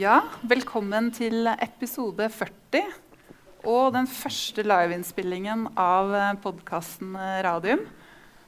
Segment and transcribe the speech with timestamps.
[0.00, 2.86] Ja, velkommen til episode 40
[3.68, 7.82] og den første liveinnspillingen av podkasten Radium.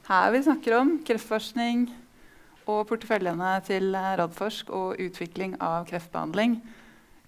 [0.07, 1.83] Her vi snakker om kreftforskning
[2.63, 6.55] og porteføljene til Radforsk og utvikling av kreftbehandling.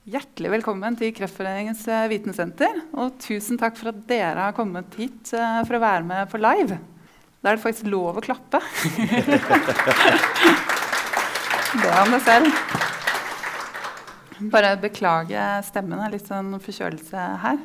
[0.10, 2.82] Hjertelig velkommen til Kreftforeningens vitensenter.
[2.98, 6.42] Og tusen takk for at dere har kommet hit eh, for å være med på
[6.42, 6.80] live.
[7.44, 8.58] Da er det faktisk lov å klappe.
[11.86, 12.94] det om det selv.
[14.54, 16.00] Bare beklage stemmen.
[16.00, 17.62] Det er litt sånn forkjølelse her.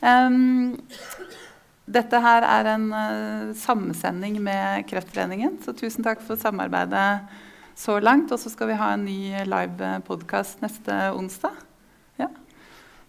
[0.00, 0.80] Um,
[1.90, 7.08] dette her er en uh, sammensending med Kreftforeningen, så tusen takk for samarbeidet
[7.78, 8.30] så langt.
[8.30, 11.56] Og så skal vi ha en ny live podkast neste onsdag.
[12.20, 12.30] Ja.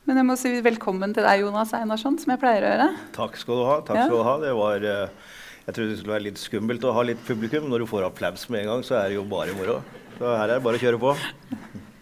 [0.10, 2.90] Men jeg må si velkommen til deg, Jonas Einarsson, som jeg pleier å gjøre.
[3.20, 3.78] Takk skal du ha.
[3.86, 4.08] takk ja.
[4.10, 4.36] skal du ha.
[4.42, 7.70] Det var, uh, jeg trodde det skulle være litt skummelt å ha litt publikum.
[7.70, 9.80] Når du får applaus med en gang, så er det jo bare moro.
[10.18, 11.16] Så her er det bare å kjøre på.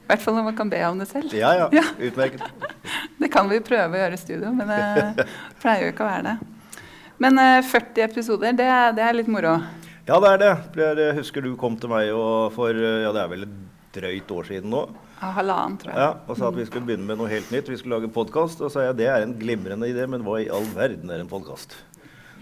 [0.10, 1.34] I hvert fall når man kan be om det selv.
[1.38, 1.84] Ja, ja, ja.
[2.02, 2.42] Utmerket.
[3.22, 5.26] det kan vi prøve å gjøre i studio, men det
[5.62, 6.80] pleier jo ikke å være det.
[7.22, 8.66] Men 40 eh, episoder, det,
[8.98, 9.60] det, er litt moro?
[10.08, 10.56] Ja, det er det.
[11.04, 12.10] Jeg husker du kom til meg
[12.56, 13.54] for eh, ja, det er vel et
[14.00, 14.82] drøyt år siden nå.
[15.22, 16.02] Halvannen, tror jeg.
[16.02, 17.70] Ja, Og sa at vi skulle begynne med noe helt nytt.
[17.70, 18.66] Vi skulle lage podkast.
[18.66, 21.30] Og sa jeg det er en glimrende idé, men hva i all verden er en
[21.30, 21.78] podkast?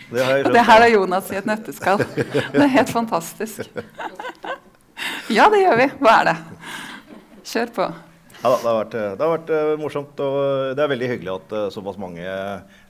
[0.07, 0.23] Det,
[0.55, 1.99] det her er Jonas i et nøtteskall.
[2.15, 3.67] Det er helt fantastisk.
[5.27, 5.95] Ja, det gjør vi.
[5.99, 6.37] Hva er det?
[7.47, 7.87] Kjør på.
[8.37, 10.19] Ja, det har vært, det har vært uh, morsomt.
[10.21, 12.25] og Det er veldig hyggelig at uh, såpass mange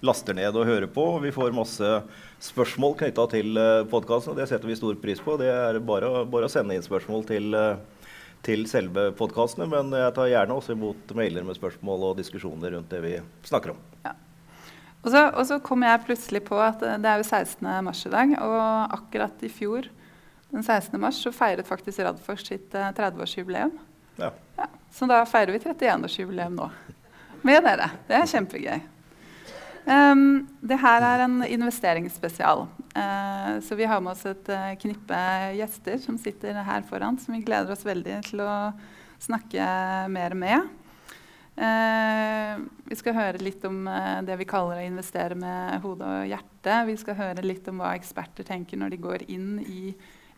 [0.04, 1.06] laster ned og hører på.
[1.24, 1.92] Vi får masse
[2.44, 3.60] spørsmål knytta til
[3.92, 5.38] podkasten, og det setter vi stor pris på.
[5.40, 7.54] Det er bare, bare å sende inn spørsmål til,
[8.46, 9.70] til selve podkastene.
[9.72, 13.16] Men jeg tar gjerne også imot mailer med spørsmål og diskusjoner rundt det vi
[13.48, 13.84] snakker om.
[14.08, 14.18] Ja.
[15.06, 17.62] Og så, og så kom jeg plutselig på at det er jo 16.
[17.86, 18.34] mars i dag.
[18.42, 19.88] Og akkurat i fjor,
[20.50, 20.98] den 16.
[21.00, 23.78] mars, så feiret faktisk Radforsk sitt 30-årsjubileum.
[24.18, 24.32] Ja.
[24.58, 24.68] ja.
[24.94, 26.70] Så da feirer vi 31-årsjubileum nå
[27.46, 27.92] med dere.
[28.08, 28.80] Det er kjempegøy.
[29.88, 32.66] Um, det her er en investeringsspesial.
[32.98, 35.20] Uh, så vi har med oss et uh, knippe
[35.56, 38.52] gjester som sitter her foran, som vi gleder oss veldig til å
[39.24, 39.70] snakke
[40.12, 40.68] mer med.
[41.58, 43.88] Uh, vi skal høre litt om
[44.24, 46.78] det vi kaller å investere med hode og hjerte.
[46.88, 49.82] Vi skal høre litt om hva eksperter tenker når de går inn i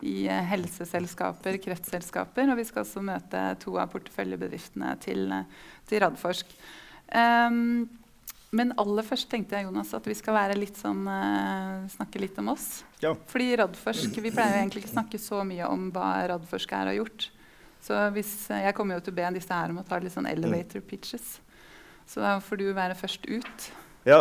[0.00, 2.50] i eh, helseselskaper, kreftselskaper.
[2.50, 5.26] Og vi skal også møte to av porteføljebedriftene til,
[5.88, 6.54] til Radforsk.
[7.08, 7.50] Eh,
[8.50, 12.48] men aller først tenkte jeg Jonas, at vi skal litt sånn, uh, snakke litt om
[12.50, 12.80] oss.
[12.98, 13.12] Ja.
[13.30, 16.98] Fordi Radforsk, Vi pleier egentlig ikke snakke så mye om hva Radforsk er og har
[16.98, 17.28] gjort.
[17.80, 20.14] Så hvis, uh, Jeg kommer jo til å be disse her om å ta litt
[20.14, 21.38] sånn elevator pitches.
[22.06, 23.70] Så da får du være først ut.
[24.08, 24.18] Ja,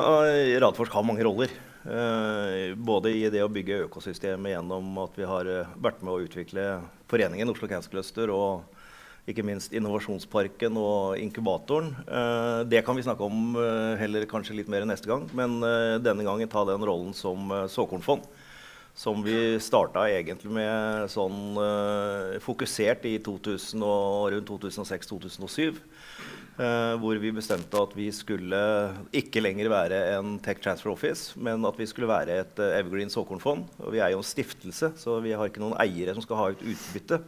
[0.62, 1.52] Radforsk har mange roller.
[1.80, 6.26] Uh, både i det å bygge økosystemet gjennom at vi har uh, vært med å
[6.26, 6.66] utvikle
[7.08, 8.68] foreningen Oslo Cancer Cluster og
[9.30, 11.94] ikke minst innovasjonsparken og inkubatoren.
[12.04, 13.56] Uh, det kan vi snakke om
[14.00, 15.60] heller kanskje litt mer neste gang, men
[16.04, 18.28] denne gangen ta den rollen som såkornfond.
[18.98, 21.56] Som vi starta egentlig med sånn
[22.44, 25.80] fokusert i 2000 og rundt 2006-2007.
[26.60, 28.58] Uh, hvor vi bestemte at vi skulle
[29.16, 33.12] ikke lenger være en Tech Transfer Office, men at vi skulle være et uh, Evergreen
[33.14, 33.70] såkornfond.
[33.80, 36.50] Og vi er jo en stiftelse, så vi har ikke noen eiere som skal ha
[36.52, 37.22] ut utbytte.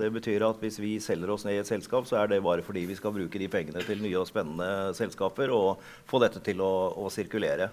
[0.00, 2.64] Det betyr at hvis vi selger oss ned i et selskap, så er det bare
[2.64, 6.64] fordi vi skal bruke de pengene til nye og spennende selskaper og få dette til
[6.64, 6.72] å,
[7.04, 7.68] å sirkulere.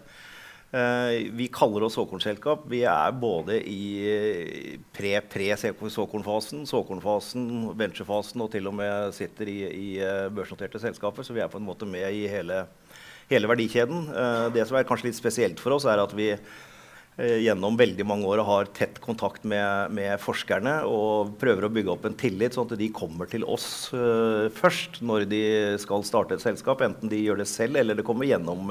[0.68, 2.66] Uh, vi kaller oss såkornselskap.
[2.68, 7.46] Vi er både i pre-pre-såkornfasen, såkornfasen,
[7.80, 11.24] venturefasen og til og med sitter i, i uh, børsnoterte selskaper.
[11.24, 12.66] Så vi er på en måte med i hele,
[13.32, 14.10] hele verdikjeden.
[14.52, 16.34] Det som er kanskje litt spesielt for oss, er at vi
[17.18, 22.04] gjennom veldig mange år har tett kontakt med, med, forskerne og prøver å bygge opp
[22.06, 23.88] en tillit, sånn at de kommer til oss
[24.54, 25.42] først når de
[25.82, 26.84] skal starte et selskap.
[26.86, 28.70] Enten de gjør det selv eller det kommer gjennom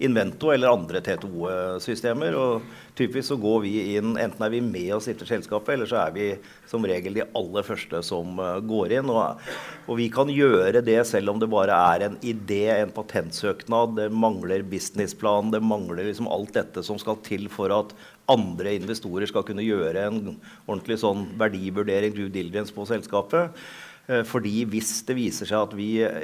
[0.00, 2.36] Invento eller andre T2-systemer.
[2.36, 2.62] og
[2.96, 6.14] Typisk så går vi inn, enten er vi med og sitter selskapet, eller så er
[6.14, 6.24] vi
[6.68, 9.12] som regel de aller første som uh, går inn.
[9.12, 9.42] Og,
[9.86, 14.08] og, vi kan gjøre det selv om det bare er en idé, en patentsøknad, det
[14.12, 17.94] mangler businessplan, det mangler liksom alt dette som skal til for at
[18.30, 20.20] andre investorer skal kunne gjøre en
[20.66, 23.56] ordentlig sånn verdivurdering, due diligence, på selskapet.
[24.10, 26.20] Uh, fordi hvis det viser seg at vi uh,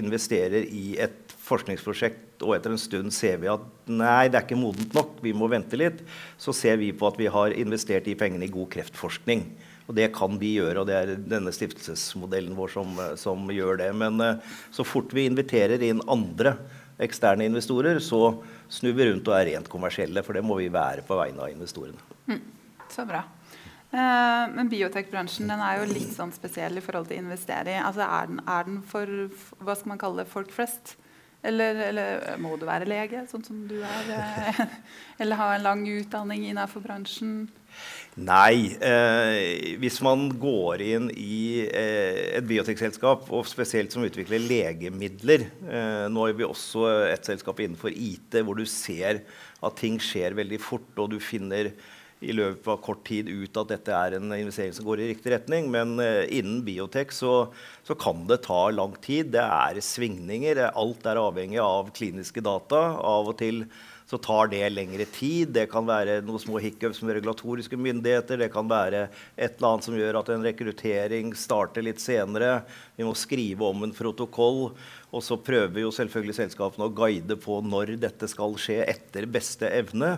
[0.00, 4.60] investerer i et forskningsprosjekt, og etter en stund ser vi at nei, det er ikke
[4.60, 6.04] modent nok, vi må vente litt,
[6.40, 9.46] så ser vi på at vi har investert de pengene i god kreftforskning.
[9.88, 13.88] Og det kan vi gjøre, og det er denne stiftelsesmodellen vår som, som gjør det.
[13.96, 16.58] Men uh, så fort vi inviterer inn andre
[17.00, 18.36] eksterne investorer, så
[18.68, 21.54] snur vi rundt og er rent kommersielle, for det må vi være på vegne av
[21.54, 22.04] investorene.
[22.28, 22.42] Mm,
[22.92, 23.24] så bra.
[23.88, 27.80] Eh, men biotekbransjen den er jo litt sånn spesiell i forhold til å investere i.
[27.80, 29.14] Altså, er, er den for
[29.62, 30.98] hva skal man kalle det, folk flest?
[31.46, 34.08] Eller, eller, må du være lege, sånn som du er?
[34.10, 34.62] Eh,
[35.22, 37.46] eller ha en lang utdanning innenfor bransjen?
[38.18, 38.74] Nei.
[38.82, 46.06] Eh, hvis man går inn i eh, et biotekselskap, og spesielt som utvikler legemidler eh,
[46.10, 49.22] Nå er vi også et selskap innenfor IT hvor du ser
[49.62, 51.70] at ting skjer veldig fort, og du finner
[52.20, 55.32] i løpet av kort tid ut at dette er en investering som går i riktig
[55.34, 55.68] retning.
[55.74, 57.50] Men uh, innen biotek så,
[57.86, 59.32] så, kan det ta lang tid.
[59.36, 60.64] Det er svingninger.
[60.72, 62.82] Alt er avhengig av kliniske data.
[62.98, 63.64] Av og til
[64.08, 65.50] så tar det lengre tid.
[65.52, 68.40] Det kan være noen små hiccups med regulatoriske myndigheter.
[68.40, 69.02] Det kan være
[69.36, 72.62] et eller annet som gjør at en rekruttering starter litt senere.
[72.96, 74.70] Vi må skrive om en protokoll.
[75.12, 79.68] Og så prøver jo selvfølgelig selskapene å guide på når dette skal skje etter beste
[79.68, 80.16] evne.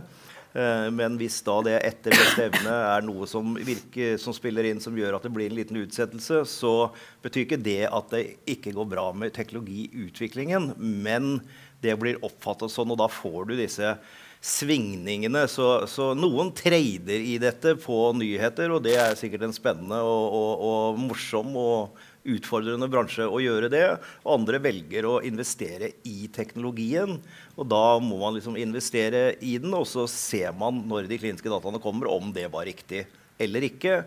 [0.53, 4.83] Eh, men hvis da det etter beste evne er noe som, virker, som spiller inn,
[4.83, 6.75] som gjør at det blir en liten utsettelse, så
[7.23, 10.73] betyr ikke det at det ikke går bra med teknologiutviklingen.
[10.79, 11.37] Men
[11.85, 13.95] det blir oppfattet sånn, og da får du disse
[14.41, 15.45] svingningene.
[15.53, 20.37] Så, så, noen trader i dette på nyheter, og det er sikkert en spennende og,
[20.41, 23.85] og, og morsom og utfordrende bransje å gjøre det.
[24.29, 27.17] Andre velger å investere i teknologien.
[27.57, 31.53] Og da må man liksom investere i den, og så ser man når de kliniske
[31.53, 33.07] dataene kommer, om det var riktig
[33.41, 34.03] eller ikke.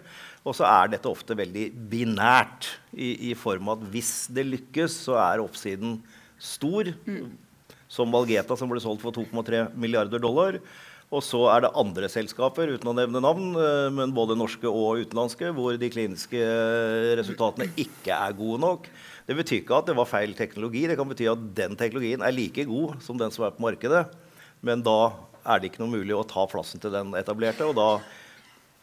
[0.45, 4.99] Og så er dette ofte veldig binært i, i form av at hvis det lykkes,
[5.07, 5.97] så er oppsiden
[6.37, 6.91] stor.
[7.07, 7.31] Mm
[7.93, 10.59] som Valgeta, som ble solgt for 2,3 milliarder dollar.
[11.13, 15.03] Og så er det andre selskaper, uten å nevne navn, eh, men både norske og
[15.03, 16.41] utenlandske, hvor de kliniske
[17.19, 18.89] resultatene ikke er gode nok.
[19.27, 20.87] Det betyr ikke at det var feil teknologi.
[20.89, 24.07] Det kan bety at den teknologien er like god som den som er på markedet.
[24.65, 25.13] Men da
[25.43, 27.67] er det ikke noe mulig å ta plassen til den etablerte.
[27.67, 27.89] og da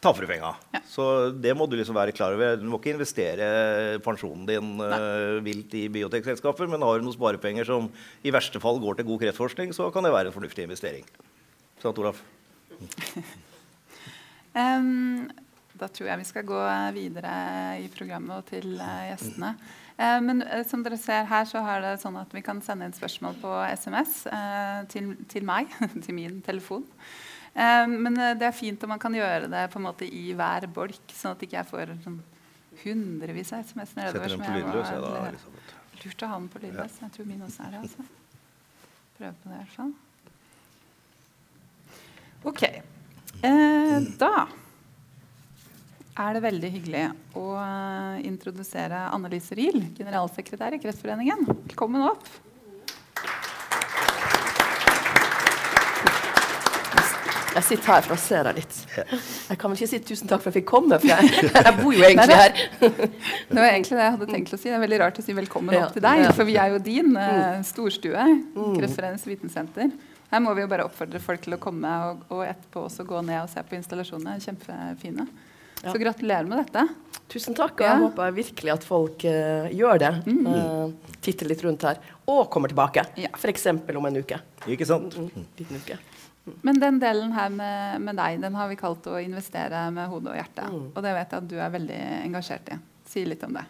[0.01, 0.55] taper du penga.
[0.73, 0.81] Ja.
[0.89, 1.03] Så
[1.37, 2.55] det må du liksom være klar over.
[2.57, 7.69] Du må ikke investere pensjonen din uh, vilt i biotekselskaper, men har du noen sparepenger
[7.69, 7.91] som
[8.25, 11.05] i verste fall går til god kreftforskning, så kan det være en fornuftig investering.
[11.81, 12.21] Sant, Olaf?
[14.61, 15.29] um,
[15.81, 16.61] da tror jeg vi skal gå
[16.95, 17.33] videre
[17.81, 19.55] i programmet og til uh, gjestene.
[19.97, 22.95] Men uh, som dere ser her, så er det sånn at vi kan sende inn
[22.95, 24.23] spørsmål på SMS
[24.93, 25.73] til, til meg,
[26.05, 26.87] til min telefon.
[27.53, 30.31] Eh, men eh, det er fint om man kan gjøre det på en måte i
[30.37, 32.21] hver bolk, sånn at ikke jeg får sånn
[32.85, 34.31] hundrevis av SMS nedover.
[34.31, 35.75] Som ja, da, Elisabeth.
[36.01, 36.95] Lurt å ha den på lydløs.
[37.03, 37.83] Jeg tror min også er det.
[37.83, 38.07] altså.
[39.19, 39.91] Prøve på det i hvert fall.
[42.43, 42.63] OK.
[42.63, 44.47] Eh, da
[46.21, 47.03] er det veldig hyggelig
[47.37, 51.45] å uh, introdusere Annelise Riel, generalsekretær i Kreftforeningen.
[51.69, 52.25] Velkommen opp.
[57.51, 58.77] Jeg sitter her for å se deg litt.
[58.95, 61.73] Jeg kan vel ikke si tusen takk for at jeg fikk komme, for jeg, jeg
[61.81, 62.53] bor jo egentlig her.
[62.79, 64.69] Det var egentlig det jeg hadde tenkt å si.
[64.69, 67.11] Det er veldig rart å si velkommen opp til deg, for vi er jo din
[67.17, 68.29] uh, storstue.
[68.55, 68.79] Mm.
[68.79, 69.91] Kreftforeningens vitensenter.
[70.31, 73.19] Her må vi jo bare oppfordre folk til å komme og, og etterpå også gå
[73.27, 74.37] ned og se på installasjonene.
[74.43, 75.27] Kjempefine.
[75.81, 76.85] Så gratulerer med dette.
[77.31, 77.79] Tusen takk.
[77.79, 80.11] Og jeg håper virkelig at folk uh, gjør det.
[80.29, 80.47] Mm.
[80.47, 81.99] Uh, titter litt rundt her.
[82.29, 83.03] Og kommer tilbake.
[83.19, 83.31] Ja.
[83.35, 83.67] F.eks.
[83.71, 84.39] om en uke.
[84.71, 85.17] Ikke sant?
[85.17, 85.99] Mm, liten uke.
[86.65, 90.33] Men den delen her med, med, deg, den har vi kalt å investere med hodet
[90.33, 90.71] og hjertet.
[90.71, 90.87] Mm.
[90.89, 92.79] Og det vet jeg at du er veldig engasjert i.
[93.11, 93.65] Si litt om det.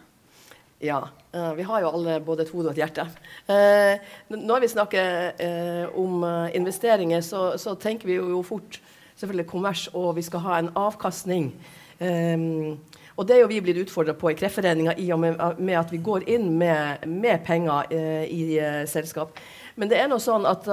[0.82, 1.08] Ja.
[1.34, 3.06] Uh, vi har jo alle både et hode og et hjerte.
[3.48, 6.24] Uh, når vi snakker uh, om
[6.54, 8.80] investeringer, så, så, tenker vi jo, fort
[9.16, 11.52] selvfølgelig kommers, og vi skal ha en avkastning.
[12.00, 12.80] Um,
[13.16, 16.00] og det er jo vi blitt utfordra på i Kreftforeninga i og med, at vi
[16.02, 17.92] går inn med, med penger
[18.24, 18.56] i
[18.88, 19.36] selskap.
[19.76, 20.64] Men det er nå sånn at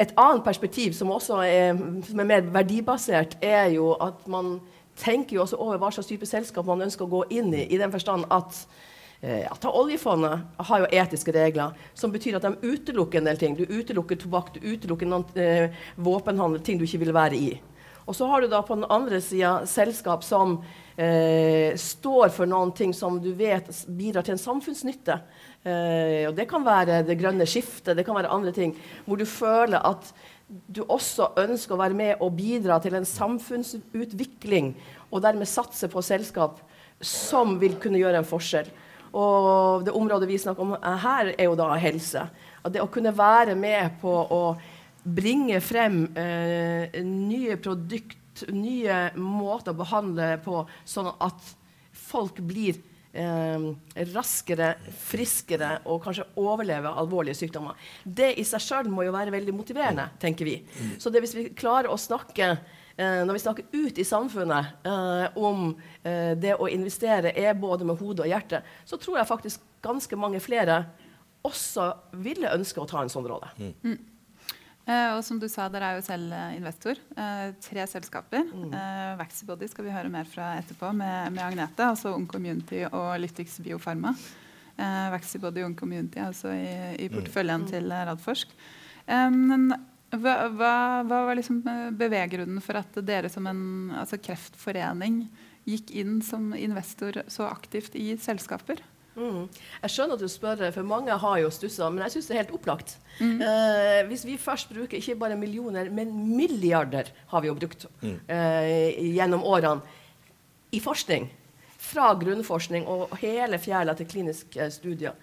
[0.00, 4.60] et annet perspektiv som også er, som er, mer verdibasert, er jo at man
[5.00, 7.80] tenker jo også over hva slags type selskap man ønsker å gå inn i, i
[7.80, 8.60] den forstand at
[9.22, 13.40] eh, ja, ta Oljefondet har jo etiske regler som betyr at de utelukker en del
[13.40, 13.56] ting.
[13.56, 17.50] Du utelukker tobakk, du utelukker noen, eh, våpenhandel, ting du ikke vil være i.
[18.10, 20.56] Og så har du da på den andre sida selskap som
[20.98, 25.20] eh, står for noen ting som du vet bidrar til en samfunnsnytte.
[25.62, 28.74] Eh, og det kan være det grønne skiftet, det kan være andre ting.
[29.06, 30.10] Hvor du føler at
[30.50, 34.72] du også ønsker å være med og bidra til en samfunnsutvikling,
[35.10, 36.58] og dermed satse på selskap
[37.00, 38.68] som vil kunne gjøre en forskjell.
[39.16, 42.26] Og det området vi snakker om her, er jo da helse.
[42.62, 44.42] At det å kunne være med på å
[45.02, 51.54] bringe frem eh, nye produkt, nye måter å behandle på, sånn at
[52.10, 52.78] folk blir
[53.12, 57.78] eh, raskere, friskere og kanskje overleve alvorlige sykdommer.
[58.04, 60.60] Det i seg sjøl må jo være veldig motiverende, tenker vi.
[60.98, 65.40] Så det, hvis vi klarer å snakke eh, når vi snakker ut i samfunnet eh,
[65.40, 69.66] om eh, det å investere er både med hodet og hjertet, så tror jeg faktisk
[69.84, 70.84] ganske mange flere
[71.46, 71.86] også
[72.20, 73.48] ville ønske å ta en sånn rolle.
[73.56, 73.96] Mm.
[74.88, 77.00] Eh, og som du sa, Dere er jo selv eh, investor.
[77.14, 78.46] Eh, tre selskaper.
[78.48, 78.70] Mm.
[78.74, 81.90] Eh, Vaxibody skal vi høre mer fra etterpå med, med Agnete.
[81.92, 84.14] Altså Ung Community og Lytix Biofarma.
[84.76, 87.14] Eh, Vaxibody og Ung Community altså i, i mm.
[87.18, 87.70] porteføljen mm.
[87.74, 88.58] til Radforsk.
[89.10, 89.70] men
[90.10, 90.74] hva, hva,
[91.06, 91.60] hva, var liksom
[91.98, 95.22] beveggrunnen for at dere som en altså kreftforening
[95.68, 98.82] gikk inn som investor så aktivt i selskaper?
[99.16, 99.46] Mm.
[99.82, 102.42] Jeg skjønner at du spør, for mange har jo stussa, men jeg syns det er
[102.44, 102.94] helt opplagt.
[103.18, 103.40] Mm.
[103.42, 108.16] Eh, hvis vi først bruker ikke bare millioner, men milliarder har vi jo brukt mm.
[108.30, 109.80] eh, gjennom årene
[110.70, 111.28] i forskning,
[111.80, 115.16] fra grunnforskning og hele fjæla til kliniske studier,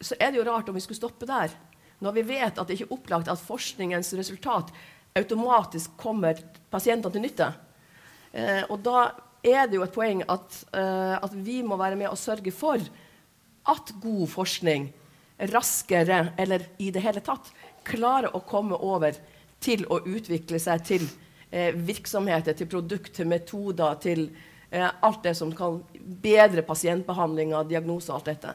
[0.00, 1.52] så er det jo rart om vi skulle stoppe der.
[2.00, 4.70] Når vi vet at det ikke er opplagt at forskningens resultat
[5.18, 6.38] automatisk kommer
[6.72, 7.50] pasientene til nytte.
[8.32, 9.10] Eh, og da
[9.42, 12.80] er det jo et poeng at, uh, at, vi må være med og sørge for
[13.70, 14.90] at god forskning
[15.50, 17.48] raskere, eller i det hele tatt,
[17.86, 19.16] klarer å komme over
[19.60, 24.26] til å utvikle seg til uh, virksomheter, til produkt, til metoder, til
[24.74, 28.54] uh, alt det som kan bedre pasientbehandlinga, diagnose og alt dette.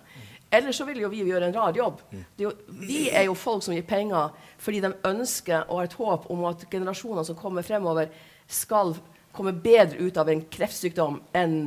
[0.54, 2.04] Ellers så vil jo vi gjøre en rar jobb.
[2.14, 5.98] Er jo, vi er jo folk som gir penger fordi de ønsker og har et
[6.00, 8.14] håp om at generasjoner som kommer fremover,
[8.46, 8.94] skal
[9.36, 11.58] kommer bedre ut av en kreftsykdom enn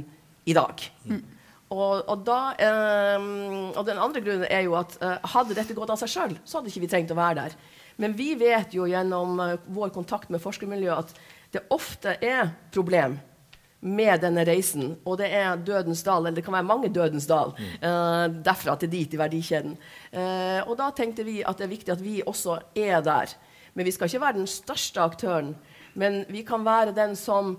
[0.49, 0.85] i dag.
[1.09, 1.23] Mm.
[1.69, 2.41] Og, og, da,
[3.21, 6.37] um, og, den andre grunnen er jo at uh, hadde dette gått av seg sjøl,
[6.49, 7.57] så hadde ikke vi trengt å være der.
[8.01, 11.19] Men vi vet jo gjennom uh, vår kontakt med forskermiljøet at
[11.53, 13.19] det ofte er problem
[13.85, 14.95] med denne reisen.
[15.05, 18.93] Og det er dødens dal, eller det kan være mange dødens dal, uh, derfra til
[18.95, 19.77] dit i verdikjeden.
[20.65, 23.37] og da tenkte vi at det er viktig at vi også er der.
[23.77, 25.53] Men vi skal ikke være den største aktøren.
[25.95, 27.57] Men vi kan være den som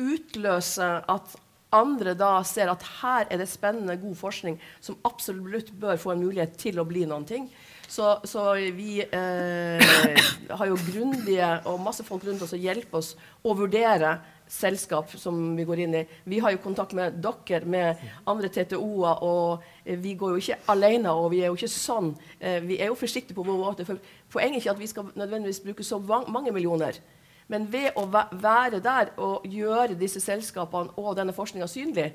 [0.00, 1.36] utløser at
[1.72, 6.24] andre da ser at her er det spennende, god forskning som absolutt bør få en
[6.24, 7.46] mulighet til å bli noen ting.
[7.90, 10.18] Så, så vi eh,
[10.50, 14.18] har jo grundige og masse folk rundt oss som hjelper oss å vurdere
[14.50, 16.04] selskap som vi går inn i.
[16.30, 21.14] Vi har jo kontakt med dere, med andre TTO-er, og vi går jo ikke alene.
[21.14, 22.12] Og vi er jo ikke sånn.
[22.38, 23.86] Eh, vi er jo forsiktige på vår måte.
[23.86, 23.98] For
[24.30, 26.98] poenget er ikke at vi skal nødvendigvis bruke så mange millioner.
[27.50, 32.12] Men ved å være der og gjøre disse selskapene og denne forskninga synlig,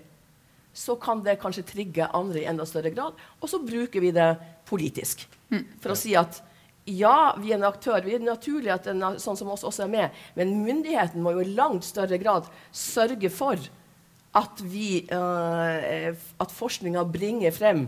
[0.75, 3.15] så kan det kanskje trigge andre i enda større grad.
[3.39, 4.33] Og så bruker vi det
[4.67, 5.23] politisk.
[5.51, 5.63] Mm.
[5.83, 6.41] For å si at
[6.85, 8.03] ja, vi er en aktør.
[8.05, 10.19] Vi er naturlig at en sånn som oss også er med.
[10.37, 13.59] Men myndigheten må jo i langt større grad sørge for
[14.35, 16.11] at, vi, uh,
[16.43, 17.85] at forskninga bringer frem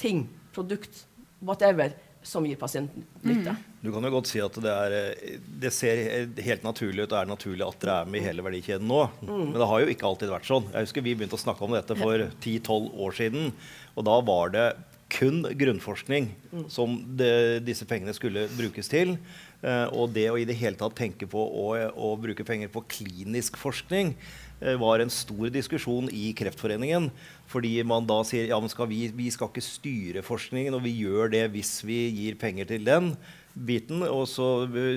[0.00, 0.24] ting,
[0.56, 1.04] produkt,
[1.44, 1.92] whatever,
[2.24, 3.52] som gir pasienten nytte.
[3.52, 3.69] Mm.
[3.80, 7.30] Du kan jo godt si at det, er, det, ser helt naturlig ut og er
[7.30, 9.06] naturlig at dere er med i hele verdikjeden nå.
[9.24, 9.46] Mm.
[9.54, 10.68] Men det har jo ikke alltid vært sånn.
[10.74, 13.54] Jeg husker Vi begynte å snakke om dette for 10-12 år siden.
[13.96, 14.66] Og da var det
[15.10, 16.68] kun grunnforskning mm.
[16.70, 19.16] som det, disse pengene skulle brukes til.
[19.64, 22.84] Uh, og det å i det hele tatt tenke på å, å bruke penger på
[22.88, 27.10] klinisk forskning uh, var en stor diskusjon i Kreftforeningen.
[27.50, 31.32] Fordi man da sier ja, skal vi, vi skal ikke styre forskningen, og vi gjør
[31.32, 33.14] det hvis vi gir penger til den
[33.66, 34.04] biten.
[34.08, 34.46] Og så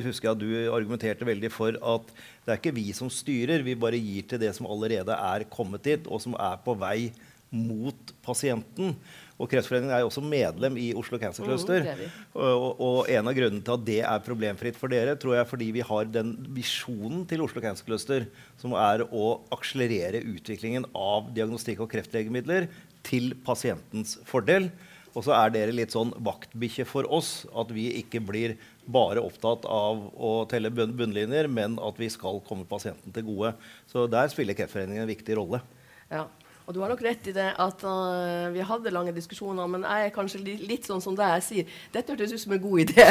[0.05, 3.77] husker jeg at du argumenterte veldig for at det er ikke vi som styrer, vi
[3.79, 7.13] bare gir til det som allerede er kommet dit, og som er på vei
[7.53, 8.95] mot pasienten.
[9.41, 11.85] Og Kreftforeningen er jo også medlem i Oslo Cancer Cluster.
[11.85, 12.03] Mm,
[12.37, 15.49] og, og, en av grunnene til at det er problemfritt for dere, tror jeg er
[15.49, 18.27] fordi vi har den visjonen til Oslo Cancer Cluster
[18.61, 22.69] som er å akselerere utviklingen av diagnostikk og kreftlegemidler
[23.05, 24.69] til pasientens fordel.
[25.13, 27.43] Og så er dere litt sånn vaktbikkje for oss.
[27.53, 28.55] At vi ikke blir
[28.89, 33.53] bare opptatt av å telle bunnlinjer, men at vi skal komme pasienten til gode.
[33.89, 35.61] Så der spiller Kreftforeningen en viktig rolle.
[36.09, 36.25] Ja,
[36.65, 40.07] og du har nok rett i det at uh, vi hadde lange diskusjoner, men jeg
[40.07, 41.33] er kanskje li litt sånn som deg.
[41.37, 43.07] Jeg sier dette hørtes ut som en god idé.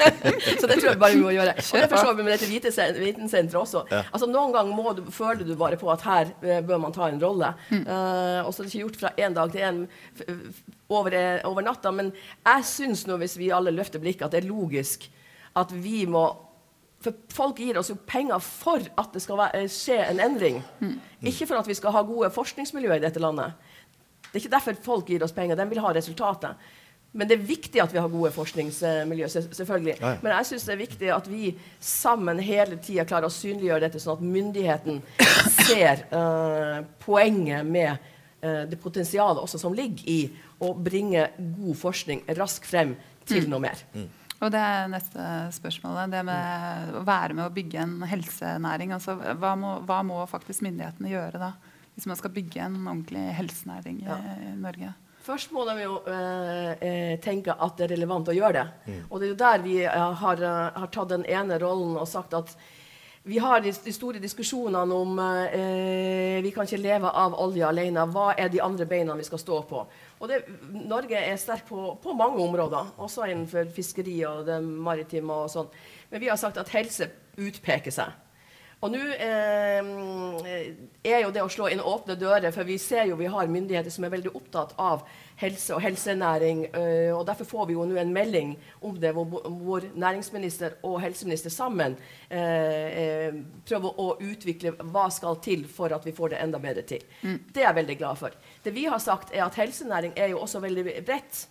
[0.60, 1.54] så det tror jeg bare vi må gjøre.
[1.56, 3.84] Og det forstår vi med dette vitensenteret også.
[3.92, 4.02] Ja.
[4.10, 7.22] Altså Noen ganger du, føler du bare på at her uh, bør man ta en
[7.22, 7.54] rolle.
[7.70, 7.86] Mm.
[7.88, 9.80] Uh, og så er det ikke gjort fra én dag til en
[10.90, 11.16] over,
[11.48, 11.94] over natta.
[11.94, 12.12] Men
[12.44, 15.08] jeg syns nå, hvis vi alle løfter blikket, at det er logisk
[15.58, 16.28] at vi må
[17.00, 20.60] for folk gir oss jo penger for at det skal være, skje en endring.
[20.80, 20.98] Mm.
[21.30, 23.56] Ikke for at vi skal ha gode forskningsmiljøer i dette landet.
[24.26, 25.56] Det er ikke derfor folk gir oss penger.
[25.56, 26.68] De vil ha resultatet.
[27.12, 29.32] Men det er viktig at vi har gode forskningsmiljøer.
[29.56, 29.96] selvfølgelig.
[30.00, 30.20] Ja, ja.
[30.22, 34.02] Men jeg syns det er viktig at vi sammen hele tida klarer å synliggjøre dette,
[34.02, 35.00] sånn at myndigheten
[35.66, 37.96] ser uh, poenget med
[38.44, 40.20] uh, det potensialet også som ligger i
[40.60, 43.50] å bringe god forskning raskt frem til mm.
[43.50, 43.84] noe mer.
[43.96, 44.08] Mm.
[44.40, 46.14] Og det er neste spørsmålet.
[46.14, 48.94] Det med å være med å bygge en helsenæring.
[48.96, 51.52] Altså, hva, må, hva må faktisk myndighetene gjøre da?
[51.94, 54.18] Hvis man skal bygge en ordentlig helsenæring i,
[54.48, 54.94] i Norge?
[55.20, 58.92] Først må de jo eh, tenke at det er relevant å gjøre det.
[58.94, 59.02] Mm.
[59.10, 62.08] Og det er jo der vi uh, har, uh, har, tatt den ene rollen og
[62.08, 62.54] sagt at
[63.22, 65.18] vi har de, store diskusjonene om
[66.40, 68.06] vi kan ikke leve av olje alene.
[68.08, 69.82] Hva er de andre beina vi skal stå på?
[70.30, 70.38] Det,
[70.88, 75.36] Norge er sterk på, på, mange områder, også innenfor fiskeri og det maritime.
[75.36, 75.68] og sånn.
[76.10, 78.16] Men vi har sagt at helse utpeker seg.
[78.80, 79.88] Og nå eh,
[81.04, 83.92] er jo det å slå inn åpne dører, for vi ser jo vi har myndigheter
[83.92, 85.02] som er veldig opptatt av
[85.42, 86.62] helse og helsenæring.
[86.72, 88.54] Eh, og Derfor får vi jo nå en melding
[88.88, 91.98] om det, hvor, hvor næringsminister og helseminister sammen
[92.32, 93.36] eh,
[93.68, 97.04] prøver å utvikle hva skal til for at vi får det enda bedre til.
[97.20, 97.38] Mm.
[97.52, 98.42] Det er jeg veldig glad for.
[98.64, 101.46] Det vi har sagt, er at helsenæring er jo også veldig bredt.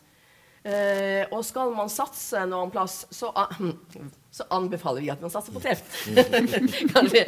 [0.60, 3.62] Uh, og skal man satse noen plass, så, uh,
[4.32, 5.86] så anbefaler vi at man satser på kreft.
[6.94, 7.24] kanskje,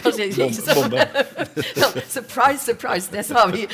[0.00, 0.74] kanskje ikke så
[2.08, 3.68] Surprise, surprise, det sa vi.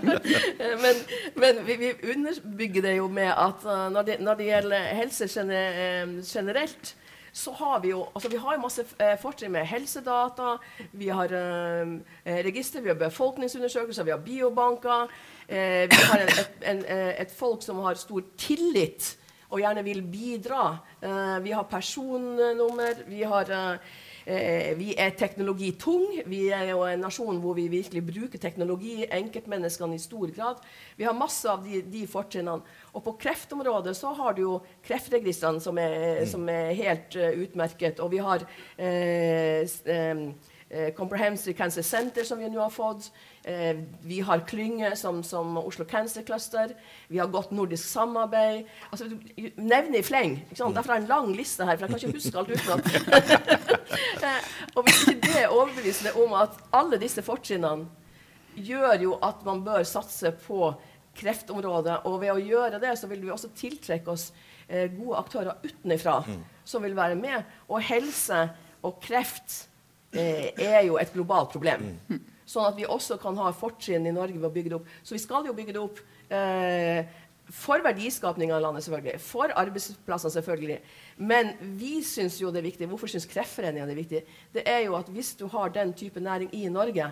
[0.84, 1.02] men,
[1.34, 5.28] men vi, vi, underbygger det jo med at uh, når, det, når, det, gjelder helse
[6.34, 6.94] generelt,
[7.32, 10.56] så har vi jo altså vi har jo masse eh, fortrinn med helsedata.
[10.92, 15.10] Vi har eh, register, vi har befolkningsundersøkelser, vi har biobanker.
[15.46, 19.16] Eh, vi har en, et, en, eh, et, folk som har stor tillit
[19.50, 20.78] og gjerne vil bidra.
[21.02, 23.02] Eh, vi har personnummer.
[23.06, 26.22] Vi, har, eh, vi er teknologitung.
[26.26, 29.06] Vi er jo en nasjon hvor vi virkelig bruker teknologi.
[29.10, 30.62] Enkeltmenneskene i stor grad.
[30.96, 32.62] Vi har masse av de, de fortrinnene.
[32.94, 34.54] Og på kreftområdet så har du jo
[34.86, 36.30] kreftregistrene som er, mm.
[36.30, 38.00] som er helt uh, utmerket.
[38.00, 40.32] Og vi har uh,
[40.74, 43.10] uh, Comprehensive Cancer Center, som vi nå har fått.
[43.42, 46.74] Eh, vi har klynger som, som, Oslo Cancer Cluster.
[47.08, 48.66] Vi har godt nordisk samarbeid.
[48.90, 49.08] Altså,
[49.56, 50.36] Nevner i fleng.
[50.50, 52.84] Derfor har jeg en lang liste her, for jeg kan ikke huske alt utenat.
[54.26, 57.88] eh, og hvis ikke det er overbevisende om at alle disse fortrinnene
[58.60, 60.74] gjør jo at man bør satse på
[61.16, 64.30] kreftområdet, og ved å gjøre det så vil vi også tiltrekke oss
[64.68, 66.44] eh, gode aktører utenfra mm.
[66.64, 67.48] som vil være med.
[67.72, 68.44] Og helse
[68.84, 69.69] og kreft eh,
[70.12, 71.90] er jo et globalt problem.
[72.50, 74.94] Sånn at vi også kan ha fortrinn i Norge ved å bygge det opp.
[75.06, 76.00] Så vi skal jo bygge det opp
[76.34, 77.06] eh,
[77.50, 79.22] for verdiskapning av landet, selvfølgelig.
[79.22, 80.78] For arbeidsplassene, selvfølgelig.
[81.30, 82.88] Men vi syns jo det er viktig.
[82.90, 84.22] Hvorfor syns Kreftforeningen det er viktig?
[84.54, 87.10] Det er jo at hvis du har den type næring i Norge,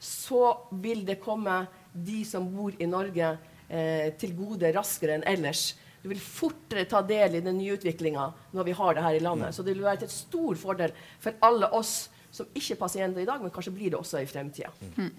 [0.00, 3.36] så vil det komme de som bor i Norge,
[3.68, 5.74] eh, til gode raskere enn ellers.
[6.00, 9.24] Du vil fortere ta del i den nye utviklinga når vi har det her i
[9.24, 9.54] landet.
[9.54, 13.28] Så det vil være til stor fordel for alle oss som ikke er pasienter i
[13.28, 14.70] dag, men kanskje blir det også i fremtida.
[14.96, 15.10] Mm.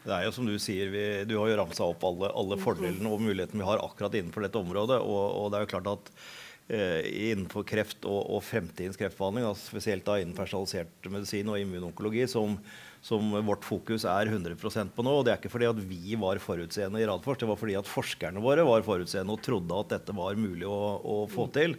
[0.00, 3.10] Det er jo som Du sier, vi, du har jo ramsa opp alle, alle, fordelene
[3.10, 5.00] og mulighetene vi har akkurat innenfor dette området.
[5.04, 6.12] Og, og det er jo klart at
[6.72, 12.24] eh, innenfor kreft og, og, fremtidens kreftbehandling, altså spesielt da innen personalisert medisin og immunonkologi,
[12.32, 12.56] som,
[13.04, 15.16] som, vårt fokus er 100% på nå.
[15.18, 17.88] og Det er ikke fordi at vi var forutseende i Radforsk, det var fordi at
[17.88, 21.78] forskerne våre var forutseende og trodde at dette var mulig å, å få til.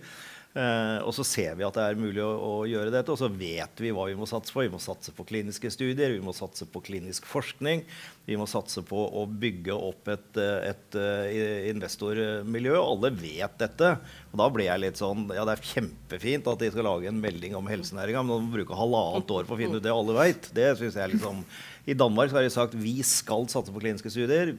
[0.51, 3.29] Uh, og så ser vi at det er mulig å, å, gjøre dette, og så
[3.31, 4.65] vet vi hva vi må satse på.
[4.65, 7.85] Vi må satse på kliniske studier, vi må satse på klinisk forskning.
[8.27, 12.75] Vi må satse på å bygge opp et, eh, et, et eh, investormiljø.
[12.81, 13.93] Alle vet dette.
[14.33, 17.23] Og da ble jeg litt sånn Ja, det er kjempefint at de skal lage en
[17.23, 20.19] melding om helsenæringa, men de må bruke halvannet år på å finne ut det alle
[20.19, 20.51] veit.
[20.51, 21.45] Det syns jeg liksom
[21.87, 24.57] I Danmark har de sagt vi skal satse på kliniske studier.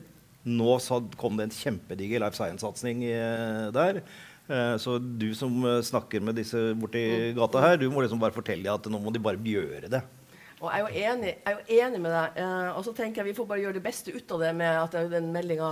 [0.48, 0.80] Nå
[1.20, 3.04] kom det en kjempediger life science-satsing
[3.76, 4.00] der.
[4.48, 7.04] Eh, så du som eh, snakker med disse borti
[7.36, 10.02] gata her, du må liksom bare fortelle at nå må de bare gjøre det.
[10.62, 12.36] Og jeg er jo enig, er jo enig med deg.
[12.38, 14.76] Eh, og så tenker jeg vi får bare gjøre det beste ut av det med
[14.78, 15.70] at den meldinga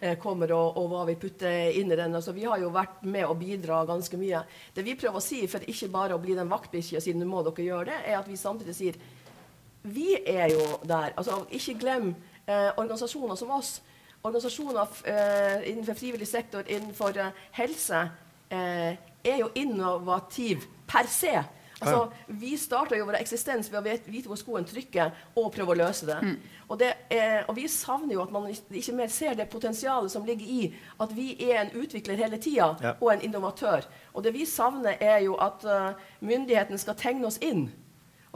[0.00, 2.12] eh, kommer, og, og, hva vi putter inn i den.
[2.18, 4.42] Altså, vi har jo vært med å bidra ganske mye.
[4.76, 7.28] Det vi prøver å si, for ikke bare å bli den vaktbikkja og si nå
[7.28, 9.00] må dere gjøre det, er at vi samtidig sier
[9.86, 11.14] vi er jo der.
[11.16, 12.12] Altså, ikke glem
[12.44, 13.78] eh, organisasjoner som oss
[14.26, 18.08] organisasjoner eh, innenfor frivillig sektor, innenfor eh, helse,
[18.48, 21.36] eh, er jo innovativ per se.
[21.80, 25.78] Altså, Vi starta jo vår eksistens ved å vite hvor skoen trykker, og prøve å
[25.82, 26.16] løse det.
[26.22, 26.36] Mm.
[26.66, 30.24] Og, det er, og, vi savner jo at man ikke mer ser det potensialet som
[30.26, 30.70] ligger i
[31.02, 32.94] at vi er en utvikler hele tida, ja.
[32.96, 33.84] og en innovatør.
[34.14, 37.68] Og det vi savner, er jo at uh, myndighetene skal tegne oss inn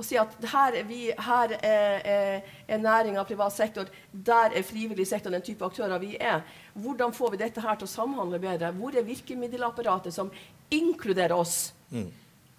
[0.01, 5.07] og si at her er, vi, her er, er, næringa privat sektor, der er frivillig
[5.07, 6.41] sektor den type aktører vi er.
[6.75, 8.73] Hvordan får vi dette her til å samhandle bedre?
[8.79, 10.33] Hvor er virkemiddelapparatet som
[10.73, 11.75] inkluderer oss?
[11.91, 12.09] Mm.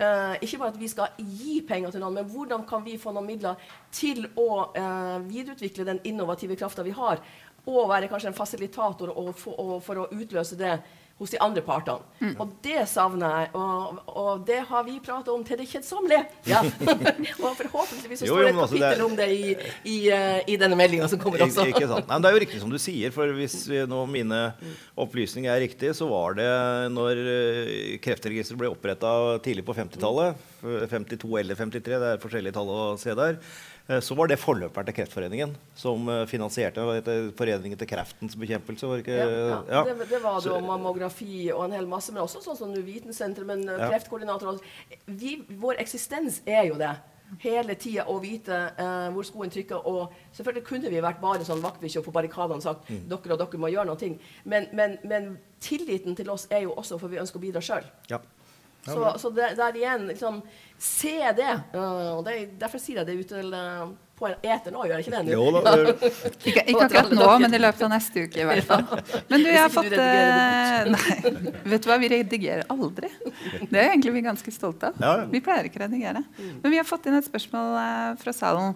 [0.01, 3.13] Uh, ikke bare at vi skal gi penger til noen, men hvordan kan vi få
[3.13, 3.59] noen midler
[3.93, 7.21] til å uh, videreutvikle den innovative krafta vi har,
[7.69, 10.79] og være kanskje en fasilitator for, for å utløse det
[11.21, 12.01] hos de andre partene.
[12.17, 12.31] Mm.
[12.41, 16.23] Og det savner jeg, og, og, det har vi pratet om til det kjedsommelige.
[16.49, 16.63] Ja.
[17.45, 19.51] og forhåpentligvis så står det et altså, kapittel om det i,
[19.85, 21.67] i, uh, i denne meldinga som kommer også.
[21.69, 22.09] ikke sant.
[22.09, 23.59] Nei, det er jo riktig som du sier, for hvis
[23.91, 24.41] nå mine
[24.97, 26.49] opplysninger er riktige, så var det
[26.95, 29.13] når uh, Kreftregisteret ble oppretta
[29.45, 33.39] tidlig på 50-tallet, 52 eller 53, det er forskjellige tall å se der,
[33.91, 36.83] Eh, så var det forløperen til Kreftforeningen, som eh, finansierte
[37.37, 38.87] Foreningen til kreftens bekjempelse.
[38.87, 39.83] Var ikke, ja, ja.
[39.87, 43.47] Det, det, var det, om mammografi og en hel masse, men også sånn som Vitensenteret,
[43.47, 44.61] men eh, kreftkoordinator
[45.07, 46.93] vi, Vår eksistens er jo det.
[47.39, 49.87] Hele tida å vite eh, hvor skoen trykker.
[49.87, 53.05] Og selvfølgelig kunne vi vært bare sånn vaktbikkje på barrikadene og sagt mm.
[53.11, 54.11] dere og dere må gjøre noe.
[54.43, 57.87] Men, men, men, tilliten til oss er jo også for vi ønsker å bidra sjøl.
[58.11, 58.19] Ja.
[58.85, 60.39] Så, så der, der igjen liksom,
[60.81, 61.59] Se det.
[61.75, 64.97] Uh, og det, Derfor sier jeg det ut til uh, på en eter nå, gjør
[64.97, 65.33] jeg ikke det?
[65.33, 65.73] Jo, da,
[66.49, 68.87] ikke, ikke akkurat nå, men i løpet av neste uke i hvert fall.
[69.29, 73.11] Men du, jeg har fått uh, Nei, vet du hva, vi redigerer aldri.
[73.69, 75.27] Det er egentlig vi ganske stolte av.
[75.29, 76.25] Vi pleier ikke å redigere.
[76.39, 77.77] Men vi har fått inn et spørsmål
[78.21, 78.73] fra salen.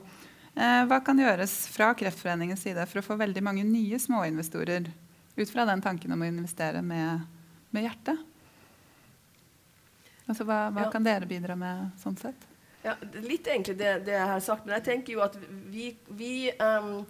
[0.56, 4.88] Hva kan gjøres fra Kreftforeningens side for å få veldig mange nye småinvestorer
[5.36, 7.26] ut fra den tanken om å investere med,
[7.76, 8.22] med hjertet?
[10.26, 10.92] Altså, hva, hva ja.
[10.94, 12.48] kan dere bidra med sånn sett?
[12.86, 12.94] Ja,
[13.26, 14.66] litt egentlig det, det, jeg har sagt.
[14.66, 15.38] Men jeg tenker jo at
[15.74, 17.02] vi, vi, um,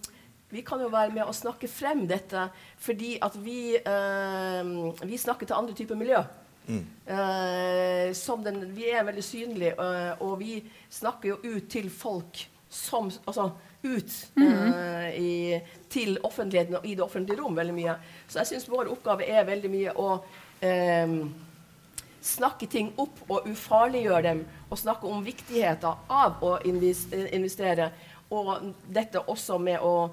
[0.52, 2.48] vi kan jo være med å snakke frem dette
[2.80, 6.22] fordi at vi, um, vi snakker til andre typer miljø.
[6.66, 6.82] Mm.
[7.06, 10.58] Uh, den, vi er veldig synlige, uh, og vi
[10.90, 13.50] snakker jo ut til folk som Altså
[13.82, 14.74] ut mm -hmm.
[14.74, 17.94] uh, i, til offentligheten og i det offentlige rom veldig mye.
[18.28, 20.24] Så jeg syns vår oppgave er veldig mye å
[20.62, 21.34] um,
[22.26, 27.90] snakke ting opp og ufarliggjøre dem, og snakke om viktigheten av å investere.
[28.34, 30.10] Og dette også med å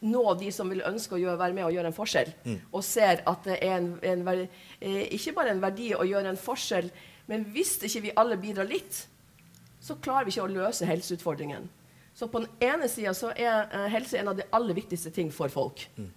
[0.00, 2.30] nå de som vil ønske å gjøre, være med og gjøre en forskjell.
[2.44, 2.58] Mm.
[2.72, 6.40] Og ser at det er en, en eh, ikke bare en verdi å gjøre en
[6.40, 6.88] forskjell,
[7.28, 9.04] men hvis ikke vi alle bidrar litt,
[9.80, 11.68] så klarer vi ikke å løse helseutfordringen.
[12.16, 15.30] Så på den ene sida så er uh, helse en av de aller viktigste ting
[15.32, 15.86] for folk.
[15.96, 16.10] Mm.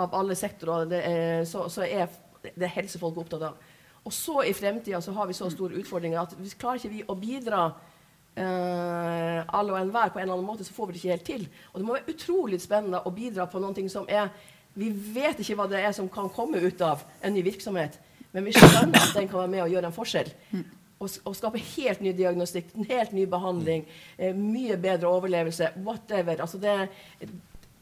[0.00, 2.08] Av alle sektorer er, så, så, er
[2.54, 3.69] det helsefolk opptatt av.
[4.04, 7.02] Og så i fremtida så har vi så store utfordringer at hvis klarer ikke vi
[7.04, 11.02] å bidra uh, alle og enhver på en eller annen måte, så får vi det
[11.02, 11.46] ikke helt til.
[11.72, 14.32] Og det må være utrolig spennende å bidra på noe som er
[14.74, 17.98] Vi vet ikke hva det er som kan komme ut av en ny virksomhet,
[18.32, 20.30] men vi skjønner at den kan være med og gjøre en forskjell.
[21.00, 23.86] Og, og skape helt ny diagnostikk, en helt ny behandling,
[24.16, 26.42] eh, mye bedre overlevelse, whatever.
[26.44, 26.76] Altså det,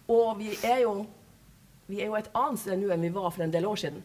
[0.08, 1.04] og vi er, jo,
[1.86, 4.00] vi er jo et annet sted nå enn vi var for en del år siden.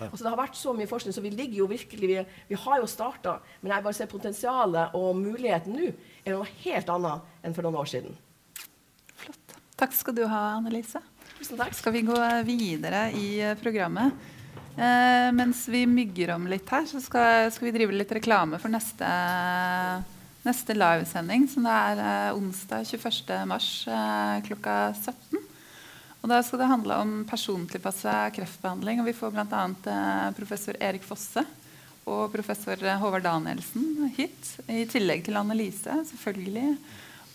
[0.00, 2.80] Altså, det har vært så mye forskning, så vi ligger jo virkelig Vi, vi har
[2.82, 5.90] jo starta, men jeg bare ser potensialet og muligheten nå
[6.24, 8.16] er noe helt annet enn for noen år siden.
[9.22, 9.58] Flott.
[9.78, 11.02] Takk skal du ha, Annelise.
[11.38, 11.74] Tusen takk.
[11.76, 14.32] Skal vi gå videre i eh, programmet?
[14.74, 18.72] Eh, mens vi mygger om litt her, så skal, skal vi drive litt reklame for
[18.72, 19.06] neste,
[20.42, 25.23] neste livesending, som det er eh, onsdag 21.3 eh, klokka 17.
[26.24, 29.02] Og da skal det handle om persontilpassa kreftbehandling.
[29.02, 29.64] Og vi får bl.a.
[29.92, 31.44] Eh, professor Erik Fosse
[32.08, 34.54] og professor Håvard Danielsen hit.
[34.64, 36.78] I tillegg til Annelise, selvfølgelig.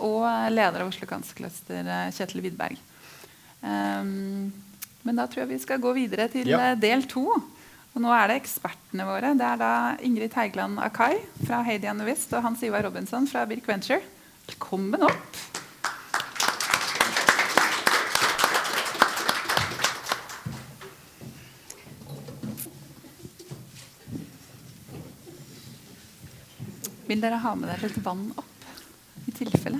[0.05, 2.81] Og leder av Oslo Cancer Cluster, eh, Kjetil Widberg.
[3.61, 4.49] Um,
[5.03, 6.71] men da tror jeg vi skal gå videre til ja.
[6.71, 7.27] Eh, del to.
[7.93, 9.35] Og nå er det ekspertene våre.
[9.37, 9.73] Det er da
[10.05, 14.01] Ingrid Teigeland Akai fra Heidi Wist og Hans Ivar Robinson fra Birk Venture.
[14.49, 15.48] Velkommen opp.
[27.09, 28.69] Vil dere ha med dere litt vann opp?
[29.25, 29.79] I tilfelle?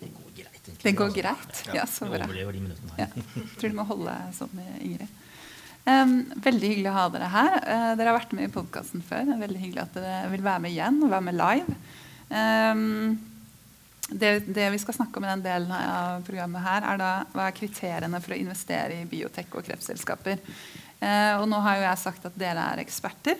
[0.00, 0.70] Det går greit.
[0.82, 1.60] Det går greit?
[1.74, 2.26] Ja, så bra.
[2.98, 3.06] Ja.
[3.60, 5.18] Tror du må holde sånn, Ingrid.
[5.86, 7.54] Um, veldig hyggelig å ha dere her.
[7.62, 9.30] Uh, dere har vært med i podkasten før.
[9.40, 11.78] Veldig hyggelig at dere vil være med igjen og være med live.
[12.30, 13.14] Um,
[14.10, 17.46] det, det, vi skal snakke om i den delen av programmet, her er da hva
[17.46, 20.42] er kriteriene for å investere i biotek og kreftselskaper.
[20.98, 23.38] Uh, og nå har jo jeg sagt at dere er eksperter.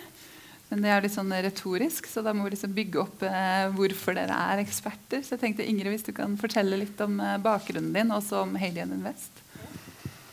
[0.71, 4.15] Men det er litt sånn retorisk, så da må vi liksom bygge opp eh, hvorfor
[4.15, 5.25] dere er eksperter.
[5.27, 8.55] Så jeg tenkte Ingrid, hvis du kan fortelle litt om eh, bakgrunnen din, også om
[8.61, 9.43] Hadian Invest.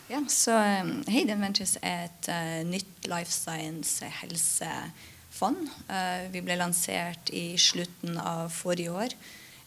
[0.08, 5.65] Ja, så um, Hadian Ventures er et uh, nytt life science helsefond.
[5.89, 9.17] Uh, vi ble lansert i slutten av forrige år,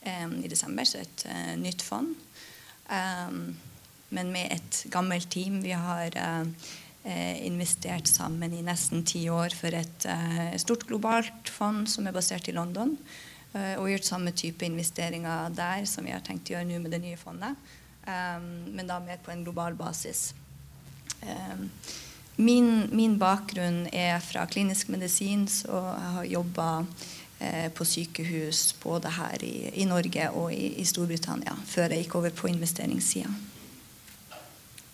[0.06, 2.14] um, i desember, så et uh, nytt fond.
[2.88, 3.59] Um,
[4.14, 5.61] men med et gammelt team.
[5.66, 6.46] Vi har Eh,
[7.46, 12.49] investert sammen i nesten ti år for et eh, stort globalt fond som er basert
[12.51, 12.96] i London.
[13.53, 16.94] Eh, og gjort samme type investeringer der som vi har tenkt å gjøre nå med
[16.94, 17.57] det nye fondet.
[18.11, 20.35] men da mer på en global basis.
[22.37, 26.68] min, min, bakgrunn er fra klinisk medisin, så jeg har jobba
[27.38, 32.20] eh, på sykehus både her i, i Norge og i, i, Storbritannia før jeg gikk
[32.20, 33.33] over på investeringssida.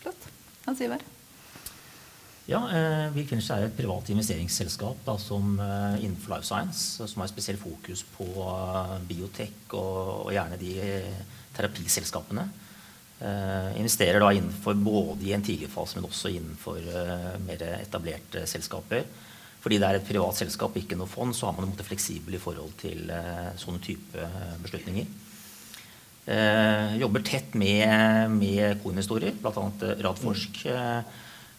[0.02, 0.32] Flott.
[0.66, 1.15] Hans Ivar?
[2.46, 7.20] Ja, eh, Vi Finch er et privat investeringsselskap da, som, eh, innenfor life science, som
[7.20, 10.76] har spesielt fokus på uh, biotek og, og, gjerne de
[11.56, 12.46] terapiselskapene.
[13.18, 16.78] Eh, investerer da innenfor både i en tidlig fase, men også innenfor
[17.48, 19.02] mer etablerte selskaper.
[19.60, 22.38] Fordi det er et privat selskap, ikke noe fond, så har man det fleksibel i
[22.38, 23.10] forhold til
[23.58, 24.28] sånne type
[24.62, 25.06] beslutninger.
[27.00, 29.70] jobber tett med, med koinvestorer, bl.a.
[30.06, 30.62] Radforsk.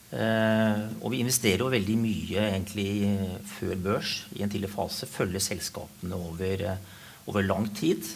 [0.08, 2.92] Og vi investerer jo veldig mye egentlig
[3.58, 5.10] før børs i en tidlig fase.
[5.12, 6.64] Følger selskapene over,
[7.28, 8.08] over lang tid.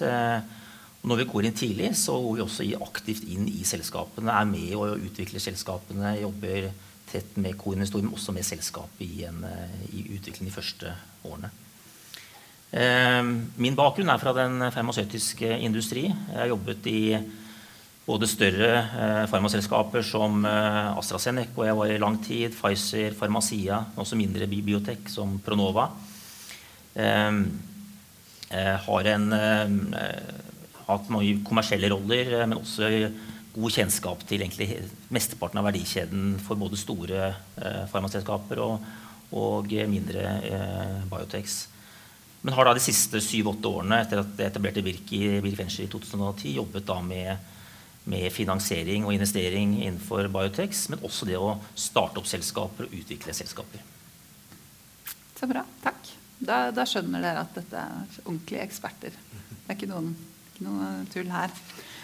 [1.01, 4.32] Og Når vi går inn tidlig, så går vi også aktivt inn i selskapene.
[4.32, 6.69] Er med å utvikle selskapene, jobber
[7.10, 10.93] tett med koinvestorer, men også med selskapet i, en, eh, i utviklingen de første
[11.27, 11.49] årene.
[12.71, 13.23] Eh,
[13.58, 16.06] min bakgrunn er fra den farmasøytiske industri.
[16.08, 17.01] Jeg har jobbet i
[18.05, 23.81] både større eh, farmaselskaper som eh, AstraZeneca, hvor jeg var i lang tid, Pfizer, Pharmacia,
[23.95, 25.89] også mindre biotek som Pronova.
[26.93, 27.43] Eh,
[28.51, 29.27] har en
[30.83, 32.89] hatt mange kommersielle roller, men også
[33.55, 34.43] god kjennskap til
[35.07, 37.29] mesteparten av verdikjeden for både store
[37.93, 38.83] farmaselskaper og,
[39.31, 40.33] og, mindre
[41.07, 41.61] biotex.
[42.43, 45.87] Men har da de siste syv-åtte årene etter at jeg etablerte Virk i Virk Venture
[45.87, 47.50] i 2010, jobbet da med,
[48.09, 53.35] med, finansiering og investering innenfor biotex, men også det å starte opp selskaper og utvikle
[53.37, 53.83] selskaper.
[55.37, 55.63] Så bra.
[55.83, 56.11] Takk.
[56.41, 59.13] Da, da skjønner dere at dette er ordentlige eksperter.
[59.13, 60.13] Det er ikke noen
[60.65, 61.53] noe tull her.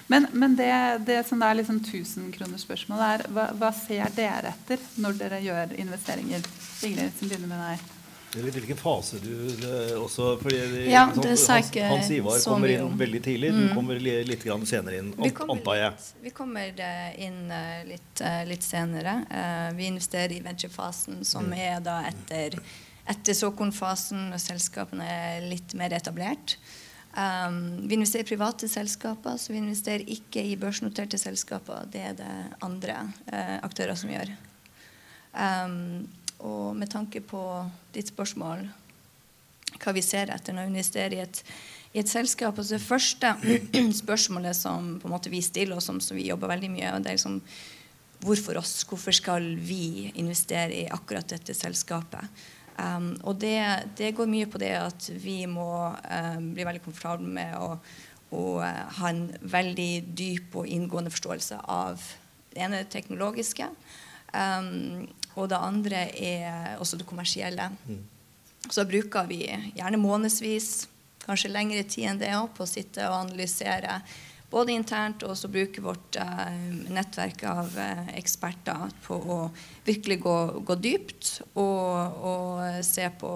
[0.07, 0.71] Men, men det,
[1.05, 6.47] det, som er liksom 1000-kronersspørsmålet, er hva, hva, ser dere etter når dere gjør investeringer?
[6.88, 7.96] Ingrid, som begynner med deg.
[8.35, 9.31] Eller hvilken fase du
[9.97, 13.51] også fordi ja, det sa Hans, Hans Ivar kommer inn veldig tidlig.
[13.53, 13.61] Mm.
[13.61, 15.13] Du kommer litt senere inn,
[15.47, 15.93] antar jeg.
[15.93, 19.15] Litt, vi kommer eh, inn eh, litt, eh, litt senere.
[19.77, 21.55] Vi investerer i venturefasen, som mm.
[21.69, 22.59] er da etter,
[23.07, 26.57] etter såkornfasen, når selskapene er litt mer etablert.
[27.17, 31.87] Um, vi investerer i private selskaper, så vi investerer ikke i børsnoterte selskaper.
[31.89, 32.99] Det er det andre
[33.31, 34.35] uh, aktører som gjør.
[35.33, 36.05] Um,
[36.45, 37.41] og med tanke på
[37.95, 38.67] ditt spørsmål,
[39.78, 41.41] hva vi ser etter når vi investerer i et,
[41.93, 43.34] i et selskap altså Det første
[44.04, 44.95] spørsmålet som
[45.30, 47.41] vi stiller oss, som, som vi jobber veldig mye det er liksom,
[48.17, 48.82] Hvorfor oss?
[48.89, 52.26] Hvorfor skal vi investere i akkurat dette selskapet?
[52.78, 53.58] Um, og det,
[53.97, 57.76] det, går mye på det at vi må um, bli veldig komfortable med å,
[58.34, 62.02] å uh, ha en veldig dyp og inngående forståelse av
[62.54, 63.69] det ene teknologiske.
[64.34, 67.69] Um, og det andre er også det kommersielle.
[67.88, 68.04] Mm.
[68.73, 69.43] Så bruker vi
[69.78, 70.88] gjerne månedsvis,
[71.23, 74.02] kanskje lengre tid enn det, på å sitte og analysere
[74.50, 76.60] både internt og så bruke vårt eh,
[76.93, 79.39] nettverk av eh, eksperter på å
[79.88, 83.32] virkelig gå, gå dypt og, og, se på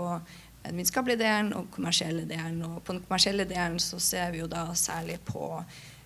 [0.62, 2.62] den vitenskapelige delen og kommersielle delen.
[2.68, 5.58] Og på den kommersielle delen så ser vi jo da særlig på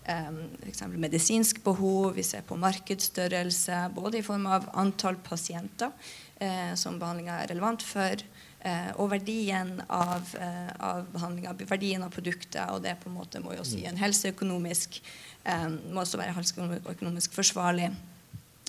[0.07, 5.91] um, medisinsk behov, vi ser på markedsstørrelse, både i form av antall pasienter
[6.39, 8.25] eh, som behandlinga er relevant for,
[8.65, 13.41] Eh, og verdien av, eh, av behandlinga, verdien av produktet, og det på en måte
[13.43, 14.97] må jo også gi en helseøkonomisk
[15.43, 17.93] eh, må også være helseøkonomisk forsvarlig.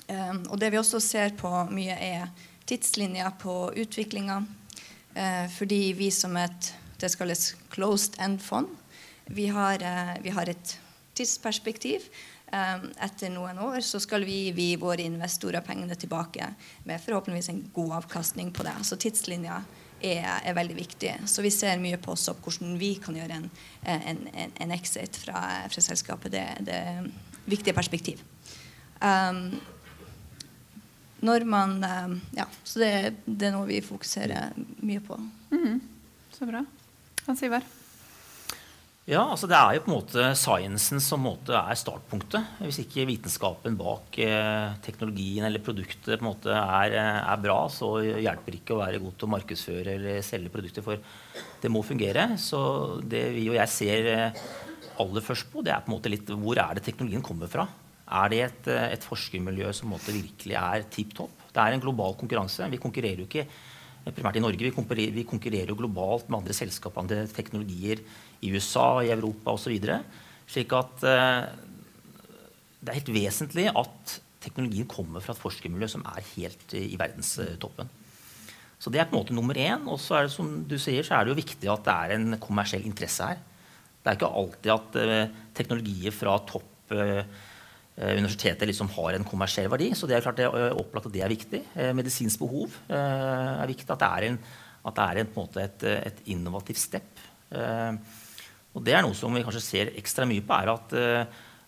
[0.07, 2.29] og det vi også ser på mye, er
[2.65, 4.45] tidslinja på utviklinga.
[5.57, 8.67] fordi vi som et det skal kalles closed end-fond,
[9.27, 9.51] vi,
[10.21, 10.79] vi, har et
[11.17, 12.09] tidsperspektiv.
[12.47, 16.45] etter noen år så skal vi gi våre investorer pengene tilbake
[16.87, 18.75] med forhåpentligvis en god avkastning på det.
[18.87, 19.57] Så tidslinja
[20.01, 21.13] er, er, veldig viktig.
[21.25, 23.49] Så vi ser mye på også hvordan vi kan gjøre en,
[23.83, 24.21] en,
[24.55, 26.31] en exit fra, fra, selskapet.
[26.31, 26.81] Det, det
[27.45, 28.21] viktige perspektiv.
[29.01, 29.59] Um,
[31.21, 32.91] når man um, Ja, så det,
[33.25, 34.53] det, er noe vi fokuserer
[34.85, 35.17] mye på.
[35.51, 35.81] Mm,
[36.33, 36.63] så bra.
[37.25, 37.65] Hans Ivar?
[39.07, 42.57] Ja, altså Det er jo på en måte sciencen som måte er startpunktet.
[42.59, 47.55] Hvis ikke vitenskapen bak eh, teknologien eller produktet på en måte er, eh, er, bra,
[47.71, 50.83] så hjelper det ikke å være god til å markedsføre eller selge produkter.
[50.83, 50.99] For
[51.63, 52.33] det må fungere.
[52.35, 52.59] Så
[52.99, 54.43] det vi og jeg ser eh,
[54.99, 57.63] aller først på, det er på en måte litt hvor er det teknologien kommer fra.
[58.11, 61.47] Er det et, eh, et forskermiljø som virkelig er tipp topp?
[61.47, 62.67] Det er en global konkurranse.
[62.75, 63.47] Vi konkurrerer jo ikke
[64.11, 64.67] primært i Norge.
[64.67, 68.03] Vi konkurrerer, vi konkurrerer jo globalt med andre selskaper, andre teknologier
[68.41, 69.77] i USA, i Europa osv.
[70.47, 71.43] Slik at eh,
[72.81, 77.89] det er helt vesentlig at teknologien kommer fra et forskermiljø som er helt i verdenstoppen.
[78.77, 79.87] Så det er på en måte nummer én.
[79.89, 82.15] Og så er det som du sier, så er det jo viktig at det er
[82.15, 83.41] en kommersiell interesse her.
[84.07, 87.23] Det er ikke alltid at eh, teknologier fra topp eh,
[87.97, 89.89] universitetet liksom har en kommersiell verdi.
[89.97, 91.63] Så det er klart det opplagt at det er viktig.
[91.73, 93.89] Eh, medisinsk behov er viktig.
[93.89, 94.39] At det er, en,
[94.85, 97.25] at det er en, en et, et, innovativt step.
[98.77, 100.93] Og det er noe som vi kanskje ser ekstra mye på, er at,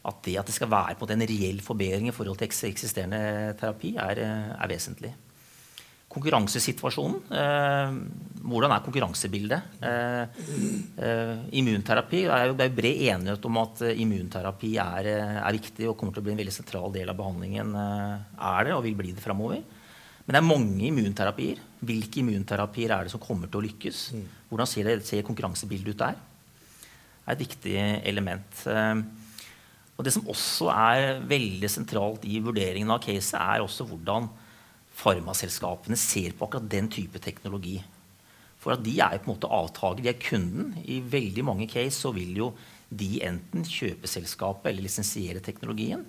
[0.09, 4.21] at det at det skal være en reell forbedring i forhold til eksisterende terapi, er,
[4.53, 5.15] er vesentlig
[6.09, 7.17] konkurransesituasjonen.
[7.29, 7.97] Eh,
[8.49, 9.75] hvordan er konkurransebildet?
[9.85, 10.23] Eh,
[11.05, 12.23] eh, immunterapi.
[12.25, 16.15] Det er jo, bred enighet om at eh, immunterapi er, eh, er, viktig og kommer
[16.15, 17.75] til å bli en veldig sentral del av behandlingen.
[17.83, 18.15] Eh,
[18.53, 19.61] er det og vil bli det framover.
[20.25, 21.61] Men det er mange immunterapier.
[21.85, 24.01] Hvilke immunterapier er det som kommer til å lykkes?
[24.17, 24.25] Mm.
[24.49, 26.17] Hvordan ser, det, ser konkurransebildet ut der?
[27.29, 27.75] Er et viktig
[28.09, 28.63] element.
[29.93, 34.25] og Det som også er veldig sentralt i vurderingen av caset, er også hvordan
[34.97, 37.77] farmaselskapene ser på akkurat den type teknologi.
[38.59, 40.73] For at de er på en måte avtaker, de er kunden.
[40.83, 42.49] I veldig mange case så vil jo
[42.89, 46.01] de enten kjøpe selskapet eller lisensiere teknologien.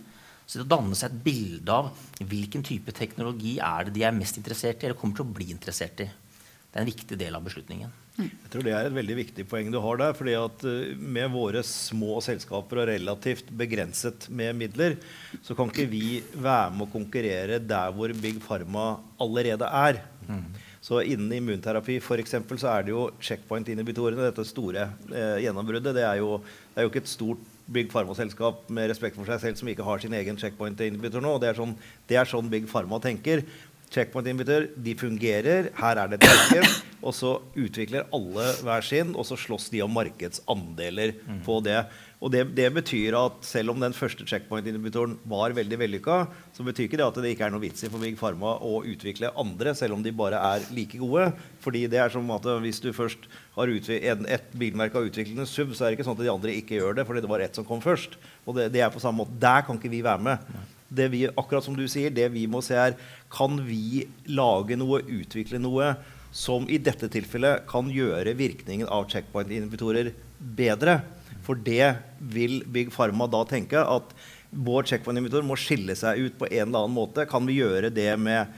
[0.49, 4.41] Så det danner seg et bilde av hvilken type teknologi er det de er mest
[4.41, 6.09] interessert i, eller kommer til å bli interessert i.
[6.09, 7.93] Det er en viktig del av beslutningen.
[8.19, 10.17] Jeg tror Det er et veldig viktig poeng du har der.
[10.17, 14.97] fordi at eh, Med våre små selskaper og relativt begrenset med midler,
[15.43, 20.03] så kan ikke vi være med å konkurrere der hvor Big Pharma allerede er.
[20.29, 20.45] Mm.
[20.81, 25.95] Så Innen immunterapi for eksempel, så er det jo checkpoint-inhibitorene, dette store eh, gjennombruddet.
[25.97, 26.39] Det er, jo,
[26.73, 29.85] det er jo ikke et stort Big Pharma-selskap med respekt for seg selv som ikke
[29.87, 31.37] har sin egen checkpoint-inhibitor nå.
[31.39, 31.77] Det er, sånn,
[32.11, 33.45] det er sånn Big Pharma tenker.
[33.91, 35.73] Checkpoint-inhibitor de fungerer.
[35.75, 36.79] Her er det et marked.
[37.01, 41.39] Og så utvikler alle hver sin, og så slåss de om markedsandeler mm.
[41.47, 41.79] på det.
[42.21, 46.19] Og det, det, betyr at selv om den første checkpoint-invitoren var veldig vellykka,
[46.53, 48.83] så betyr ikke det at det ikke er noe vits i for Big Pharma å
[48.85, 51.31] utvikle andre, selv om de bare er like gode.
[51.65, 53.25] Fordi det er som at hvis du først
[53.57, 56.59] har et bilmerke har utviklet en SUV, så er det ikke sånn at de andre
[56.61, 58.21] ikke gjør det fordi det var ett som kom først.
[58.45, 59.41] Og det, det er på samme måte.
[59.41, 60.45] Der kan ikke vi være med.
[60.91, 62.97] Det vi, akkurat som du sier, det vi må se er
[63.31, 65.95] kan vi lage noe, utvikle noe
[66.35, 71.01] som i dette tilfellet kan gjøre virkningen av checkpoint-inventorer bedre.
[71.47, 74.15] For det vil Big Pharma da tenke at
[74.51, 77.27] vår checkpoint-inventor må skille seg ut på en eller annen måte.
[77.31, 78.51] Kan vi gjøre det med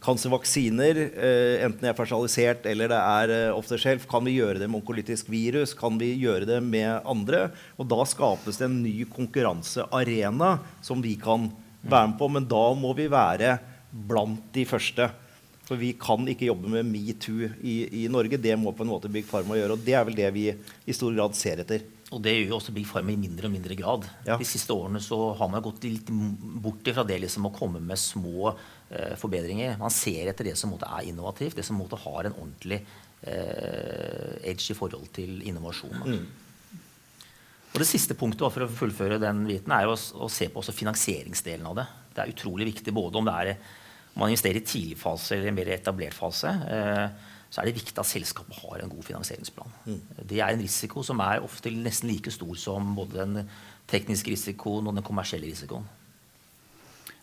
[0.00, 4.06] cancervaksiner, eh, enten det er personalisert eller det er eh, off the shelf?
[4.08, 5.74] Kan vi gjøre det med onkolytisk virus?
[5.76, 7.50] Kan vi gjøre det med andre?
[7.76, 10.54] Og da skapes det en ny konkurransearena
[10.86, 11.50] som vi kan
[11.82, 13.56] være med på, men da må vi være
[13.90, 15.08] blant de første.
[15.70, 18.40] For vi kan ikke jobbe med metoo i, i Norge.
[18.42, 19.76] Det må på en måte Big Pharma gjøre.
[19.76, 21.84] Og det er vel det vi i stor grad ser etter.
[22.10, 24.08] Og det gjør jo også Big Pharma i mindre og mindre grad.
[24.26, 24.34] Ja.
[24.40, 28.02] De siste årene så har man gått litt bort fra det liksom å komme med
[28.02, 29.78] små eh, forbedringer.
[29.78, 32.80] Man ser etter det som måte, er innovativt, det som måte, har en ordentlig
[33.22, 36.02] eh, edge i forhold til innovasjon.
[36.02, 36.24] Mm.
[37.70, 41.68] Og Det siste punktet for å fullføre den biten er å, å se på finansieringsdelen
[41.70, 41.86] av det.
[42.16, 43.76] Det er utrolig viktig både om, det er,
[44.16, 46.50] om man investerer i tidlig fase eller en mer etablert fase.
[46.50, 49.78] Eh, så er det viktig at selskapet har en god finansieringsplan.
[49.86, 50.02] Mm.
[50.22, 53.48] Det er en risiko som er ofte nesten like stor som både den
[53.90, 55.86] tekniske risikoen og den kommersielle risikoen.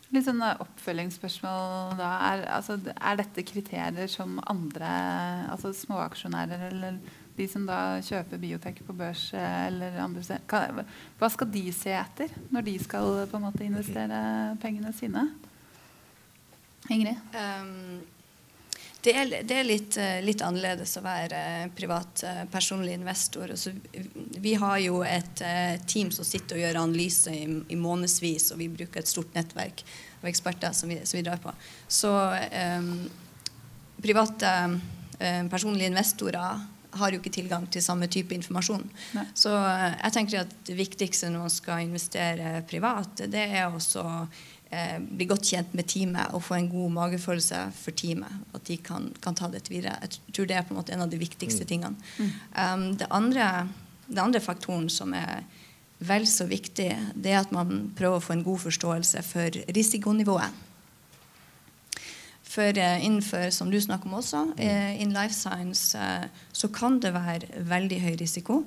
[0.08, 2.10] Litt sånn oppfølgingsspørsmål da.
[2.30, 4.88] Er, altså, er, dette kriterier som andre
[5.52, 7.00] altså småaksjonærer eller
[7.38, 10.84] de som da kjøper biotek på børs eh, eller andre steder,
[11.18, 14.20] hva skal de se etter når de skal på en måte investere
[14.62, 15.24] pengene sine?
[16.90, 17.18] Ingrid?
[17.34, 17.98] Um,
[19.04, 21.40] det er, det er litt, eh, litt, annerledes å være
[21.78, 23.52] privat eh, personlig investor.
[23.54, 23.70] Altså,
[24.42, 25.42] vi har jo et
[25.86, 29.84] team som sitter og gjør analyser i, i månedsvis, og vi bruker et stort nettverk
[30.18, 31.54] av eksperter som vi, som vi drar på.
[31.86, 32.90] Så um,
[34.02, 34.56] private
[35.50, 38.84] personlige investorer har jo ikke tilgang til samme type informasjon.
[39.16, 39.24] Nei.
[39.36, 44.04] Så eh, jeg tenker at det viktigste når man skal investere privat, det er også
[44.70, 48.40] eh, bli godt kjent med teamet og få en god magefølelse for teamet.
[48.56, 49.98] At de kan, kan ta dette videre.
[50.04, 51.70] Jeg tror det er på en måte en av de viktigste mm.
[51.70, 52.10] tingene.
[52.18, 52.32] Mm.
[52.56, 53.50] Um, det andre,
[54.08, 55.44] den andre faktoren som er
[55.98, 60.64] vel så viktig, det er at man prøver å få en god forståelse for risikonivået.
[62.48, 67.12] For innenfor, som du snakker om også, uh, in life science, uh, så kan det
[67.12, 68.62] være veldig høy risiko.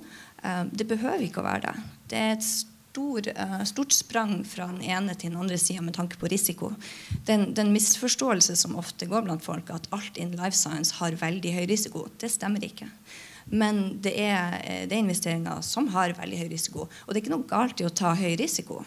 [0.73, 1.81] det behøver ikke å være det.
[2.09, 3.27] Det er et stor,
[3.69, 6.71] stort sprang fra den ene til den andre sida med tanke på risiko.
[7.27, 11.53] Den, den misforståelse som ofte går blant folk, at alt in life science har veldig
[11.59, 12.89] høy risiko, det stemmer ikke.
[13.51, 14.57] Men det er,
[14.89, 16.87] det er investeringer som har veldig høy risiko.
[16.87, 18.81] Og det er ikke noe galt i å ta høy risiko.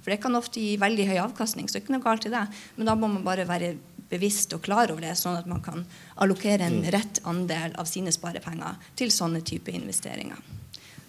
[0.00, 2.32] For det kan ofte gi veldig høy avkastning, så det er ikke noe galt i
[2.32, 2.42] det.
[2.78, 3.74] Men da må man bare være
[4.10, 5.84] bevisst og klar over det, sånn at man kan
[6.20, 6.88] allokere en mm.
[6.94, 10.40] rett andel av sine sparepenger til sånne typer investeringer.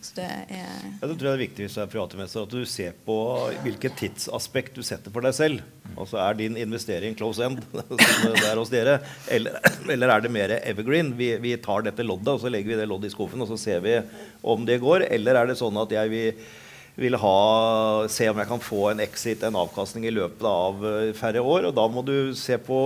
[0.02, 2.66] Så det er ja, det tror jeg er viktig hvis du er privatinvestor, at du
[2.66, 3.16] ser på
[3.62, 5.62] hvilket tidsaspekt du setter for deg selv.
[5.94, 8.98] Altså Er din investering close end, som det er hos dere,
[9.30, 11.14] eller, eller er det mer evergreen?
[11.20, 13.60] Vi, vi, tar dette loddet, og så legger vi det loddet i skuffen, og så
[13.62, 14.00] ser vi
[14.42, 15.06] om det går.
[15.14, 16.44] Eller er det sånn at jeg vil
[17.00, 21.12] vil ha, se om jeg kan få en exit, en avkastning, i løpet av eh,
[21.18, 21.70] færre år.
[21.70, 22.82] Og da må du se på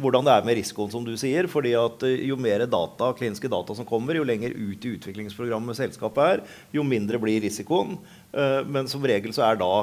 [0.00, 1.48] hvordan det er med risikoen, som du sier.
[1.50, 5.78] fordi at eh, jo mer data, kliniske data som kommer, jo lenger ut i utviklingsprogrammet
[5.78, 7.98] selskapet er, jo mindre blir risikoen.
[8.32, 9.74] Eh, men som regel så er da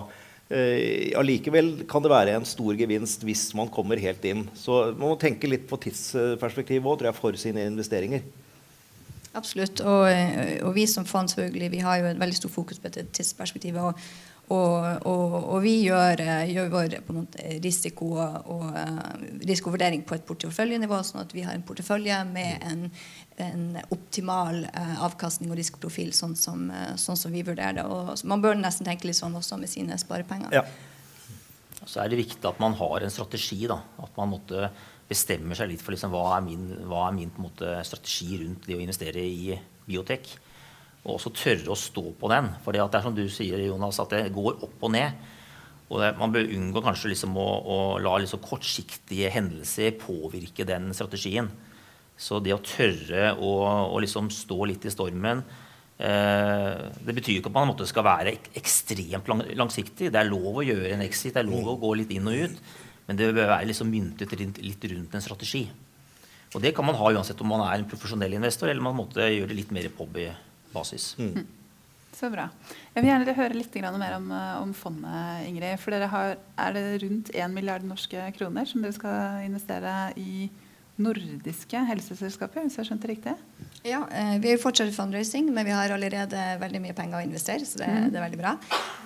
[0.47, 4.45] allikevel kan det være en stor gevinst hvis man kommer helt inn.
[4.55, 8.23] Så man må tenke litt på tidsperspektivet òg, tror jeg, for sine investeringer.
[9.37, 9.81] Absolutt.
[9.85, 12.89] Og, eh, og, vi som fond selvfølgelig, vi har jo et veldig stort fokus på
[12.89, 13.83] dette tidsperspektivet.
[13.83, 14.01] Og,
[14.55, 16.95] og, og, vi gjør, eh, gjør vår
[17.63, 22.85] risiko og, eh, risikovurdering på et porteføljenivå, sånn at vi har en portefølje med en,
[23.43, 24.63] en optimal
[25.03, 27.85] avkastning og risikoprofil, sånn som, sånn som, vi vurderer det.
[27.85, 30.55] Og man bør nesten tenke litt sånn også med sine sparepenger.
[30.55, 30.63] Ja.
[31.87, 33.67] Så er det viktig at man har en strategi.
[33.67, 34.71] da, at man måtte
[35.07, 38.75] bestemmer seg litt for liksom, hva er min, hva er min måte, strategi rundt det
[38.75, 39.55] å investere i
[39.87, 40.29] biotek.
[41.05, 42.49] Og også tørre å stå på den.
[42.65, 45.27] For det er som du sier, Jonas, at det går opp og ned.
[45.87, 50.91] Og det, man bør unngå kanskje liksom å, å, la liksom kortsiktige hendelser påvirke den
[50.95, 51.47] strategien.
[52.19, 53.53] Så det å tørre å,
[53.93, 55.43] å liksom stå litt i stormen
[56.01, 60.09] eh, Det betyr ikke at man skal være ek ekstremt lang, langsiktig.
[60.11, 62.43] Det er lov å gjøre en exit, det er lov å gå litt inn og
[62.47, 62.75] ut.
[63.07, 65.65] Men det bør være liksom myntet litt rundt en strategi.
[66.55, 69.23] Og det kan man ha uansett om man er en profesjonell investor eller man måtte
[69.23, 71.13] gjøre det litt mer på hobbybasis.
[71.19, 71.45] Mm.
[72.17, 72.47] Så bra.
[72.95, 75.77] Jeg vil gjerne høre litt mer om, eh, om fondet, Ingrid.
[75.79, 80.49] For dere har, er det rundt 1 milliard norske kroner som dere skal investere i
[81.01, 83.33] nordiske helseselskapet, hvis jeg skjønte riktig?
[83.85, 87.65] Ja, eh, vi er fortsatt fundraising, men vi har allerede veldig mye penger å investere.
[87.65, 88.09] så det, mm.
[88.11, 88.53] det er veldig bra.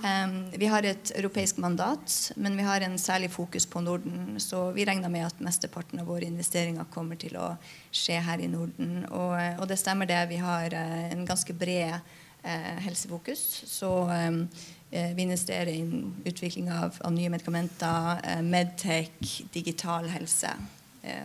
[0.01, 4.39] Um, vi har et europeisk mandat, men vi har en særlig fokus på Norden.
[4.39, 7.53] Så vi regner med at mesteparten av våre investeringer kommer til å
[7.91, 9.05] skje her i Norden.
[9.11, 10.21] Og, og det stemmer det.
[10.31, 13.43] Vi har uh, en ganske bred uh, helsefokus.
[13.67, 14.45] Så um,
[14.91, 15.83] vi investerer i
[16.27, 20.51] utvikling av, av nye medikamenter, Medtech, digital helse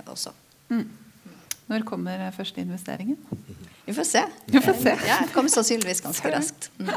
[0.06, 0.30] også.
[0.70, 0.86] Mm.
[1.66, 3.18] Når kommer første investeringen?
[3.86, 4.22] Vi får se.
[4.46, 4.94] Vi får se.
[5.06, 6.70] Ja, det kommer sannsynligvis ganske raskt.
[6.78, 6.90] Mm.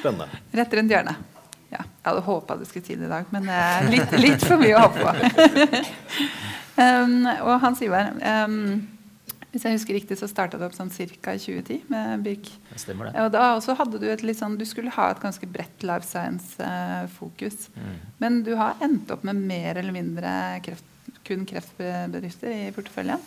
[0.00, 0.42] Spennende.
[0.50, 1.30] Rett rundt hjørnet.
[1.74, 4.60] Ja, jeg hadde håpa du skulle si det i dag, men uh, litt, litt, for
[4.60, 5.82] mye å håpe på.
[6.82, 8.12] um, og Hans Ivar,
[8.46, 8.58] um,
[9.50, 11.34] hvis jeg husker riktig, så starta det opp sånn ca.
[11.34, 12.50] i 2010 med Birk.
[12.70, 13.16] Det stemmer det.
[13.24, 16.06] Og da også hadde du et litt sånn, du skulle ha et ganske bredt life
[16.06, 17.68] science-fokus.
[17.74, 18.00] Uh, mm.
[18.22, 20.34] Men du har endt opp med mer eller mindre
[20.66, 20.86] kreft
[21.24, 23.22] kun kreftbedrifter i porteføljen?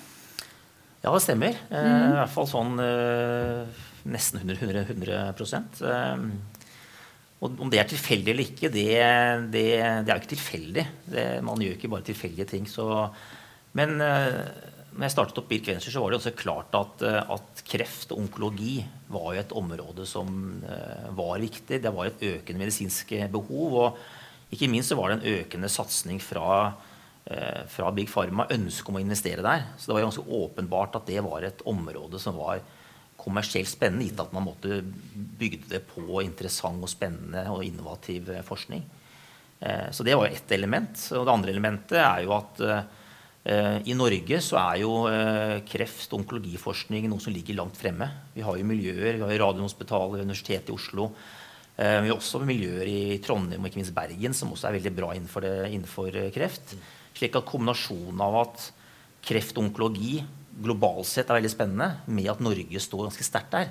[1.04, 1.58] Ja, det stemmer.
[1.70, 2.06] Eh, mm.
[2.12, 5.18] I hvert fall sånn eh, nesten 100, 100,
[5.88, 6.24] eh,
[7.38, 8.88] og Om det er tilfeldig eller ikke, det,
[9.54, 10.86] det, det er jo ikke tilfeldig.
[11.06, 12.66] Det, man gjør ikke bare tilfeldige ting.
[12.66, 12.88] Så,
[13.78, 18.16] men når jeg startet opp Birk Venture, så var det også klart at, at, kreft
[18.16, 18.80] og onkologi
[19.14, 20.34] var jo et område som
[21.14, 21.78] var viktig.
[21.84, 23.78] Det var et økende medisinsk behov.
[23.84, 26.96] Og ikke minst så var det en økende satsing fra Eh,
[27.68, 29.66] fra Big Pharma ønske om å investere der.
[29.76, 32.62] Så det var ganske åpenbart at det var et område som var
[33.18, 34.80] kommersielt spennende, gitt at man måtte
[35.40, 38.86] bygge det på interessant og spennende og innovativ eh, forskning.
[39.60, 41.02] Eh, så det var ett element.
[41.18, 42.64] Og det andre elementet er jo at
[43.48, 44.90] i Norge så er jo
[45.64, 48.10] kreft- og onkologiforskning noe som ligger langt fremme.
[48.34, 51.06] Vi har jo miljøer, vi har jo Radiumhospitalet, Universitetet i Oslo.
[51.78, 55.14] Vi har også miljøer i Trondheim og ikke minst Bergen som også er veldig bra
[55.16, 56.76] innenfor, det, innenfor kreft.
[57.18, 58.68] Slik at kombinasjonen av at
[59.26, 60.22] kreft og onkologi
[60.64, 63.68] globalt sett er veldig spennende, med at Norge står ganske sterkt der,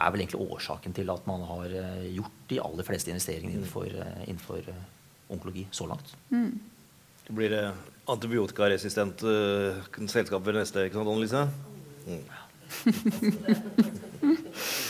[0.00, 3.88] er vel egentlig årsaken til at man har eh, gjort de aller fleste investeringene innenfor,
[3.88, 4.84] eh, innenfor eh,
[5.32, 6.14] onkologi så langt.
[6.32, 6.52] Mm.
[7.26, 7.64] Det blir det
[8.10, 9.76] antibiotikaresistent uh,
[10.10, 11.42] selskap ved neste, ikke sant, Annelise?
[12.10, 12.24] Mm.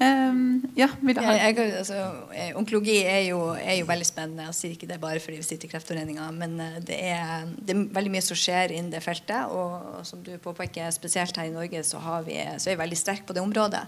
[0.00, 1.96] Um, ja, jeg, jeg, altså,
[2.32, 4.46] eh, onkologi er jo, er jo, veldig spennende.
[4.48, 7.74] Jeg sier ikke det bare fordi vi sitter i Kreftforeninga, men eh, det er, det
[7.74, 9.52] er, veldig mye som skjer innen det feltet.
[9.52, 13.28] Og som du påpeker, spesielt her i Norge så, vi, så er vi veldig sterke
[13.28, 13.82] på det området.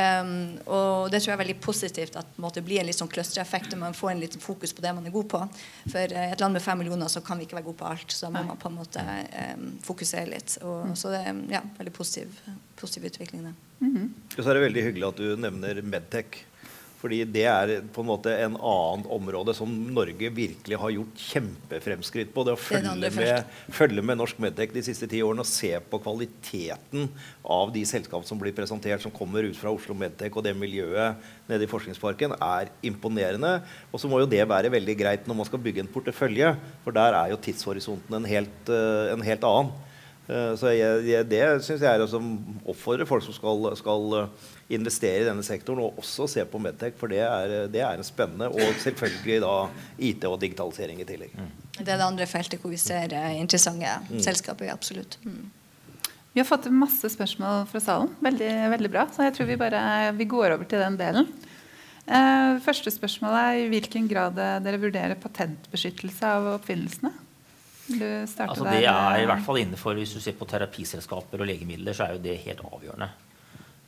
[0.00, 0.30] Um,
[0.64, 3.82] og det tror jeg er veldig positivt at det blir en litt sånn clustereffekt og
[3.82, 5.40] man får en liten fokus på det man er god på.
[5.90, 8.14] For i et land med fem millioner så kan vi ikke være gode på alt.
[8.14, 10.56] Så da må man på en måte um, fokusere litt.
[10.62, 10.94] Og, mm.
[11.00, 12.38] Så det er ja, veldig positiv,
[12.80, 13.44] positiv utvikling.
[13.48, 13.54] Det.
[13.80, 14.08] Mm -hmm.
[14.38, 16.44] Og så er det veldig hyggelig at du nevner Medtech.
[17.00, 22.34] Fordi det er på en måte en annen område som Norge virkelig har gjort kjempefremskritt
[22.34, 22.44] på.
[22.44, 26.00] Det å følge, med, følge med, norsk Medtech de siste ti årene og se på
[26.04, 27.08] kvaliteten
[27.40, 31.24] av de selskap som blir presentert, som kommer ut fra Oslo Medtech og det miljøet
[31.48, 33.56] nede i Forskningsparken, er imponerende.
[33.88, 36.52] Og så må jo det være veldig greit når man skal bygge en portefølje,
[36.84, 39.72] for der er jo tidshorisonten en helt, eh, en helt annen.
[40.28, 42.24] Eh, så jeg, det syns jeg er å
[42.70, 44.20] oppfordre folk som skal, skal
[44.70, 48.06] investere i denne sektoren og også se på Medtech, for det er, det er en
[48.06, 49.54] spennende og selvfølgelig da
[50.10, 51.34] IT og digitalisering i tillegg.
[51.34, 51.48] Mm.
[51.80, 54.20] Det er det andre feltet hvor vi ser eh, interessante mm.
[54.24, 54.70] selskaper.
[54.72, 55.18] absolutt.
[55.24, 55.48] Mm.
[56.32, 58.12] Vi har fått masse spørsmål fra salen.
[58.22, 59.08] Veldig, veldig bra.
[59.10, 59.80] Så jeg tror vi bare
[60.14, 61.26] vi går over til den delen.
[62.06, 67.12] Eh, første spørsmål er i hvilken grad dere vurderer patentbeskyttelse av oppfinnelsene?
[67.90, 72.06] Altså det er i hvert fall innenfor Hvis du ser på terapiselskaper og legemidler, så
[72.06, 73.08] er jo det helt avgjørende.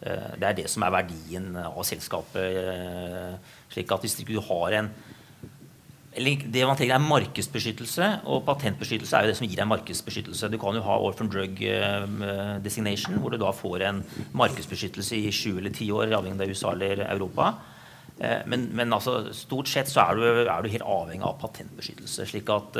[0.02, 2.60] Eh, det er det som er verdien av selskapet.
[2.60, 4.92] Eh, slik at hvis du har en
[6.12, 10.50] det man tenker er markedsbeskyttelse, og patentbeskyttelse er jo det som gir deg markedsbeskyttelse.
[10.52, 12.04] Du kan jo ha orphan drug eh,
[12.60, 14.02] designation, hvor du da får en
[14.36, 17.54] markedsbeskyttelse i sju eller ti år, avhengig av USA eller Europa.
[18.20, 22.26] Men, men altså, stort sett så er du, er du, helt avhengig av patentbeskyttelse.
[22.28, 22.76] slik at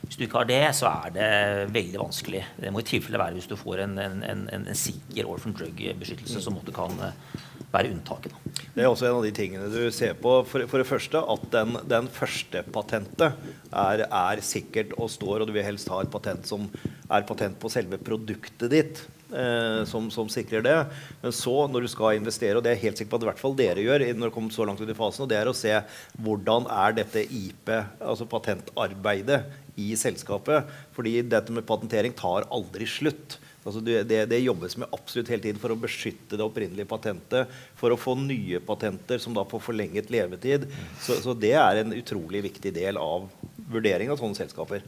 [0.00, 1.28] hvis du ikke har det, så er det
[1.74, 2.40] veldig vanskelig.
[2.58, 6.40] Det må i tilfelle være hvis du får en, en, en, en sikker orphan drug-beskyttelse,
[6.42, 7.36] som måtte kan eh,
[7.70, 8.34] være unntaket.
[8.74, 10.32] Det er også en av de tingene du ser på.
[10.48, 13.38] For, for det første at den, den første patentet
[13.70, 16.66] er, er, sikkert og står, og du vil helst ha et patent som
[17.06, 19.04] er patent på selve produktet ditt.
[19.30, 20.76] Eh, som, som, sikrer det.
[21.22, 23.42] Men så, når du skal investere, og det er helt sikker på at i hvert
[23.42, 25.56] fall dere gjør, når det kommer så langt ut i fasen, og det er å
[25.56, 25.76] se
[26.24, 29.44] hvordan er dette IP, altså patentarbeidet,
[29.80, 30.66] i selskapet.
[30.92, 33.38] Fordi dette med patentering tar aldri slutt.
[33.60, 37.50] Altså det, det, det, jobbes med absolutt hele tiden for å beskytte det opprinnelige patentet.
[37.78, 40.66] For å få nye patenter som da får forlenget levetid.
[41.00, 43.28] Så, så det er en utrolig viktig del av
[43.70, 44.84] vurdering av sånne selskaper.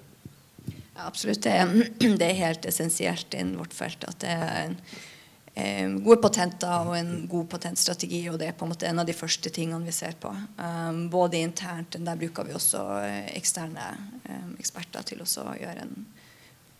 [0.94, 1.42] Ja, absolutt.
[2.18, 4.76] Det er, helt essensielt innen vårt felt at det er en
[5.54, 8.22] eh, gode patenter og en god patentstrategi.
[8.32, 10.32] Og det er på en måte en av de første tingene vi ser på.
[10.58, 13.92] Um, både internt, der bruker vi også eh, eksterne
[14.28, 15.96] um, eksperter til å gjøre en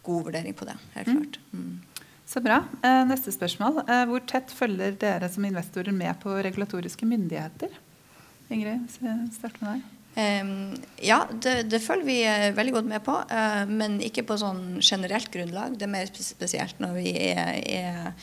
[0.03, 0.77] god vurdering på det.
[0.97, 1.17] helt mm.
[1.17, 1.41] klart.
[1.53, 2.07] Mm.
[2.33, 2.63] Så bra.
[3.05, 3.83] Neste spørsmål.
[4.09, 7.75] Hvor tett følger dere som investorer med på regulatoriske myndigheter?
[8.49, 8.87] Ingrid,
[9.37, 9.92] start med deg.
[10.13, 14.37] Um, ja, det, det, følger vi uh, veldig godt med på, uh, men ikke på
[14.41, 15.79] sånn generelt grunnlag.
[15.81, 18.15] Det er mer spesielt når vi er, er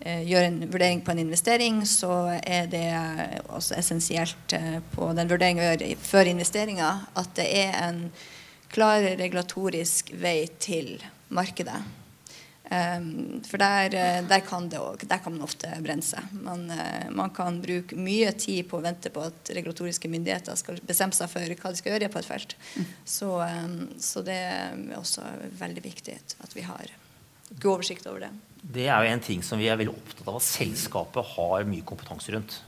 [0.00, 2.86] Eh, gjør en vurdering på en investering, så er det
[3.50, 8.04] også essensielt eh, på den vurderingen vi gjør før investeringa, at det er en
[8.70, 11.00] klar regulatorisk vei til
[11.34, 11.80] markedet.
[12.68, 16.26] Um, for der, eh, der, kan også, der kan man ofte brenne seg.
[16.36, 20.76] Man, uh, man, kan bruke mye tid på å vente på at regulatoriske myndigheter skal
[20.84, 22.52] bestemme seg for hva de skal gjøre på et felt.
[23.08, 25.24] Så, um, så, det er også
[25.62, 26.92] veldig viktig at vi har
[27.54, 28.32] god oversikt over det.
[28.60, 31.86] Det er jo en ting som vi er veldig opptatt av at selskapet har mye
[31.88, 32.58] kompetanse rundt.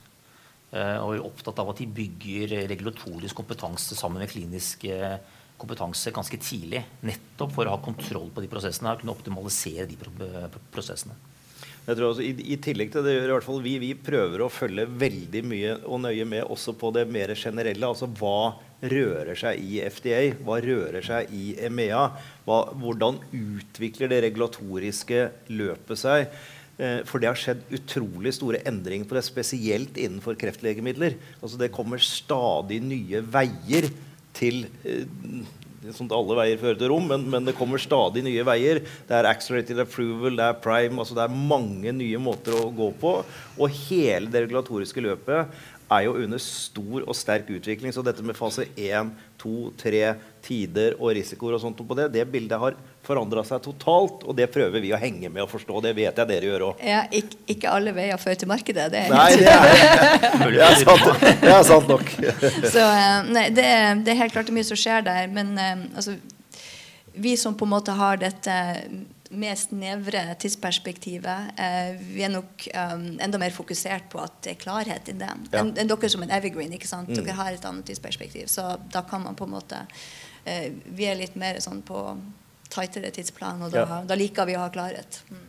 [0.73, 5.37] Uh, og vi er opptatt av at de bygger regulatorisk kompetanse sammen med kliniske uh,
[5.61, 6.83] kompetanse ganske tidlig.
[7.05, 9.99] Nettopp for å ha kontroll på de prosessene og kunne optimalisere de
[10.73, 11.17] prosessene.
[11.81, 14.43] Jeg tror også, i, i, tillegg til det gjør i hvert fall vi, vi prøver
[14.43, 17.87] å følge veldig mye og nøye med også på det mer generelle.
[17.87, 18.53] altså Hva
[18.93, 20.19] rører seg i FDA?
[20.45, 22.03] Hva rører seg i EMEA?
[22.45, 25.25] Hva, hvordan utvikler det regulatoriske
[25.57, 26.29] løpet seg?
[26.77, 31.17] Eh, for det har skjedd utrolig store endringer på det, spesielt innenfor kreftlegemidler.
[31.41, 33.89] Altså Det kommer stadig nye veier
[34.37, 35.03] til eh,
[35.95, 38.83] sånn alle veier fører til rom, men, men, det kommer stadig nye veier.
[39.09, 42.91] Det er accelerated approval, det er prime altså Det er mange nye måter å gå
[43.01, 43.15] på.
[43.57, 45.61] Og hele det regulatoriske løpet
[45.91, 47.93] er jo under stor og sterk utvikling.
[47.93, 49.11] Så dette med fase 1,
[49.41, 50.03] 2, 3,
[50.43, 52.75] tider og risikoer og sånt på det, det bildet har
[53.05, 54.25] forandra seg totalt.
[54.25, 55.81] Og det prøver vi å henge med og forstå.
[55.85, 56.83] Det vet jeg dere gjør òg.
[56.85, 58.89] Ja, ikke, ikke, alle veier fører til markedet.
[58.93, 62.13] Det er, nei, det er, er, sant, det er sant nok.
[62.75, 63.69] Så eh, nei, det,
[64.05, 65.31] det, er helt klart det er mye som skjer der.
[65.31, 66.17] Men um, altså,
[67.13, 68.59] vi som på en måte har dette
[69.31, 71.51] med snevre tidsperspektivet.
[71.57, 75.29] Eh, vi er nok um, enda mer fokusert på at det er klarhet i det.
[75.53, 75.61] Ja.
[75.61, 76.73] Enn en dere som en evergreen.
[76.75, 77.09] ikke sant?
[77.09, 77.21] Mm.
[77.21, 78.49] Dere har et annet tidsperspektiv.
[78.51, 79.95] Så da kan man på en måte eh,
[80.45, 82.01] Vi er litt mer sånn på
[82.71, 84.01] tightere tidsplan, og da, ja.
[84.07, 85.21] da liker vi å ha klarhet.
[85.29, 85.47] Mm.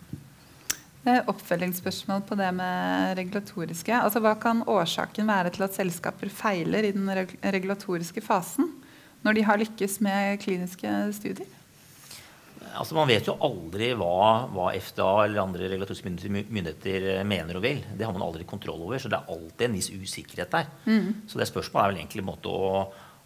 [1.03, 3.95] Oppfølgingsspørsmål på det med regulatoriske.
[3.97, 8.71] Altså, hva kan årsaken være til at selskaper feiler i den regulatoriske fasen
[9.27, 11.59] når de har lykkes med kliniske studier?
[12.73, 17.65] Altså Man vet jo aldri hva, hva FDA eller andre regulatoriske myndigheter eh, mener og
[17.67, 17.83] vil.
[17.99, 20.71] Det har man aldri kontroll over, så det er alltid en viss usikkerhet der.
[20.87, 21.27] Mm.
[21.29, 22.71] Så det spørsmålet er vel egentlig en måte å,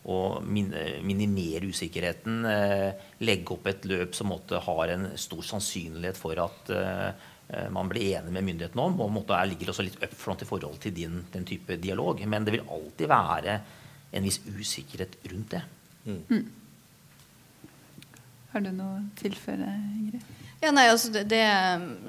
[0.06, 2.44] å minimere usikkerheten.
[2.46, 7.08] Eh, legge opp et løp som måtte har en stor sannsynlighet for at eh,
[7.46, 9.00] eh man blir enig med myndighetene om.
[9.00, 12.22] og måtte ligger også litt up front i forhold til din, den type dialog.
[12.26, 13.60] Men det vil alltid være
[14.12, 15.62] en viss usikkerhet rundt det.
[16.06, 16.22] Mm.
[16.30, 16.46] mm.
[18.52, 20.34] Har du noe å tilføre, Ingrid?
[20.62, 21.42] Ja, nei, altså det, det,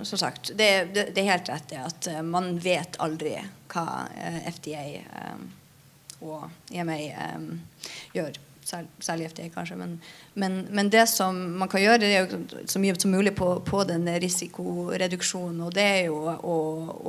[0.08, 3.36] Som sagt, det, det, det, er helt rett det at man vet aldri
[3.68, 3.86] hva
[4.48, 5.57] FDA um, eh,
[6.22, 6.98] og EMA
[7.36, 7.50] um,
[8.14, 8.38] gjør.
[9.00, 9.76] særlig FDA, kanskje.
[9.80, 10.00] Men,
[10.34, 13.48] men, men, det som man kan gjøre, det er jo så mye som mulig på,
[13.64, 15.62] på den risikoreduksjonen.
[15.64, 16.58] Og det er jo å,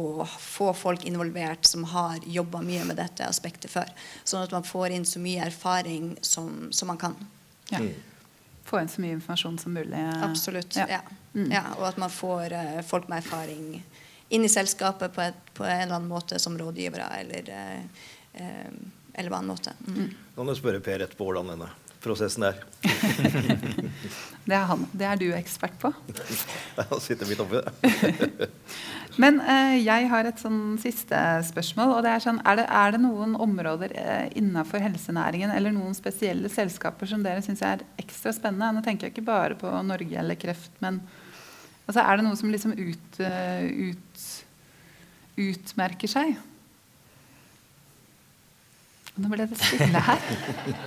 [0.03, 3.91] å få folk involvert som har jobba mye med dette aspektet før.
[4.23, 7.19] Sånn at man får inn så mye erfaring som, som man kan.
[7.73, 7.83] Ja.
[7.83, 7.97] Mm
[8.69, 10.03] få inn så mye informasjon som mulig.
[10.23, 10.77] Absolutt.
[10.77, 10.87] Ja.
[10.91, 11.01] ja.
[11.35, 11.51] Mm.
[11.53, 13.81] ja og at man får uh, folk med erfaring
[14.29, 18.07] inn i selskapet på, et, på, en eller annen måte som rådgivere eller, uh,
[18.41, 18.73] uh,
[19.19, 19.75] eller på annen måte.
[19.89, 20.09] Mm.
[20.39, 21.69] Kan du spørre Per etterpå hvordan denne
[22.03, 22.61] prosessen er?
[24.47, 24.87] det, er han.
[24.95, 25.91] det er du ekspert på.
[26.79, 28.49] Han sitter midt oppi det.
[29.23, 31.97] Men eh, jeg har et sånn siste spørsmål.
[31.97, 35.97] og det Er sånn, er det, er det noen områder eh, innenfor helsenæringen eller noen
[35.99, 38.77] spesielle selskaper som dere syns er ekstra spennende?
[38.77, 41.01] Nå tenker jeg ikke bare på Norge eller kreft, men
[41.89, 44.29] altså, er det noe som liksom ut, uh, ut,
[45.49, 46.39] utmerker seg?
[49.19, 50.27] Nå ble det stille her.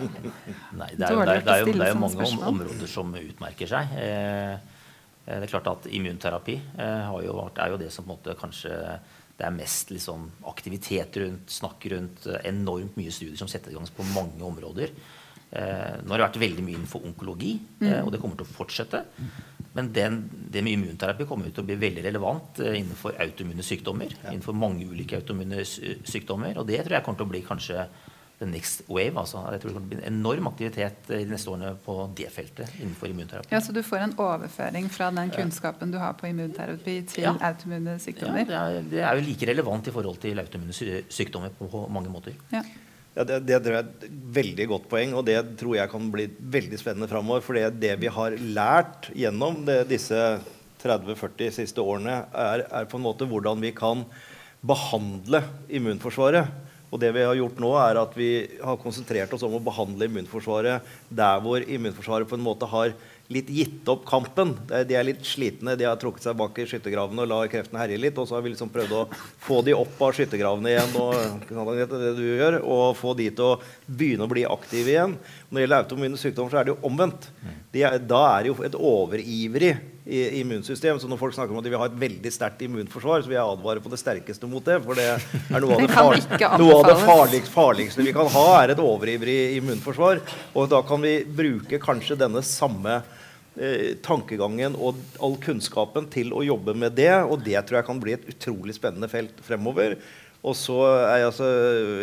[0.80, 3.12] Nei, det er, jo, det er, det er jo, det er jo mange områder som
[3.20, 3.98] utmerker seg.
[4.00, 4.78] Eh,
[5.26, 8.18] Eh, det er klart at Immunterapi eh, jo vært, er jo det som på en
[8.18, 8.76] måte kanskje
[9.38, 13.88] det er mest liksom, aktivitet rundt, snakk rundt, enormt mye studier som setter i gang
[13.96, 14.92] på mange områder.
[15.50, 17.88] Eh, nå har det vært veldig mye innenfor onkologi, mm.
[18.04, 19.02] og det kommer til å fortsette.
[19.74, 20.20] Men den,
[20.52, 24.14] det med immunterapi kommer til å bli veldig relevant innenfor autoimmune sykdommer.
[24.28, 26.60] Innenfor mange ulike autoimmune sykdommer.
[26.60, 27.86] Og det tror jeg kommer til å bli kanskje
[28.42, 29.16] the next wave.
[29.22, 29.42] Altså.
[29.54, 32.70] Jeg tror det blir bli en enorm aktivitet i de neste årene på det feltet
[32.82, 33.54] innenfor immunterapi.
[33.54, 37.36] Ja, Så du får en overføring fra den kunnskapen du har på immunterapi til ja.
[37.52, 38.46] autoimmune sykdommer?
[38.46, 42.10] Ja, det er, det er, jo like relevant i forhold til autoimmune sykdommer på mange
[42.14, 42.38] måter.
[42.54, 42.66] Ja.
[43.12, 44.04] Ja, det, det, er et
[44.38, 47.44] veldig godt poeng, og det tror jeg kan bli veldig spennende framover.
[47.44, 50.40] For det vi har lært gjennom det, disse
[50.82, 54.06] 30-40 siste årene, er, er, på en måte hvordan vi kan
[54.64, 56.71] behandle immunforsvaret.
[56.92, 60.10] Og det vi har gjort nå, er at vi har konsentrert oss om å behandle
[60.10, 62.92] immunforsvaret der hvor immunforsvaret på en måte har
[63.32, 64.54] litt gitt opp kampen.
[64.68, 65.78] De er litt slitne.
[65.80, 68.20] De har trukket seg bak i skyttergravene og lar kreftene herje litt.
[68.20, 69.06] Og så har vi liksom prøvd å
[69.46, 73.60] få de opp av skyttergravene igjen og, det du gjør, og få de til å
[73.88, 75.16] begynne å bli aktive igjen.
[75.48, 77.32] Når det gjelder autoimmune sykdommer, så er det jo omvendt.
[77.72, 79.74] De er, da er det jo et overivrig
[80.06, 81.00] immunsystem.
[81.00, 83.38] Så når folk snakker om at de vil ha et veldig sterkt immunforsvar, så vil
[83.38, 84.80] jeg advare på det sterkeste mot det.
[84.86, 88.46] For det er noe av det, far noe av det farligste, farligste vi kan ha,
[88.62, 90.24] er et overivrig immunforsvar.
[90.56, 93.02] Og da kan vi bruke kanskje denne samme
[93.60, 97.14] eh, tankegangen og all kunnskapen til å jobbe med det.
[97.28, 100.00] Og det tror jeg kan bli et utrolig spennende felt fremover.
[100.42, 101.48] Og så er jeg, altså,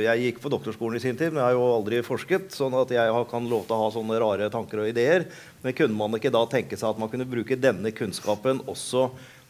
[0.04, 2.52] jeg gikk på doktorskolen i sin tid, men jeg har jo aldri forsket.
[2.54, 5.26] sånn at jeg kan lov til å ha sånne rare tanker og ideer.
[5.64, 9.08] Men kunne man ikke da tenke seg at man kunne bruke denne kunnskapen også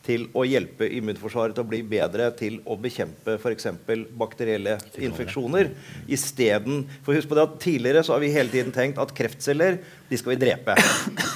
[0.08, 3.66] til å hjelpe immunforsvaret til å bli bedre til å bekjempe f.eks.
[4.16, 5.72] bakterielle infeksjoner.
[6.08, 9.82] Isteden, for husk på det at Tidligere så har vi hele tiden tenkt at kreftceller
[10.08, 10.74] de skal vi drepe.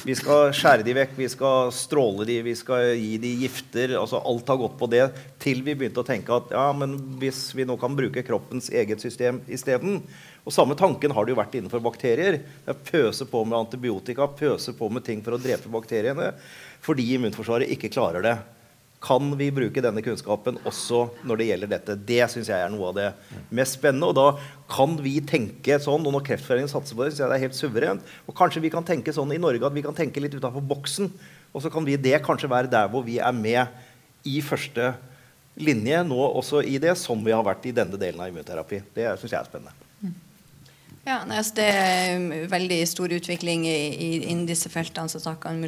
[0.08, 3.96] Vi skal skjære de vekk, vi skal stråle de, vi skal gi de gifter.
[4.00, 5.04] altså Alt har gått på det
[5.42, 9.04] til vi begynte å tenke at ja, men hvis vi nå kan bruke kroppens eget
[9.04, 10.00] system isteden
[10.42, 12.40] og Samme tanken har det jo vært innenfor bakterier.
[12.66, 16.32] Det Pøse på med antibiotika, pøse på med ting for å drepe bakteriene
[16.82, 18.34] fordi immunforsvaret ikke klarer det.
[19.02, 21.96] Kan vi bruke denne kunnskapen også når det gjelder dette?
[22.06, 23.08] Det syns jeg er noe av det
[23.50, 24.12] mest spennende.
[24.12, 24.28] Og da
[24.70, 27.58] kan vi tenke sånn, og når Kreftforeningen satser på det, syns jeg det er helt
[27.58, 28.12] suverent.
[28.30, 31.10] Og kanskje vi kan tenke sånn i Norge at vi kan tenke litt utafor boksen.
[31.52, 33.66] Og så kan vi det kanskje være der hvor vi er med
[34.28, 34.92] i første
[35.58, 38.84] linje nå også i det, som vi har vært i denne delen av immunterapi.
[38.94, 39.78] Det syns jeg er spennende.
[41.02, 45.64] Ja, altså Det er veldig stor utvikling innen disse feltene som snakker om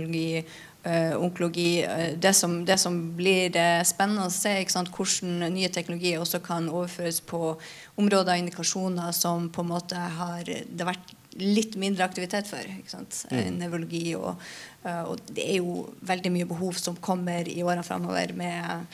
[0.87, 1.83] øh, onkologi.
[1.83, 6.23] Eh, det som, det som, blir det spennende å se, ikke sant, hvordan nye teknologier
[6.23, 7.57] også kan overføres på
[8.01, 12.63] områder og indikasjoner som på en måte har det vært litt mindre aktivitet for.
[12.63, 13.57] ikke sant, mm.
[13.59, 14.39] Nevrologi og,
[14.87, 18.87] og det er jo veldig mye behov som kommer i årene framover med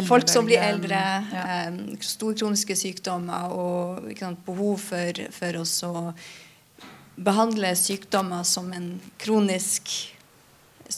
[0.00, 1.42] Folk som blir eldre, ja.
[1.68, 5.64] eh, store kroniske sykdommer og sant, behov for, for å
[7.20, 9.92] behandle sykdommer som en kronisk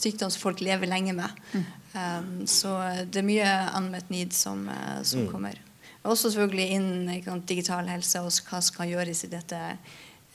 [0.05, 1.43] sykdom som folk lever lenge med.
[1.53, 1.65] Mm.
[1.95, 2.73] Um, så
[3.09, 5.29] det er mye unmet need som, uh, som mm.
[5.31, 5.59] kommer.
[6.05, 9.57] Også selvfølgelig innen digital helse og hva som kan gjøres i dette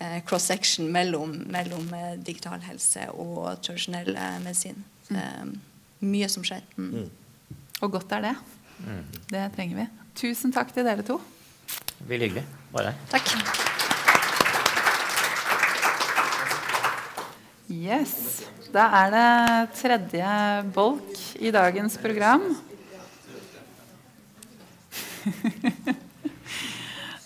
[0.02, 4.10] eh, cross-section mellom, mellom uh, digital helse og tradisjonell
[4.42, 4.82] medisin.
[5.14, 5.54] Um,
[6.02, 6.66] mye som skjer.
[6.76, 6.90] Mm.
[7.04, 7.58] mm.
[7.80, 8.34] Og godt er det.
[8.82, 9.04] Mm.
[9.30, 9.88] Det trenger vi.
[10.20, 11.20] Tusen takk til dere to.
[12.00, 12.48] Veldig hyggelig.
[12.74, 13.04] Bare her.
[13.14, 13.78] Takk.
[17.70, 18.42] Yes.
[18.74, 20.26] Da er det tredje
[20.74, 22.50] bolk i dagens program.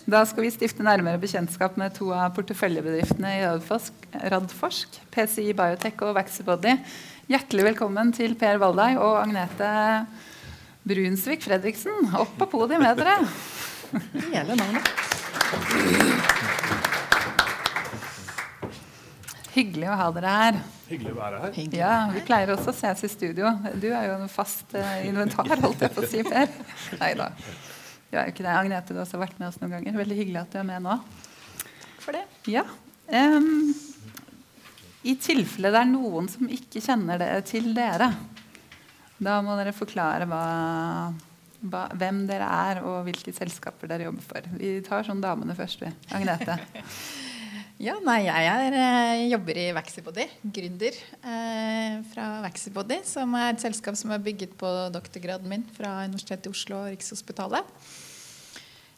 [0.05, 3.45] Da skal vi stifte nærmere bekjentskap med to av porteføljebedriftene i
[4.29, 6.75] Radforsk, PCI Biotech og Vaxibody.
[7.25, 9.71] Hjertelig velkommen til Per Valdai og Agnete
[10.85, 12.13] Brunsvik Fredriksen.
[12.21, 13.17] Opp på podiet med dere.
[14.29, 14.93] Hele navnet.
[19.55, 20.57] Hyggelig å ha dere her.
[20.89, 21.59] Hyggelig å være her.
[21.77, 23.53] Ja, Vi pleier også å ses i studio.
[23.79, 26.51] Du er jo en fast uh, inventar, holdt jeg på å si, Per.
[26.99, 27.29] Nei da.
[28.09, 28.51] Du er jo ikke det.
[28.51, 29.95] Agnete, du har også vært med oss noen ganger.
[30.01, 30.97] Veldig hyggelig at du er med nå.
[31.63, 32.25] Takk For det.
[32.51, 32.65] Ja.
[33.07, 33.71] Um,
[35.07, 38.11] I tilfelle det er noen som ikke kjenner det til dere,
[39.23, 40.45] da må dere forklare hva,
[41.63, 44.49] hva, hvem dere er, og hvilke selskaper dere jobber for.
[44.59, 45.93] Vi tar sånn damene først, vi.
[46.17, 46.59] Agnete.
[47.85, 50.23] Ja, nei, jeg er, eh, jobber i Vaxibody,
[50.55, 55.91] gründer eh, fra Vaxibody, som er et selskap som er bygget på doktorgraden min fra
[56.07, 57.69] Universitetet i Oslo og Rikshospitalet.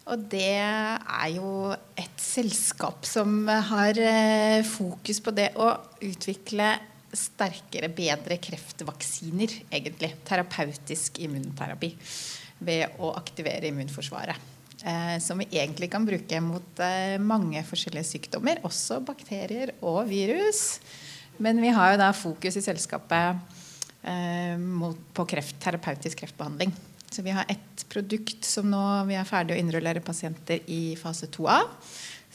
[0.08, 5.74] Og det er jo et selskap som har eh, fokus på det å
[6.08, 6.78] utvikle
[7.12, 10.14] sterkere, bedre kreftvaksiner, egentlig.
[10.24, 11.92] Terapeutisk immunterapi
[12.64, 14.54] ved å aktivere immunforsvaret
[15.23, 20.80] som vi egentlig kan bruke mot eh, mange forskjellige sykdommer, også bakterier og virus.
[21.41, 23.57] Men vi har jo da fokus i selskapet
[24.03, 24.53] eh,
[25.13, 26.73] på kreft, terapeutisk kreftbehandling.
[27.09, 31.30] Så vi har ett produkt som nå vi er ferdig å innrullere pasienter i fase
[31.34, 31.61] 2A.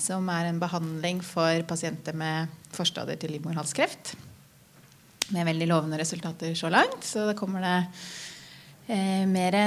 [0.03, 4.15] Som er en behandling for pasienter med forstadier til livmorhalskreft.
[5.33, 7.05] Med veldig lovende resultater så langt.
[7.07, 7.79] Så da kommer det
[8.89, 9.59] eh, mer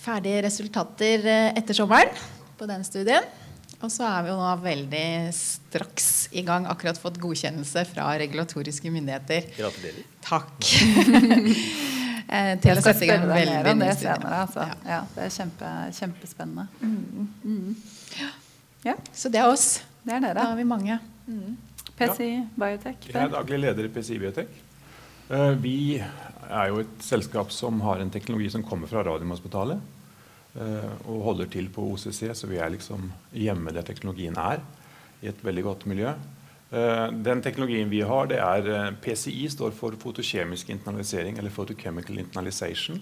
[0.00, 2.10] ferdige resultater eh, etter sommeren
[2.58, 3.26] på den studien.
[3.80, 6.66] Og så er vi jo nå veldig straks i gang.
[6.68, 9.46] Akkurat fått godkjennelse fra regulatoriske myndigheter.
[9.56, 10.10] Gratulerer.
[10.26, 10.66] Takk.
[12.36, 14.66] eh, til å sette i gang veldig mye senere, Altså.
[14.68, 14.76] Ja.
[14.92, 15.00] ja.
[15.14, 16.66] det er kjempe, kjempespennende.
[16.84, 17.30] Mm.
[17.44, 18.28] Mm.
[18.84, 18.98] Ja.
[19.16, 19.78] Så det er oss.
[20.04, 20.36] Det er dere.
[20.42, 21.00] Da har vi mange.
[21.24, 21.56] Mm.
[21.96, 23.08] PCI Biotech.
[23.08, 24.60] Jeg er daglig leder i PCI Biotech.
[25.30, 26.00] Uh, vi
[26.50, 29.78] er jo et selskap som har en teknologi som kommer fra Radiumhospitalet.
[30.56, 34.58] Uh, og holder til på OCC, så vi er liksom hjemme der teknologien er.
[35.22, 36.16] I et veldig godt miljø.
[36.74, 42.98] Uh, den teknologien vi har, det er PCI står for fotokjemisk internalisering, eller photochemical internalisation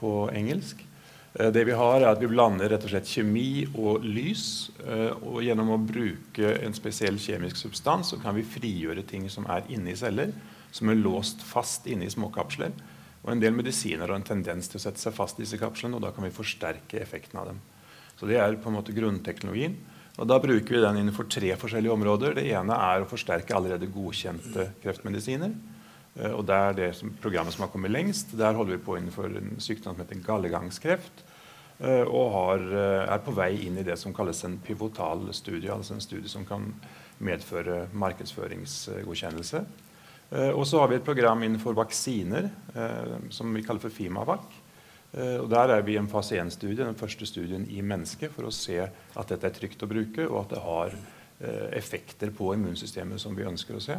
[0.00, 0.86] på engelsk.
[1.30, 4.72] Det vi har er at vi blander rett og slett kjemi og lys.
[5.22, 9.68] og Gjennom å bruke en spesiell kjemisk substans så kan vi frigjøre ting som er
[9.70, 10.32] inni celler
[10.70, 12.72] som er låst fast inne i småkapsler.
[13.22, 15.96] Og En del medisiner har en tendens til å sette seg fast i disse kapslene,
[15.96, 17.60] og da kan vi forsterke effekten av dem.
[18.16, 19.76] Så Det er på en måte grunnteknologien.
[20.18, 22.34] Og Da bruker vi den innenfor tre forskjellige områder.
[22.34, 25.54] Det ene er å forsterke allerede godkjente kreftmedisiner.
[26.16, 28.36] Eh, og Det er det som, programmet som har kommet lengst.
[28.36, 31.24] Der holder vi på innenfor en sykdom som heter gallegangskreft.
[31.80, 35.70] Eh, og har, eh, er på vei inn i det som kalles en pivotal studie,
[35.70, 36.74] altså en studie som kan
[37.20, 39.64] medføre markedsføringsgodkjennelse.
[40.30, 44.46] Eh, og så har vi et program innenfor vaksiner eh, som vi kaller for Fimavac.
[45.12, 48.46] Eh, og Der er vi i en fase 1-studie, den første studien i mennesket, for
[48.46, 51.00] å se at dette er trygt å bruke, og at det har
[51.72, 53.94] effekter på immunsystemet som vi ønsker å se.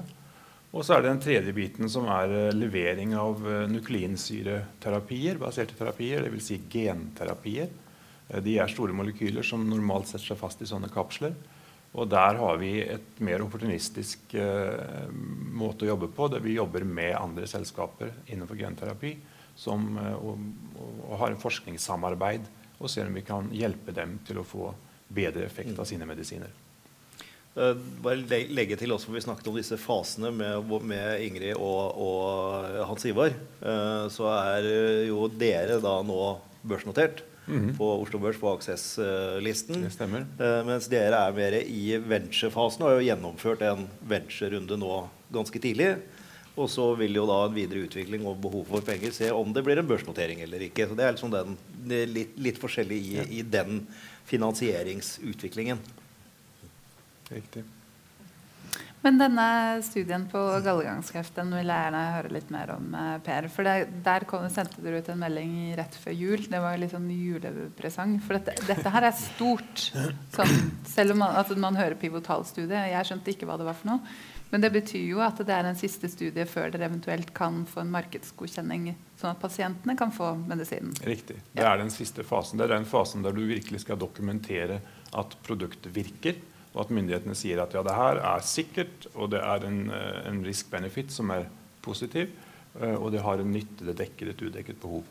[0.77, 6.51] Og så er det den tredje biten, som er levering av nukleinsyreterapier, baserte terapier, dvs.
[6.51, 7.71] Si genterapier.
[8.45, 11.33] De er store molekyler som normalt setter seg fast i sånne kapsler.
[11.91, 15.09] Og der har vi et mer opportunistisk eh,
[15.51, 19.17] måte å jobbe på, der vi jobber med andre selskaper innenfor genterapi
[19.55, 20.39] som, uh, og,
[20.79, 22.47] og, har en forskningssamarbeid
[22.79, 24.71] og ser om vi kan hjelpe dem til å få
[25.11, 26.53] bedre effekt av sine medisiner.
[27.51, 31.99] Uh, bare legge til også, for Vi snakket om disse fasene med, med Ingrid og,
[31.99, 33.35] og Hans Ivar.
[34.15, 34.69] så er
[35.09, 36.21] jo dere da nå
[36.63, 37.25] børsnotert.
[37.51, 37.75] -hmm.
[37.77, 39.85] på Oslo Børs på Aksess-listen.
[39.85, 45.59] Uh, mens dere er mer i venture-fasen og har jo gjennomført en venture-runde nå ganske
[45.59, 45.95] tidlig.
[46.55, 49.63] Og så vil jo da en videre utvikling og behov for penger se om det
[49.63, 50.87] blir en børsnotering eller ikke.
[50.87, 53.85] Så det er liksom den, det er litt, litt, forskjellig i, i den
[54.27, 55.79] finansieringsutviklingen.
[57.31, 57.63] Riktig.
[59.01, 59.45] Men denne
[59.81, 63.47] studien på gallegangskreft den vil jeg gjerne høre litt mer om, eh, Per.
[63.49, 66.37] For det, Der kom, sendte dere ut en melding rett før jul.
[66.37, 68.19] Det var litt sånn julepresang.
[68.21, 69.89] For dette, dette her er stort.
[70.31, 72.91] Sånn, selv om man, altså man hører pivotalstudie.
[72.93, 73.99] Jeg skjønte ikke hva det var for noe.
[74.51, 77.85] Men det betyr jo at det er en siste studie før dere eventuelt kan få
[77.85, 80.91] en markedsgodkjenning, sånn at pasientene kan få medisinen.
[81.07, 81.37] Riktig.
[81.55, 82.59] Det er den siste fasen.
[82.59, 84.81] Det er den fasen der du virkelig skal dokumentere
[85.15, 86.35] at produktet virker
[86.71, 90.21] og at myndighetene sier at ja, det her er sikkert, og det er en, eh,
[90.29, 91.49] en risk-benefit som er
[91.83, 92.31] positiv,
[92.79, 95.03] eh, og det har en nytte, det dekker et udekket behov.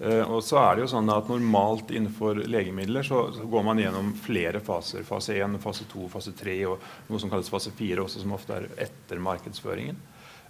[0.00, 3.76] Uh, og så er det jo sånn at Normalt innenfor legemidler så, så, går man
[3.76, 5.04] gjennom flere faser.
[5.04, 8.56] Fase 1, fase 2, fase 3 og noe som kalles fase 4, også, som ofte
[8.56, 10.00] er etter markedsføringen.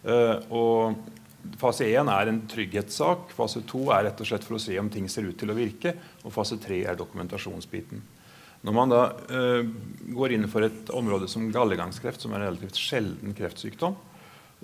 [0.07, 1.01] Uh, og
[1.59, 3.33] Fase 1 er en trygghetssak.
[3.37, 5.57] Fase 2 er rett og slett for å se om ting ser ut til å
[5.57, 5.95] virke.
[6.27, 8.03] Og fase 3 er dokumentasjonsbiten.
[8.67, 9.67] Når man da uh,
[10.15, 13.95] går inn for et område som gallegangskreft, som er en relativt sjelden kreftsykdom,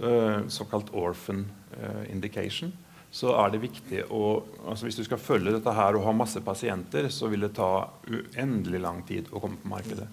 [0.03, 1.45] uh, såkalt orphan
[1.77, 2.73] uh, indication,
[3.15, 4.25] så er det viktig å
[4.67, 7.87] altså Hvis du skal følge dette her og ha masse pasienter, så vil det ta
[8.11, 10.09] uendelig lang tid å komme på markedet.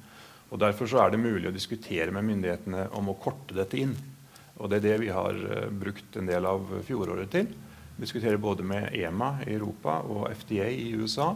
[0.52, 3.96] Og Derfor så er det mulig å diskutere med myndighetene om å korte dette inn.
[4.60, 5.40] Og Det er det vi har
[5.74, 7.48] brukt en del av fjoråret til.
[8.02, 11.36] Diskutere både med EMA i Europa og FDA i USA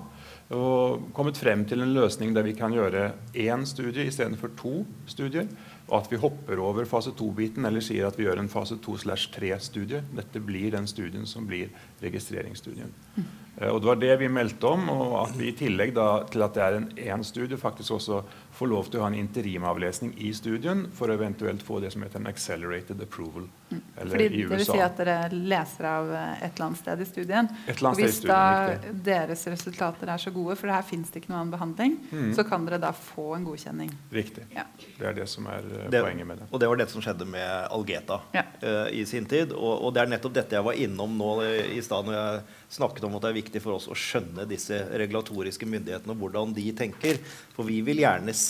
[0.54, 5.48] og kommet frem til en løsning der vi kan gjøre én studie istedenfor to studier.
[5.88, 10.04] Og at vi hopper over fase 2-biten eller sier at vi gjør en fase 2-3-studie.
[10.18, 11.70] Dette blir den studien som blir
[12.02, 12.94] registreringsstudien.
[13.16, 13.26] Mm.
[13.58, 16.46] Eh, og Det var det vi meldte om, og at vi i tillegg da, til
[16.46, 18.22] at det er en én studie, faktisk også
[18.56, 22.04] får lov til å ha en interimavlesning i studien for å eventuelt få det som
[22.06, 23.48] heter en accelerated approval.
[23.70, 23.82] Mm.
[23.98, 24.50] Fordi i USA.
[24.50, 27.50] Det vil si at dere leser av eh, et eller annet sted i studien.
[27.66, 30.86] Et eller annet sted i studien, Hvis da deres resultater er så gode, for her
[30.88, 32.32] fins det ikke noen annen behandling, mm.
[32.38, 33.92] så kan dere da få en godkjenning.
[34.16, 34.48] Riktig.
[34.56, 34.68] Ja.
[34.86, 36.50] Det er det som er uh, det, poenget med det.
[36.52, 38.46] Og det var det som skjedde med Algeta ja.
[38.64, 39.52] uh, i sin tid.
[39.56, 41.32] Og, og, det er nettopp dette jeg var innom nå
[41.76, 42.44] i stad når jeg
[42.78, 46.56] snakket om at det er viktig for oss å skjønne disse regulatoriske myndighetene og hvordan
[46.56, 47.20] de tenker.
[47.56, 48.45] For vi vil gjerne se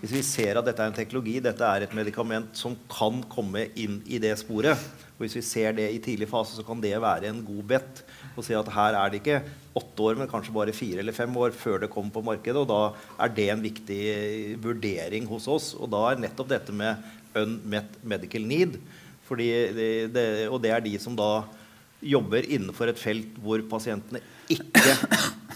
[0.00, 3.66] hvis vi ser at dette er en teknologi, dette er et medikament som kan komme
[3.78, 4.78] inn i det sporet,
[5.18, 8.02] og hvis vi ser det i tidlig fase, så kan det være en god bet.
[8.38, 9.40] Og si at her er det ikke
[9.78, 12.62] åtte år, men kanskje bare fire eller fem år før det kommer på markedet.
[12.62, 12.94] Og da
[13.26, 13.98] er det en viktig
[14.62, 15.72] vurdering hos oss.
[15.74, 17.02] Og da er nettopp dette med
[17.34, 18.78] unmet medical need
[19.28, 21.42] det, det, Og det er de som da
[22.00, 24.94] jobber innenfor et felt hvor pasientene ikke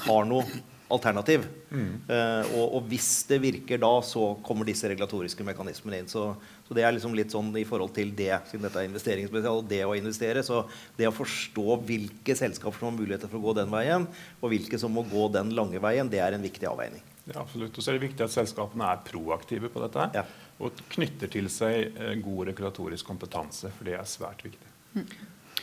[0.04, 0.44] har noe
[0.92, 1.46] alternativ.
[1.70, 1.92] Mm.
[2.08, 6.10] Uh, og, og, hvis det virker da, så kommer disse regulatoriske mekanismene inn.
[6.10, 6.26] Så,
[6.66, 9.82] så, det er liksom litt sånn i forhold til det, siden dette er investeringsspesial, det
[9.86, 10.44] å investere.
[10.46, 10.64] Så
[10.98, 14.06] det å forstå hvilke selskaper som har muligheter for å gå den veien,
[14.40, 17.02] og hvilke som må gå den lange veien, det er en viktig avveining.
[17.24, 17.76] Ja, absolutt.
[17.76, 20.08] Og så er det viktig at selskapene er proaktive på dette.
[20.16, 20.26] Ja.
[20.62, 24.72] Og knytter til seg eh, god regulatorisk kompetanse, for det er svært viktig.
[24.92, 25.06] Mm.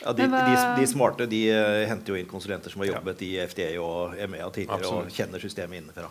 [0.00, 3.28] Ja, de, de, de, smarte de uh, henter jo inn konsulenter som har jobbet ja.
[3.28, 5.10] i FDA og EMEA tidligere Absolutt.
[5.10, 6.08] og kjenner systemet innenfra.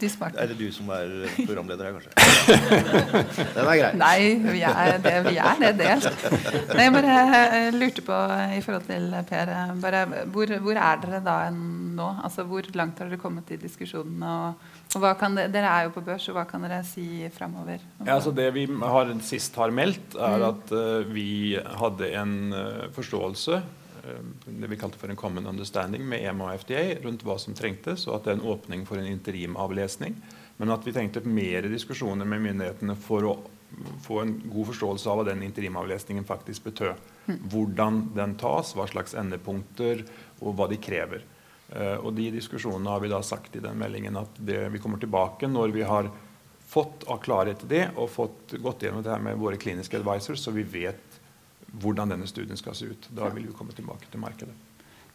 [0.00, 0.40] De smarte.
[0.40, 1.10] Er det du som er
[1.44, 2.12] programleder her, kanskje?
[3.56, 3.90] Den er grei.
[4.00, 4.16] Nei,
[4.46, 6.24] vi er det, vi er det delt.
[6.72, 8.20] Nei, jeg bare lurte på
[8.56, 9.52] i forhold til Per
[9.82, 10.02] bare,
[10.34, 12.08] hvor, hvor er dere da nå?
[12.24, 14.32] Altså, hvor langt har dere kommet i diskusjonene?
[14.48, 17.80] og dere, dere er jo på børs, og hva kan dere si framover?
[18.02, 20.48] Ja, altså det vi har, sist har meldt, er mm.
[20.50, 26.04] at uh, vi hadde en uh, forståelse uh, det vi kalte for en common understanding
[26.08, 29.00] med EMA og FDA rundt hva som trengtes, og at det er en åpning for
[29.00, 30.18] en interimavlesning.
[30.60, 33.36] Men at vi trengte mer diskusjoner med myndighetene for å
[34.04, 37.00] få en god forståelse av hva den interimavlesningen faktisk betød.
[37.26, 37.38] Mm.
[37.52, 40.04] Hvordan den tas, hva slags endepunkter,
[40.42, 41.24] og hva de krever.
[41.72, 45.00] Eh, og de diskusjonene har vi da sagt i den meldingen at det, vi kommer
[45.00, 46.10] tilbake når vi har
[46.72, 50.40] fått av klarhet i det og fått gått gjennom det her med våre kliniske advisors,
[50.40, 51.18] så vi vet
[51.82, 53.08] hvordan denne studien skal se ut.
[53.16, 54.54] Da vil vi komme tilbake til markedet.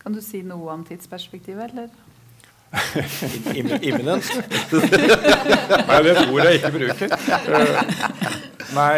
[0.02, 1.90] Kan du si noe om tidsperspektivet, eller?
[3.58, 4.28] Imminent?
[5.88, 7.14] nei, det er et ord jeg ikke bruker.
[7.48, 7.70] Uh,
[8.76, 8.96] nei,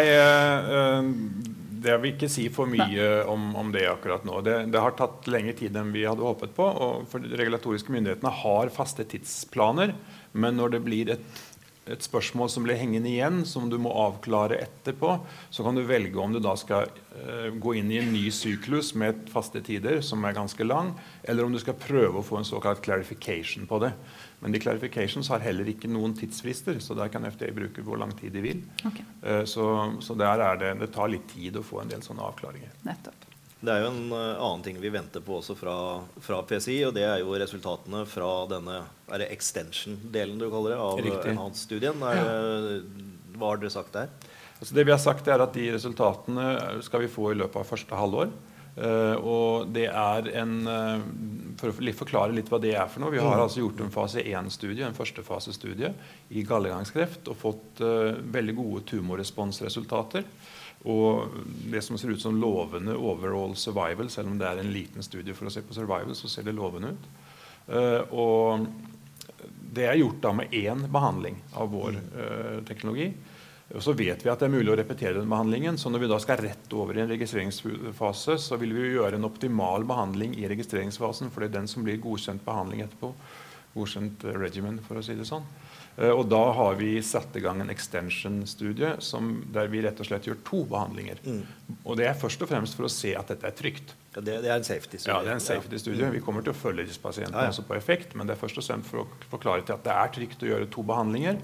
[1.80, 4.40] det vil ikke si for mye om, om, det akkurat nå.
[4.44, 6.66] Det, det, har tatt lengre tid enn vi hadde håpet på.
[6.66, 9.94] og for De regulatoriske myndighetene har faste tidsplaner.
[10.32, 11.40] Men når det blir et,
[11.86, 15.16] et, spørsmål som blir hengende igjen, som du må avklare etterpå,
[15.50, 18.92] så kan du velge om du da skal uh, gå inn i en ny syklus
[18.98, 20.92] med faste tider, som er ganske lang,
[21.24, 23.94] eller om du skal prøve å få en såkalt clarification på det.
[24.40, 28.14] Men de clarifications har heller ikke noen tidsfrister, så der kan FDA bruke hvor lang
[28.16, 28.62] tid de vil.
[28.88, 29.04] Okay.
[29.20, 29.66] Uh, så,
[30.00, 32.72] så der er det, det tar litt tid å få en del sånne avklaringer.
[32.88, 33.26] Nettopp.
[33.60, 35.76] Det er jo en uh, annen ting vi venter på også fra,
[36.24, 38.80] fra, PCI, og det er jo resultatene fra denne
[39.28, 42.00] extension-delen du kaller det, av Enhance-studien.
[42.00, 42.80] Ja.
[43.36, 44.08] Hva har dere sagt der?
[44.60, 46.46] Altså det vi har sagt er at De resultatene
[46.84, 48.32] skal vi få i løpet av første halvår.
[48.80, 51.02] Uh, og det er en uh,
[51.60, 53.12] For å forklare litt hva det er for noe.
[53.12, 53.42] Vi har mm.
[53.44, 55.90] altså gjort en fase 1-studie, en førstefasestudie
[56.32, 60.24] i gallegangskreft og fått uh, veldig gode tumorresponsresultater.
[60.88, 61.34] Og
[61.68, 65.36] det som ser ut som lovende overall survival, selv om det er en liten studie
[65.36, 67.10] for å se på survival, så ser det lovende ut.
[68.16, 68.64] og
[69.76, 71.98] det er gjort da med én behandling av vår
[72.66, 73.10] teknologi.
[73.70, 75.78] Og så vet vi at det er mulig å repetere den behandlingen.
[75.78, 79.28] Så når vi da skal rett over i en registreringsfase, så vil vi gjøre en
[79.28, 83.12] optimal behandling i registreringsfasen, for det er den som blir godkjent behandling etterpå.
[83.76, 85.46] Godkjent regimen, for å si det sånn.
[86.00, 88.96] Eh, og da har vi satt i gang en extension-studie
[89.54, 91.22] der vi rett og slett gjør to behandlinger.
[91.22, 91.40] Mm.
[91.84, 93.94] Og det er først og fremst for å se at dette er trygt.
[94.16, 95.14] Ja, det, det, er en safety-studie.
[95.14, 96.06] Ja, det er en safety-studie.
[96.08, 96.12] Ja.
[96.14, 97.54] Vi kommer til å følge disse pasientene ja, ja.
[97.54, 99.94] også på effekt, men det er først og fremst for å forklare til at det
[99.94, 101.38] er trygt å gjøre to behandlinger.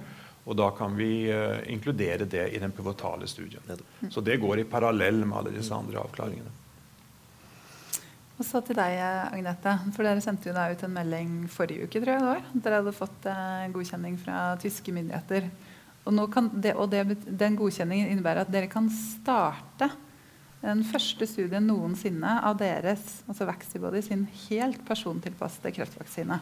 [0.46, 3.62] Og da kan vi uh, inkludere det i den pivotale studien.
[4.10, 6.52] Så det går i parallell med alle disse andre avklaringene.
[8.36, 8.98] Og så til deg,
[9.32, 9.78] Agnete.
[9.96, 12.02] For Dere sendte jo da ut en melding forrige uke.
[12.02, 12.42] tror jeg det var.
[12.52, 15.48] Dere hadde fått uh, godkjenning fra tyske myndigheter.
[16.06, 16.18] Og,
[16.62, 19.90] det, og det, den godkjenningen innebærer at dere kan starte
[20.62, 26.38] den første studien noensinne av deres altså Vaxibody sin helt persontilpassede kreftvaksine.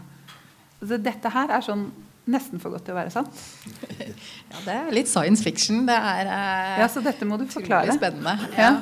[0.80, 1.88] Altså, dette her er sånn
[2.30, 3.42] nesten for godt til å være sant.
[4.00, 5.84] ja, det er litt science fiction.
[5.88, 7.96] Det er eh, ja, så dette må du forklare.
[7.98, 8.36] spennende.
[8.56, 8.72] Ja.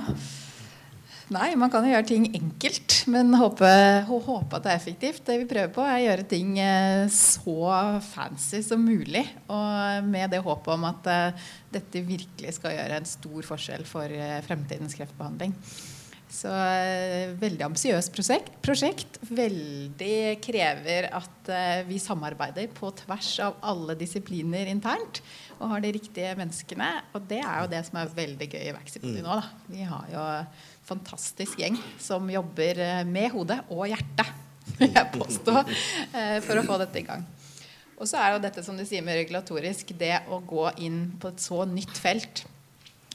[1.33, 3.69] Nei, man kan jo gjøre ting enkelt, men håpe,
[4.09, 5.23] håpe, at det er effektivt.
[5.25, 7.73] Det vi prøver på, er å gjøre ting eh, så
[8.05, 9.25] fancy som mulig.
[9.49, 14.13] Og med det håpet om at uh, dette virkelig skal gjøre en stor forskjell for
[14.13, 15.57] uh, fremtidens kreftbehandling.
[16.33, 19.19] Så uh, veldig ambisiøst prosjekt, prosjekt.
[19.29, 25.21] Veldig krever at uh, vi samarbeider på tvers av alle disipliner internt.
[25.59, 26.89] Og har de riktige menneskene.
[27.13, 29.27] Og det er jo det som er veldig gøy i Vaxipody mm.
[29.27, 29.37] nå.
[29.43, 29.67] Da.
[29.75, 30.49] Vi har jo en
[30.89, 34.33] fantastisk gjeng som jobber uh, med hodet og hjertet,
[34.79, 35.55] vil jeg påstå,
[36.47, 37.27] for å få dette i gang.
[37.99, 41.31] Og så er jo dette som du sier med regulatorisk, det å gå inn på
[41.35, 42.45] et så nytt felt.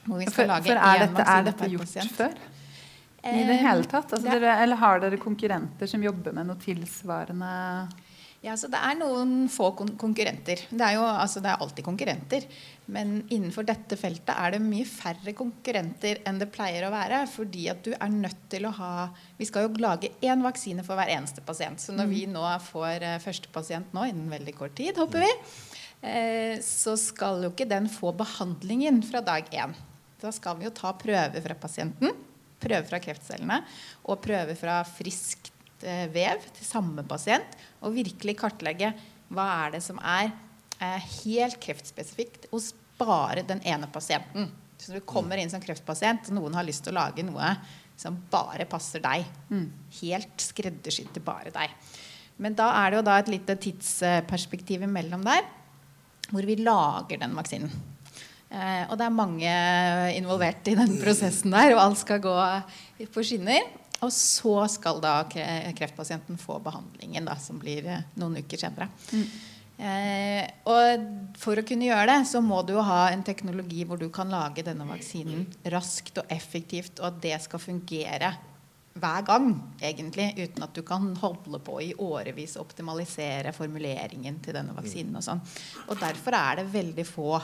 [0.04, 2.38] Hvor vi skal for, lage for er dette, er dette gjort før?
[3.34, 4.12] I det hele tatt?
[4.14, 7.54] Altså, dere, eller har dere konkurrenter som jobber med noe tilsvarende?
[8.46, 10.62] Ja, så Det er noen få kon konkurrenter.
[10.70, 12.46] Det er jo altså, det er alltid konkurrenter.
[12.94, 17.24] Men innenfor dette feltet er det mye færre konkurrenter enn det pleier å være.
[17.32, 18.92] Fordi at du er nødt til å ha
[19.40, 21.82] Vi skal jo lage én vaksine for hver eneste pasient.
[21.82, 22.14] Så når mm.
[22.14, 25.34] vi nå får uh, første pasient nå innen veldig kort tid, håper vi,
[26.06, 29.76] uh, så skal jo ikke den få behandlingen fra dag én.
[30.22, 32.14] Da skal vi jo ta prøver fra pasienten
[32.62, 33.62] prøver fra kreftcellene
[34.08, 35.52] og prøver fra friskt
[35.84, 38.94] eh, vev til samme pasient, og virkelig kartlegge
[39.34, 40.32] hva er det som er
[40.82, 44.50] eh, helt kreftspesifikt hos bare den ene pasienten.
[44.78, 47.56] Så du kommer inn som kreftpasient, og noen har lyst til å lage noe
[47.98, 49.68] som bare passer deg, mm.
[50.02, 51.74] helt skreddersydd til bare deg.
[52.38, 55.46] Men da er det jo da et lite tidsperspektiv imellom der,
[56.30, 57.72] hvor vi lager den vaksinen.
[58.48, 59.58] Eh, og det er mange
[60.16, 62.38] involvert i den prosessen der, og alt skal gå
[63.14, 63.68] på skinner.
[64.06, 68.92] Og så skal da kreftpasienten få behandlingen, da, som blir eh, noen uker senere.
[69.10, 69.30] Mm.
[69.78, 74.00] Eh, og for å kunne gjøre det, så må du jo ha en teknologi hvor
[74.02, 78.32] du kan lage denne vaksinen raskt og effektivt, og at det skal fungere
[78.98, 84.58] hver gang, egentlig, uten at du kan holde på i årevis å optimalisere formuleringen til
[84.58, 85.20] denne vaksinen.
[85.20, 85.42] Og sånn.
[85.86, 87.38] Og derfor er det veldig få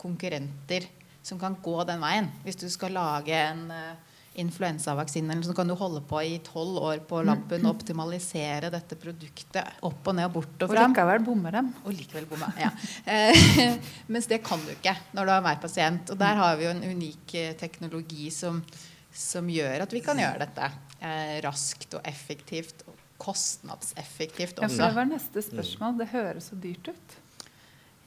[0.00, 0.86] konkurrenter
[1.22, 2.30] som kan gå den veien.
[2.44, 7.00] Hvis du skal lage en uh, influensavaksine, så kan du holde på i tolv år
[7.08, 10.92] på lappen og optimalisere dette produktet opp og ned og bort og fram.
[10.92, 11.72] Og likevel bomme dem.
[11.84, 12.70] Og likevel bomme, ja.
[13.02, 13.74] Eh,
[14.12, 16.14] mens det kan du ikke når du har hver pasient.
[16.14, 18.62] Og der har vi jo en unik eh, teknologi som,
[19.10, 20.70] som gjør at vi kan gjøre dette
[21.02, 22.86] eh, raskt og effektivt.
[22.86, 24.62] Og kostnadseffektivt også.
[24.62, 25.96] Ja, for det var neste spørsmål.
[25.98, 27.16] Det høres så dyrt ut.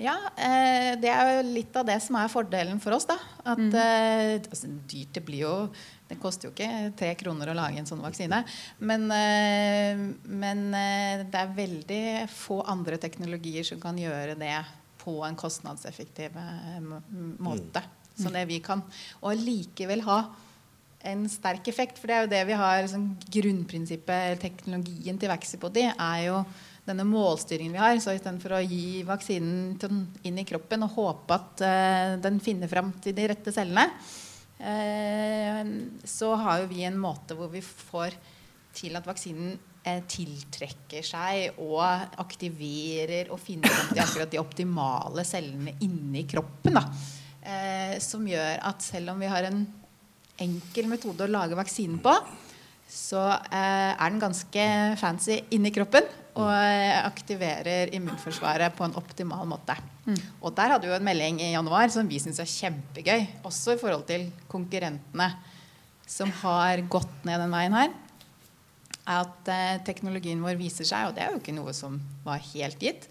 [0.02, 3.08] Ja, eh, det er jo litt av det som er fordelen for oss.
[3.10, 3.18] da.
[3.44, 3.76] At mm.
[4.50, 5.56] altså, Dyrt det blir jo
[6.10, 8.42] Det koster jo ikke tre kroner å lage en sånn vaksine.
[8.84, 14.58] Men, eh, men det er veldig få andre teknologier som kan gjøre det
[15.02, 16.36] på en kostnadseffektiv
[17.40, 17.82] måte.
[17.82, 18.18] Mm.
[18.20, 18.84] Så det vi kan.
[19.24, 20.20] Og likevel ha
[21.08, 22.00] en sterk effekt.
[22.00, 26.42] For det er jo det vi har sånn, Grunnprinsippet, teknologien til Vaxipodi, er jo
[26.88, 27.96] denne målstyringen vi har.
[28.02, 29.78] Så istedenfor å gi vaksinen
[30.28, 33.88] inn i kroppen og håpe at eh, den finner fram til de rette cellene,
[34.60, 35.64] eh,
[36.08, 38.18] så har jo vi en måte hvor vi får
[38.72, 41.82] til at vaksinen uh, tiltrekker seg og
[42.24, 46.80] aktiverer og finner fram til akkurat de optimale cellene inni kroppen.
[46.80, 46.86] da.
[47.42, 49.66] eh, som gjør at selv om vi har en
[50.42, 52.14] enkel metode å lage vaksinen på,
[52.92, 53.22] så
[53.52, 54.66] eh, er den ganske
[55.00, 59.76] fancy inni kroppen og eh, aktiverer immunforsvaret på en optimal måte.
[60.06, 60.20] Mm.
[60.42, 63.76] Og der hadde vi jo en melding i januar som vi syns er kjempegøy, også
[63.76, 65.28] i forhold til konkurrentene
[66.12, 67.92] som har gått ned den veien her.
[69.12, 72.82] At eh, teknologien vår viser seg, og det er jo ikke noe som var helt
[72.82, 73.10] gitt,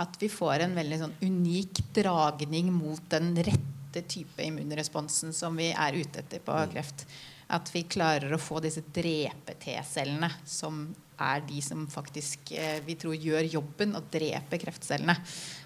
[0.00, 5.68] at vi får en veldig sånn unik dragning mot den rette type immunresponsen som vi
[5.70, 6.72] er ute etter på mm.
[6.72, 7.06] kreft.
[7.54, 10.88] At vi klarer å få disse drepe-T-cellene, som
[11.20, 15.16] er de som faktisk eh, vi tror gjør jobben og dreper kreftcellene.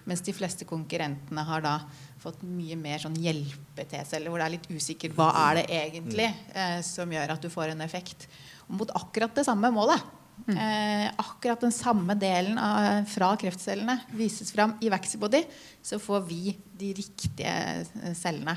[0.08, 1.78] Mens de fleste konkurrentene har da
[2.22, 6.78] fått mye mer sånn hjelpe-T-celler, hvor det er litt usikkert hva er det egentlig eh,
[6.86, 8.28] som gjør at du får en effekt.
[8.68, 10.14] Og mot akkurat det samme målet.
[10.46, 10.54] Mm.
[10.54, 15.42] Eh, akkurat den samme delen av, fra kreftcellene vises fram i Vaxibody,
[15.82, 18.54] så får vi de riktige eh, cellene.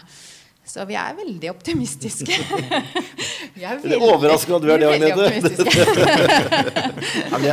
[0.61, 2.31] Så vi er veldig optimistiske.
[3.55, 5.21] vi er veldig, det er overraskende at du er det, Agnete.
[7.41, 7.47] Vi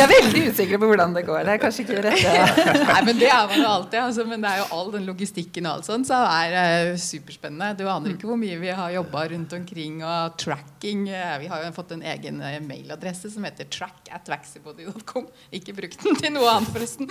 [0.00, 1.40] er veldig usikre på hvordan det går.
[1.44, 2.22] Det er kanskje ikke rett.
[2.92, 3.98] Nei, men det er man jo alltid.
[4.04, 7.76] Altså, men det er jo all den logistikken og alt sånt som er uh, superspennende.
[7.80, 11.00] Du aner ikke hvor mye vi har jobba rundt omkring og tracking.
[11.10, 15.26] Uh, vi har jo fått en egen uh, mailadresse som heter track at vaxibody.com.
[15.58, 17.06] Ikke brukt den til noe annet, forresten.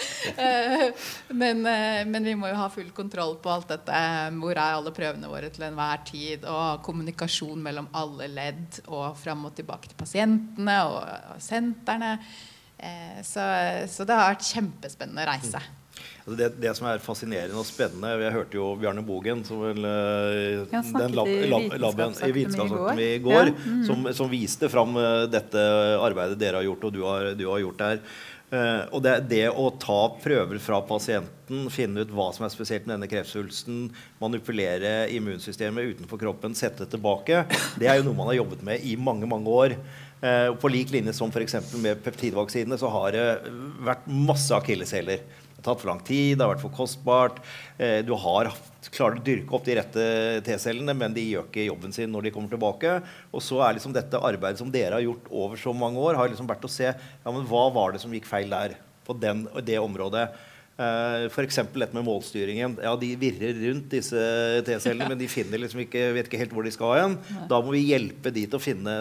[1.36, 3.94] Men, men, vi må jo ha full kontroll på alt dette.
[4.40, 5.01] Hvor er alle prøvene
[5.32, 10.80] våre til enhver tid, og kommunikasjon mellom alle ledd og fram og tilbake til pasientene
[10.88, 11.04] og,
[11.36, 12.16] og sentrene.
[12.78, 13.46] Eh, så,
[13.90, 15.62] så, det har vært kjempespennende reise.
[16.22, 19.86] Altså det, det, som er fascinerende og spennende Jeg hørte jo Bjarne Bogen, som vel,
[19.86, 23.56] uh, den lab, lab, laben i Vitenskapsakademiet i går, ja.
[23.58, 23.84] mm.
[23.90, 25.62] som, som, viste fram uh, dette
[26.02, 28.04] arbeidet dere har gjort, og du har, du har gjort der.
[28.52, 32.84] Uh, og det, det, å ta prøver fra pasienten, finne ut hva som er spesielt
[32.84, 33.86] med denne kreftsvulsten,
[34.20, 37.46] manipulere immunsystemet utenfor kroppen, sette det tilbake,
[37.80, 39.78] det er jo noe man har jobbet med i mange mange år.
[40.20, 41.56] Uh, på lik linje som f.eks.
[41.80, 43.24] med peptidvaksinene så har det
[43.88, 45.24] vært masse akilleshæler.
[45.62, 47.42] Det har tatt for lang tid, det har vært for kostbart.
[47.78, 48.50] Uh, du har
[48.90, 50.06] klarer å dyrke opp de rette
[50.46, 52.96] T-cellene, men de gjør ikke jobben sin når de kommer tilbake.
[53.32, 56.32] Og så er liksom dette arbeidet som dere har gjort over så mange år, har
[56.32, 59.46] liksom vært å se ja, men hva var det som gikk feil der på den,
[59.66, 60.32] det området.
[60.82, 61.60] Uh, F.eks.
[61.76, 62.80] dette med målstyringen.
[62.82, 64.18] Ja, De virrer rundt disse
[64.66, 67.18] T-cellene, men de finner liksom ikke, vet ikke helt hvor de skal hen.
[67.52, 68.96] Da må vi hjelpe de til å finne,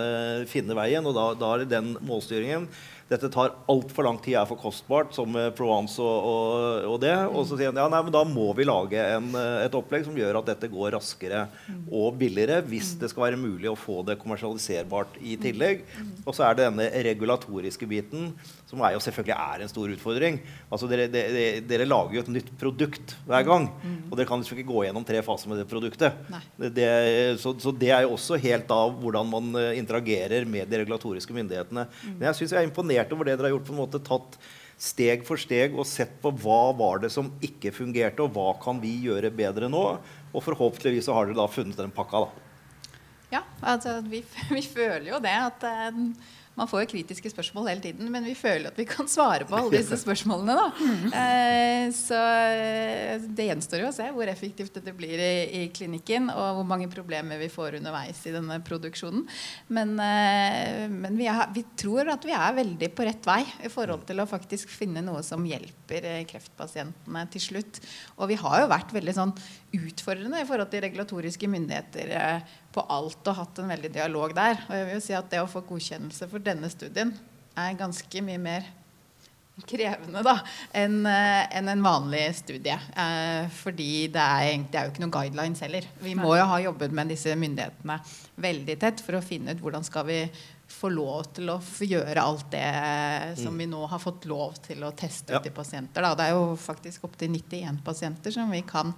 [0.50, 2.68] finne veien, og da, da er det den målstyringen
[3.11, 7.14] dette tar altfor lang tid, er for kostbart, som Provence og, og, og, det.
[7.26, 9.32] Og så sier han ja, nei, men da må vi lage en,
[9.64, 11.46] et opplegg som gjør at dette går raskere
[11.90, 15.82] og billigere, hvis det skal være mulig å få det kommersialiserbart i tillegg.
[16.22, 18.30] Og så er det denne regulatoriske biten,
[18.71, 20.37] som er jo selvfølgelig er en stor utfordring.
[20.71, 23.66] Altså dere, dere, dere lager jo et nytt produkt hver gang,
[24.07, 26.21] og dere kan liksom ikke gå gjennom tre faser med det produktet.
[26.79, 26.87] Det,
[27.43, 31.35] så, så, det er jo også helt av hvordan man eh, interagerer med de regulatoriske
[31.35, 31.89] myndighetene.
[32.14, 33.66] Men jeg syns jeg er imponert over det dere har gjort.
[33.66, 34.39] på en måte tatt
[34.81, 38.79] steg for steg og sett på hva var det som ikke fungerte, og hva kan
[38.83, 39.85] vi gjøre bedre nå.
[40.31, 42.23] Og forhåpentligvis så har dere da funnet den pakka.
[42.29, 42.47] da.
[43.31, 44.23] Ja, altså vi,
[44.57, 46.05] vi føler jo det at uh,
[46.61, 49.56] man får jo kritiske spørsmål hele tiden, men vi føler at vi kan svare på
[49.56, 50.56] alle disse spørsmålene.
[50.58, 50.88] Da.
[51.20, 56.58] Eh, så eh, det gjenstår jo å se hvor effektivt dette blir i, klinikken, og
[56.58, 59.24] hvor mange problemer vi får underveis i denne produksjonen.
[59.72, 63.72] Men, eh, men vi, er, vi, tror at vi er veldig på rett vei i
[63.72, 67.80] forhold til å faktisk finne noe som hjelper kreftpasientene til slutt.
[68.20, 69.34] Og vi har jo vært veldig sånn
[69.76, 74.64] utfordrende i forhold til regulatoriske myndigheter eh, på alt og hatt en veldig dialog der.
[74.67, 77.14] Og jeg vil jo si at det å få godkjennelse for denne studien
[77.59, 78.68] er ganske mye mer
[79.68, 80.37] krevende da,
[80.76, 82.76] enn eh, en, en vanlig studie.
[82.76, 85.88] Eh, fordi det er, det er, jo ikke noen guidelines heller.
[86.01, 88.01] Vi må jo ha jobbet med disse myndighetene
[88.41, 90.22] veldig tett for å finne ut hvordan skal vi
[90.71, 92.67] få lov til å gjøre alt det
[93.41, 93.59] som mm.
[93.59, 96.05] vi nå har fått lov til å teste ut i pasienter.
[96.07, 96.14] Da.
[96.14, 98.95] Det er jo faktisk opptil 91 pasienter som vi kan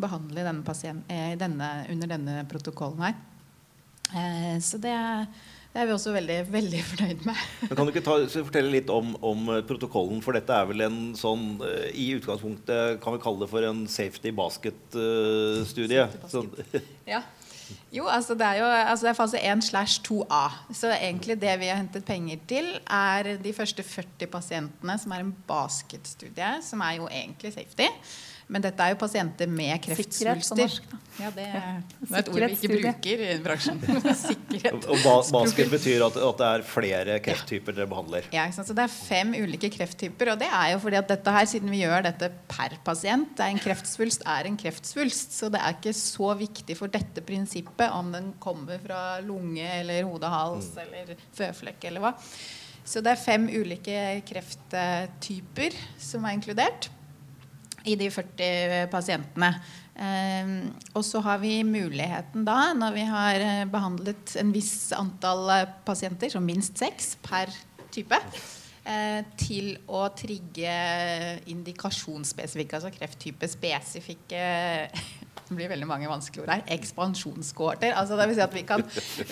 [0.00, 3.20] behandle denne pasient, eh, denne, under denne protokollen her.
[4.14, 4.94] Eh, så det,
[5.72, 7.46] det, er vi også veldig, veldig fornøyd med.
[7.66, 10.20] Men kan du ikke ta, fortelle litt om, om, protokollen?
[10.24, 13.86] For dette er vel en sånn eh, I utgangspunktet kan vi kalle det for en
[13.90, 16.06] safety basket-studie.
[16.28, 16.78] Uh,
[17.14, 17.24] ja.
[17.90, 20.44] Jo, altså det er jo altså det er fase 1 slash 2A.
[20.76, 25.24] Så egentlig det vi har hentet penger til, er de første 40 pasientene som er
[25.24, 27.88] en basketstudie, som er jo egentlig safety.
[28.46, 30.76] Men dette er jo pasienter med kreftsvulster.
[31.16, 33.78] Ja, det er, det er et ord vi ikke bruker i bransjen.
[34.20, 34.86] Sikkerhet.
[34.92, 38.28] Og ba basket betyr at, at, det er flere krefttyper dere behandler?
[38.36, 40.30] Ja, så det er fem ulike krefttyper.
[40.34, 43.48] Og det er jo fordi at dette her, siden vi gjør dette per pasient, det
[43.48, 45.34] er en kreftsvulst er en kreftsvulst.
[45.40, 50.06] Så det er ikke så viktig for dette prinsippet om den kommer fra lunge eller
[50.06, 50.82] hodehals mm.
[50.84, 52.14] eller føflekk eller hva.
[52.86, 56.92] Så det er fem ulike krefttyper som er inkludert
[57.86, 59.52] i de 40 pasientene.
[59.96, 60.52] Eh,
[60.92, 65.74] og så har vi muligheten da, når vi har eh, behandlet en viss antall eh,
[65.86, 67.52] pasienter, som minst seks per
[67.94, 68.18] type,
[68.84, 70.76] eh, til å trigge
[71.48, 74.44] indikasjonsspesifikke, altså krefttype spesifikke
[75.46, 76.62] det blir veldig mange vanskelige ord her.
[76.74, 77.92] Ekspansjonskohorter.
[77.94, 78.82] Altså det vil si at vi kan,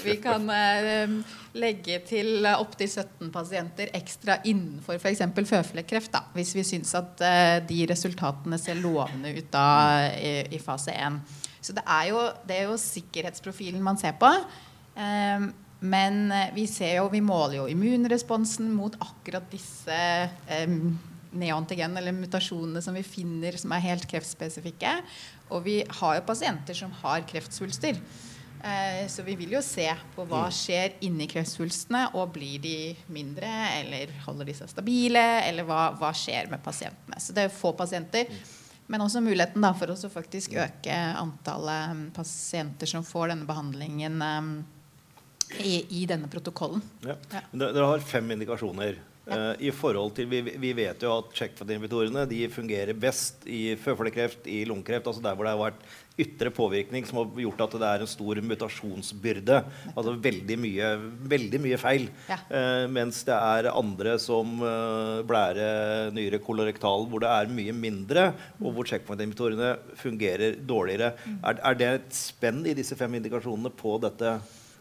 [0.05, 1.15] vi kan eh,
[1.59, 5.25] legge til opptil 17 pasienter ekstra innenfor f.eks.
[5.51, 6.19] føflekkreft.
[6.37, 9.67] Hvis vi syns at eh, de resultatene ser lovende ut da
[10.15, 11.19] i, i fase 1.
[11.65, 14.31] Så det er, jo, det er, jo, sikkerhetsprofilen man ser på.
[14.95, 15.49] Eh,
[15.85, 16.21] men
[16.55, 20.79] vi ser jo, vi måler jo immunresponsen mot akkurat disse eh,
[21.39, 24.97] neoantigen, eller mutasjonene som vi finner som er helt kreftspesifikke.
[25.53, 27.99] Og vi har jo pasienter som har kreftsvulster.
[28.65, 30.55] Eh, så vi vil jo se på hva mm.
[30.57, 32.07] skjer inni kreftsvulstene.
[32.17, 32.77] Og blir de
[33.13, 33.51] mindre,
[33.81, 37.21] eller holder de seg stabile, eller hva, hva skjer med pasientene.
[37.21, 38.31] Så det er få pasienter.
[38.31, 38.61] Mm.
[38.93, 44.21] Men også muligheten for å faktisk øke antallet pasienter som får denne behandlingen
[45.57, 46.83] i, i, denne protokollen.
[47.05, 47.17] Ja.
[47.33, 47.41] Ja.
[47.53, 48.99] Dere har fem indikasjoner.
[49.25, 54.67] Uh, i forhold til, vi, vi vet jo at checkpoint-invitorene fungerer best i føflekkreft, i
[54.69, 55.87] lungekreft, altså der hvor det har vært
[56.21, 59.61] ytre påvirkning som har gjort at det er en stor mutasjonsbyrde.
[59.95, 60.91] Altså veldig mye,
[61.33, 62.05] veldig mye feil.
[62.29, 62.39] Ja.
[62.51, 68.27] Uh, mens det er andre som uh, blære, nyre, kolorektal, hvor det er mye mindre,
[68.61, 71.15] og hvor checkpoint-invitorene fungerer dårligere.
[71.25, 71.41] Mm.
[71.41, 74.37] Er, er, det et spenn i disse fem indikasjonene på dette?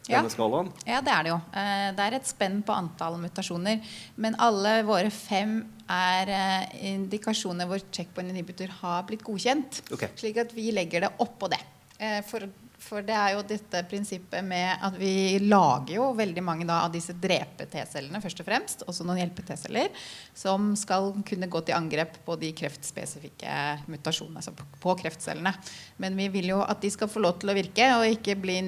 [0.08, 0.70] Denne skalaen?
[0.84, 1.38] Ja, det er det jo.
[1.56, 3.80] Eh, det er et spenn på antall mutasjoner.
[4.20, 5.56] Men alle våre fem
[5.90, 9.82] er eh, indikasjoner hvor checkpoint inhibitor har blitt godkjent.
[9.94, 10.12] Okay.
[10.20, 11.60] Slik at vi legger det oppå det.
[11.98, 12.44] Eh, for
[12.84, 16.92] for det er jo dette prinsippet med at vi lager jo veldig mange da, av
[16.94, 19.90] disse drepe-T-cellene først og fremst, også noen hjelpe-T-celler,
[20.36, 23.56] som skal kunne gå til angrep på de kreftspesifikke
[23.90, 25.54] mutasjonene, altså på kreftcellene.
[26.02, 28.58] Men vi vil jo at de skal få lov til å virke, og ikke bli,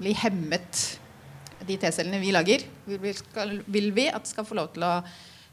[0.00, 0.84] bli hemmet,
[1.66, 2.62] de T-cellene vi lager.
[2.86, 4.98] Vil, skal, vil vi at skal få lov til å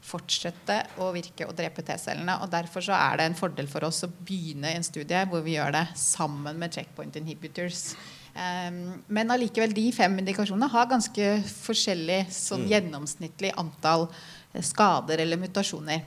[0.04, 2.36] fortsette å virke og drepe T-cellene.
[2.44, 5.56] og Derfor så er det en fordel for oss å begynne en studie hvor vi
[5.56, 7.94] gjør det sammen med checkpoint inhibitors.
[8.34, 12.70] Um, men allikevel, de fem indikasjonene har ganske forskjellig sånn mm.
[12.72, 16.02] gjennomsnittlig antall eh, skader eller mutasjoner.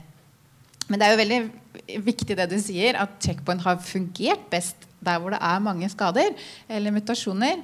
[0.88, 5.20] Men det er jo veldig viktig det du sier, at checkpoint har fungert best der
[5.20, 6.34] hvor det er mange skader
[6.68, 7.60] eller mutasjoner.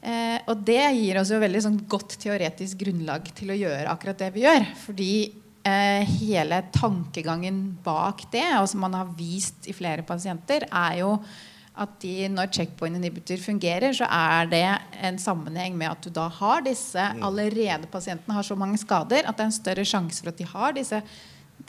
[0.00, 4.22] Eh, og det gir oss jo veldig sånn godt teoretisk grunnlag til å gjøre akkurat
[4.22, 4.66] det vi gjør.
[4.86, 5.12] Fordi
[5.60, 11.16] hele tankegangen bak det, og som man har vist i flere pasienter, er jo
[11.80, 14.64] at de, når checkpoint inhibitor fungerer, så er det
[15.06, 17.22] en sammenheng med at du da har disse mm.
[17.24, 20.48] allerede pasientene har så mange skader at det er en større sjanse for at de
[20.50, 21.00] har disse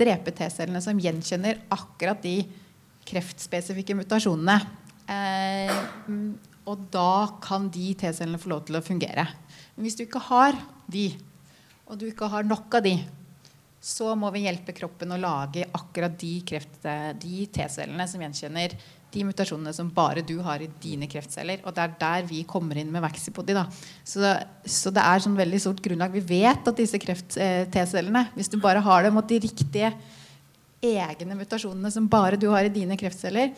[0.01, 2.41] drepe-T-cellene som gjenkjenner akkurat de
[3.07, 4.57] kreftspesifikke mutasjonene.
[5.11, 5.71] Eh,
[6.69, 7.13] og da
[7.43, 9.27] kan de T-cellene få lov til å fungere.
[9.75, 10.57] Men hvis du ikke har
[10.91, 11.09] de,
[11.87, 12.97] og du ikke har nok av de,
[13.81, 16.35] så må vi hjelpe kroppen å lage akkurat de,
[17.17, 18.75] de T-cellene som gjenkjenner
[19.11, 21.63] de mutasjonene som bare du har i dine kreftceller.
[21.65, 23.57] Og det er der vi kommer inn med Vaxipodi.
[24.07, 24.23] Så,
[24.63, 26.13] så, det er sånn veldig stort grunnlag.
[26.15, 29.91] Vi vet at disse kreft-T-cellene, hvis du bare har dem mot de riktige
[30.81, 33.51] egne mutasjonene som bare du har i dine kreftceller,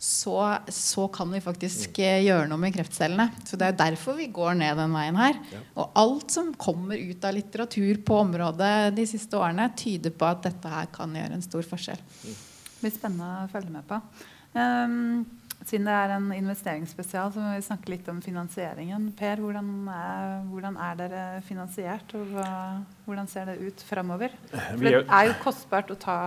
[0.00, 2.22] så, så, kan vi faktisk mm.
[2.24, 3.26] gjøre noe med kreftcellene.
[3.44, 5.36] Så Det er derfor vi går ned den veien her.
[5.52, 5.60] Ja.
[5.82, 10.40] Og alt som kommer ut av litteratur på området de siste årene, tyder på at
[10.48, 12.00] dette her kan gjøre en stor forskjell.
[12.24, 14.00] Det blir spennende å følge med på.
[14.56, 15.26] Um,
[15.68, 19.10] siden det er en investeringsspesial, så må vi snakke litt om finansieringen.
[19.20, 22.52] Per, hvordan er, hvordan er dere finansiert, og hva,
[23.04, 24.32] hvordan ser det ut framover?
[24.48, 26.22] For det er jo kostbart å ta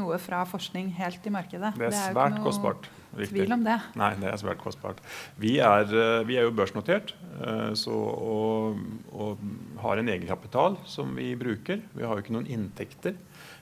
[0.00, 1.72] noe fra forskning helt i markedet.
[1.76, 2.88] Det er, det er svært kostbart.
[3.16, 3.32] Riktig.
[3.32, 3.76] tvil om det.
[3.96, 4.98] Nei, det er svært kostbart.
[5.40, 8.82] Vi er, eh, vi er jo børsnotert eh, så, og,
[9.14, 9.46] og,
[9.80, 11.80] har en egenkapital som vi bruker.
[11.96, 13.16] Vi har jo ikke noen inntekter.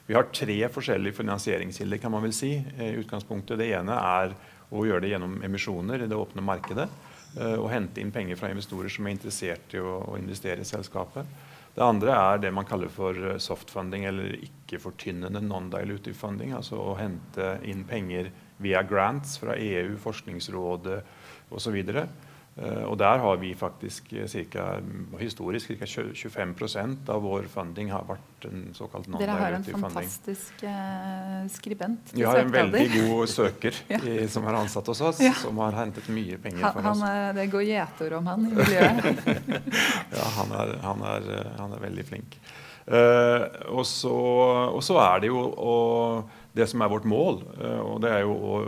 [0.05, 2.51] Vi har tre forskjellige finansieringskilder, kan man vel si.
[2.59, 3.57] i utgangspunktet.
[3.61, 4.35] Det ene er
[4.75, 6.89] å gjøre det gjennom emisjoner i det åpne markedet.
[7.35, 11.27] og hente inn penger fra investorer som er interessert i å, å investere i selskapet.
[11.75, 16.53] Det andre er det man kaller for softfunding, eller ikke-fortynnende non-dilutive funding.
[16.55, 18.31] Altså å hente inn penger
[18.63, 21.01] via grants fra EU, Forskningsrådet
[21.51, 21.75] osv.
[21.91, 22.05] Uh,
[22.55, 24.77] og der har vi faktisk eh, cirka,
[25.19, 25.85] historisk ca.
[25.85, 29.25] 25% av vår funding har vært en såkalt non-directive funding.
[29.25, 33.99] Dere har en fantastisk uh, skribent Vi har en veldig god søker ja.
[33.99, 35.33] i, som er ansatt hos oss, ja.
[35.41, 37.03] som har hentet mye penger han, for oss.
[37.09, 39.27] Er, det går gjetord om han i miljøet.
[40.15, 42.39] ja, han er, han, er, han er, veldig flink.
[42.87, 44.15] Uh, og, så,
[44.69, 47.41] og, så, er det jo og det som er vårt mål,
[47.83, 48.59] og det er jo å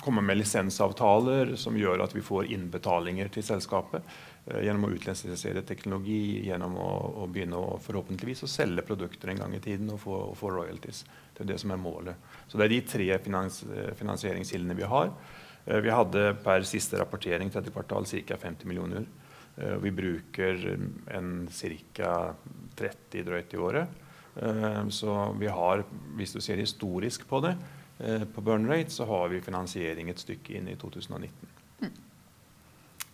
[0.00, 4.04] komme med lisensavtaler som gjør at vi får innbetalinger til selskapet.
[4.46, 6.90] Eh, gjennom å utlisensere teknologi, gjennom å,
[7.22, 10.52] å, begynne å forhåpentligvis å selge produkter en gang i tiden og få, og få,
[10.56, 11.04] royalties.
[11.36, 12.28] Det er det som er målet.
[12.48, 13.62] Så Det er de tre finans,
[14.00, 15.12] finansieringskildene vi har.
[15.66, 18.36] Eh, vi hadde per siste rapportering tredje kvartal ca.
[18.36, 19.08] 50 millioner.
[19.56, 20.64] Eh, vi bruker
[21.10, 21.34] en
[21.94, 22.14] ca.
[22.80, 24.06] 30 drøyt i året.
[24.94, 25.82] Så vi har,
[26.16, 27.79] hvis du ser historisk på det, Eh,
[28.34, 31.30] på burn rate, så har vi finansiering et stykke inn i 2019.
[31.80, 31.96] Mm.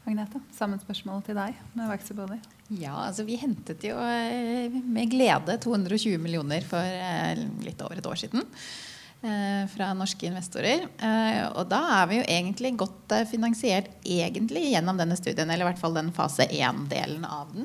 [0.06, 2.38] Agnete, samme spørsmål til deg med Vaxibody.
[2.78, 8.10] Ja, altså vi hentet jo eh, med glede 220 millioner for eh, litt over et
[8.10, 8.46] år siden.
[9.72, 10.84] Fra norske investorer.
[11.56, 15.80] Og da er vi jo egentlig godt finansiert egentlig gjennom denne studien, eller i hvert
[15.80, 17.64] fall den fase 1-delen av den.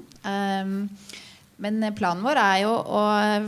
[1.61, 3.01] Men planen vår er jo å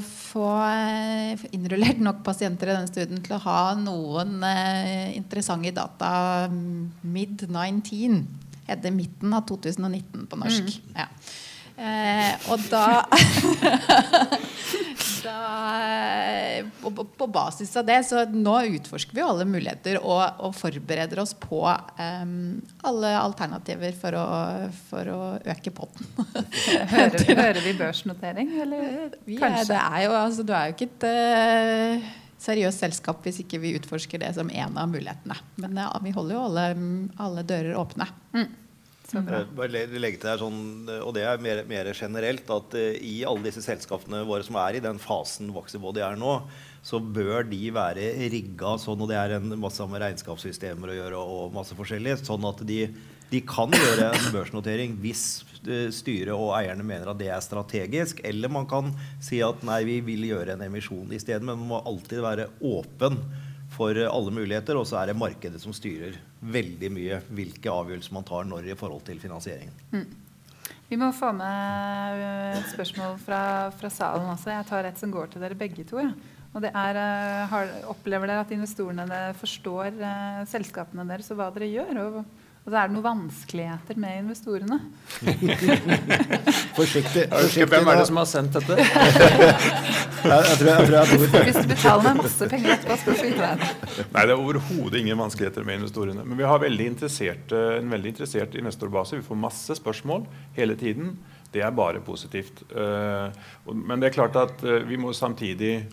[0.05, 6.11] få eh, innrullert nok pasienter i denne studien til å ha noen eh, interessante data
[6.49, 8.21] mid-19.
[8.69, 10.77] Heter midten av 2019 på norsk.
[10.77, 10.93] Mm.
[11.01, 11.07] Ja.
[11.77, 12.85] Eh, og da
[15.23, 21.21] da, på, på, basis av det, så nå utforsker vi alle muligheter og, og forbereder
[21.23, 22.33] oss på um,
[22.87, 24.25] alle alternativer for å,
[24.89, 25.19] for å
[25.55, 26.09] øke potten.
[26.93, 29.63] hører, hører, vi børsnotering, eller vi kanskje?
[29.63, 32.11] Er, det er jo, altså, du er jo ikke et uh,
[32.43, 35.39] seriøst selskap hvis ikke vi utforsker det som en av mulighetene.
[35.63, 36.67] Men ja, vi holder jo alle,
[37.23, 38.09] alle dører åpne.
[38.35, 38.51] Mm.
[39.11, 40.59] Bare legge til sånn,
[41.03, 44.79] og det er mer, mer generelt, at uh, i alle disse selskapene våre som er
[44.79, 46.37] i den fasen Voxybody er nå,
[46.83, 51.25] så bør de være rigga sånn, og det er en masse med regnskapssystemer å gjøre
[51.35, 52.81] og masse forskjellig, sånn at de,
[53.31, 55.43] de kan gjøre en børsnotering hvis
[55.95, 58.19] styret og eierne mener at det er strategisk.
[58.27, 58.91] Eller man kan
[59.23, 63.19] si at nei, vi vil gjøre en emisjon isteden, men man må alltid være åpen
[63.73, 64.77] for alle muligheter.
[64.79, 68.77] Og så er det markedet som styrer veldig mye hvilke avgjørelser man tar når i
[68.79, 69.75] forhold til finansieringen.
[69.93, 70.05] Mm.
[70.89, 73.41] Vi må få med eh, et spørsmål fra,
[73.73, 74.51] fra, salen også.
[74.53, 75.97] Jeg tar et som går til dere begge to.
[76.03, 76.11] Ja.
[76.53, 81.49] Og det er, eh, har, Opplever dere at investorene forstår uh, selskapene deres og hva
[81.55, 82.01] dere gjør?
[82.03, 82.19] og
[82.63, 84.77] og så er det noen vanskeligheter med investorene.
[86.77, 87.25] forsiktig.
[87.27, 88.77] forsiktig Hvem er det som har sendt dette?
[88.83, 93.27] jeg, tror, jeg, tror jeg Hvis du betaler meg masse penger etterpå, skal du få
[93.27, 93.67] vite det.
[94.13, 96.23] Nei, det er overhodet ingen vanskeligheter med investorene.
[96.23, 96.87] Men vi har veldig
[97.51, 99.19] en veldig interessert investorbase.
[99.19, 100.23] Vi får masse spørsmål
[100.55, 101.17] hele tiden.
[101.53, 102.63] Det er bare positivt.
[102.71, 103.27] Eh,
[103.75, 105.83] men det er klart at eh, vi må samtidig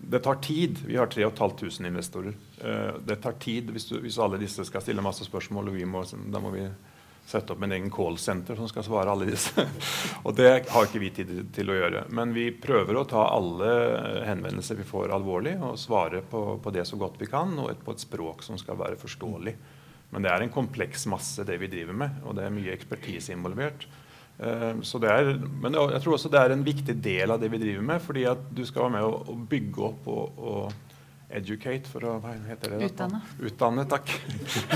[0.00, 0.78] det tar tid.
[0.86, 2.34] Vi har 3500 investorer.
[2.64, 5.68] Uh, det tar tid hvis, du, hvis, alle disse skal stille masse spørsmål.
[5.68, 6.64] og må, Da må vi
[7.30, 9.66] sette opp en egen callsenter som skal svare alle disse.
[10.24, 12.06] og det har ikke vi tid til å gjøre.
[12.16, 13.70] Men vi prøver å ta alle
[14.26, 17.84] henvendelser vi får alvorlig, og svare på, på det så godt vi kan, og et,
[17.84, 19.54] på et språk som skal være forståelig.
[20.10, 23.36] Men det er en kompleks masse, det vi driver med, og det er mye ekspertise
[23.36, 23.86] involvert.
[24.40, 27.50] Eh, så det er, men jeg tror også det er en viktig del av det
[27.52, 28.02] vi driver med.
[28.02, 30.86] fordi at du skal være med å, å bygge opp og, og,
[31.30, 32.88] educate, for å hva heter det?
[32.88, 33.20] Utdanne.
[33.46, 34.08] Utdanne, takk.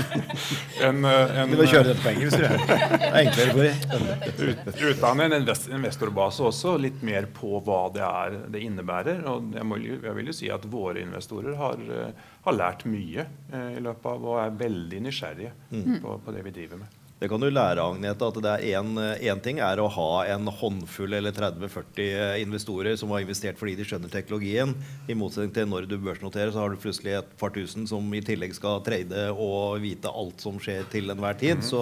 [0.87, 3.09] en, eh, en, du må kjøre dette på engelsk, jeg.
[3.19, 5.35] Enklere for Ut, Utdanne en
[5.75, 9.25] investorbase også, litt mer på hva det er det innebærer.
[9.33, 13.27] Og jeg, må, jeg vil jo si at våre investorer har, eh, har lært mye
[13.75, 15.97] i løpet av og er veldig nysgjerrige mm.
[16.05, 17.01] på, på det vi driver med.
[17.15, 18.87] Det kan du lære, Agnete, at det er
[19.23, 23.85] én ting er å ha en håndfull eller 30-40 investorer som har investert fordi de
[23.87, 24.73] skjønner teknologien.
[25.07, 28.23] I motsetning til når du børsnoterer, så har du plutselig et par tusen som i
[28.25, 31.63] tillegg skal trade og vite alt som skjer til enhver tid.
[31.63, 31.79] Så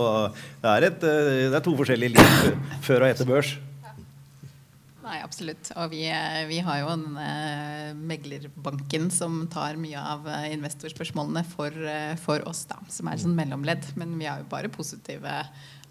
[0.61, 3.55] det er, et, eh, det er to forskjellige liv før og etter børs.
[5.03, 5.71] Nei, absolutt.
[5.75, 11.43] Og vi, eh, vi har jo en eh, meglerbanken som tar mye av eh, investorspørsmålene
[11.49, 11.75] for,
[12.23, 13.89] for, oss, da, som er sånn mellomledd.
[13.99, 15.41] Men vi har jo bare positive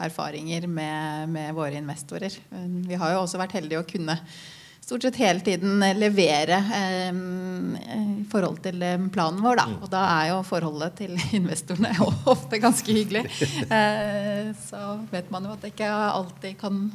[0.03, 2.41] erfaringer med, med, våre investorer.
[2.89, 4.17] Vi har jo også vært heldige å kunne
[4.83, 8.81] stort sett hele tiden levere eh, i forhold til
[9.13, 9.61] planen vår.
[9.61, 9.69] Da.
[9.69, 9.79] Mm.
[9.85, 11.93] Og da er jo forholdet til investorene
[12.35, 13.29] ofte ganske hyggelig.
[13.69, 16.87] Eh, så vet man jo at det ikke alltid kan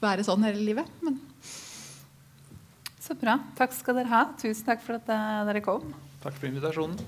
[0.00, 1.00] være sånn hele livet.
[1.04, 1.20] Men.
[3.08, 3.38] Så bra.
[3.56, 4.18] Takk skal dere ha.
[4.36, 5.94] Tusen takk for at eh, dere kom.
[6.20, 6.98] Takk for invitasjonen.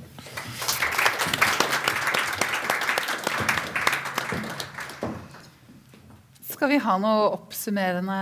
[6.49, 8.17] Skal vi ha noe oppsummerende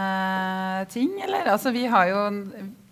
[0.90, 1.52] ting, eller?
[1.54, 2.24] Altså, vi har jo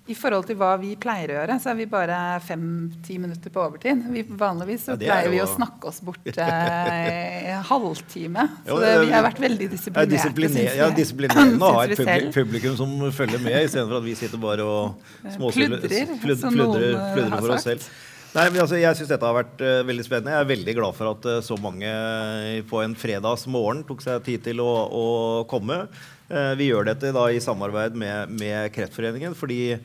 [0.07, 3.63] i forhold til hva vi pleier å gjøre, så er vi bare fem-ti minutter på
[3.65, 4.05] overtid.
[4.15, 8.47] Vi, vanligvis så ja, pleier vi å snakke oss bort eh, halvtime.
[8.69, 10.07] Så det, vi har vært veldig disiplinerte.
[10.07, 14.19] Ja, disipliner, ja disiplinerende å ha et publikum, publikum, som følger med, istedenfor at vi
[14.19, 17.89] sitter bare og småpludrer pludrer for oss selv.
[18.37, 20.35] Nei, men altså, jeg syns dette har vært uh, veldig spennende.
[20.35, 24.27] Jeg er veldig glad for at uh, så mange uh, på en fredagsmorgen tok seg
[24.27, 25.07] tid til å, å
[25.49, 25.87] komme.
[26.29, 29.77] Vi gjør dette da i samarbeid med, med, Kreftforeningen fordi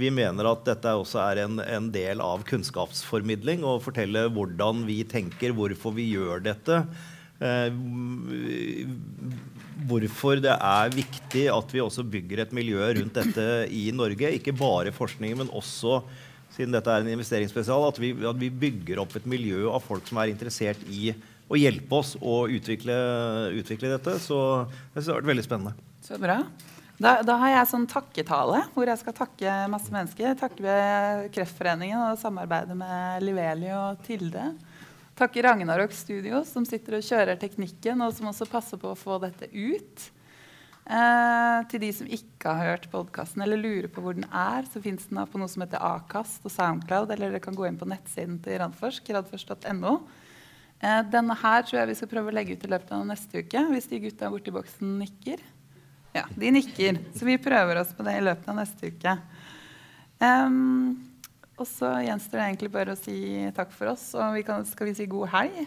[0.00, 3.66] vi mener at dette også er en, en del av kunnskapsformidling.
[3.68, 6.78] Å fortelle hvordan vi tenker, hvorfor vi gjør dette.
[9.90, 14.32] hvorfor det er viktig at vi også bygger et miljø rundt dette i Norge.
[14.36, 16.00] Ikke bare forskningen, men også
[16.54, 20.08] siden dette er en investeringsspesial, at vi, at vi, bygger opp et miljø av folk
[20.08, 21.12] som er interessert i
[21.50, 22.96] å hjelpe oss å utvikle,
[23.58, 24.18] utvikle dette.
[24.22, 24.36] Så
[24.94, 25.89] det har vært veldig spennende.
[26.10, 26.40] Så bra.
[26.98, 30.32] Da, da, har jeg sånn takketale hvor jeg skal takke masse mennesker.
[30.40, 30.72] Takke
[31.30, 34.48] Kreftforeningen og samarbeidet med Liveli og Tilde.
[35.20, 39.20] Takke Ragnarok Studio, som sitter og kjører teknikken, og som også passer på å få
[39.22, 40.08] dette ut.
[40.90, 44.82] Eh, til de som ikke har hørt podkasten eller lurer på hvor den er, så
[44.82, 47.86] fins den på noe som heter Akast og Soundcloud, eller dere kan gå inn på
[47.86, 49.94] nettsiden til Radforsk, radforsk.no.
[50.82, 53.46] Eh, denne her tror jeg vi skal prøve å legge ut i løpet av neste
[53.46, 55.46] uke, hvis de gutta borti boksen nikker.
[56.16, 56.98] Ja, de nikker.
[57.14, 59.14] Så vi prøver oss på det i løpet av neste uke.
[60.20, 60.96] Um,
[61.60, 63.18] og så gjenstår det egentlig bare å si
[63.56, 65.60] takk for oss, og vi kan, skal vi si god helg?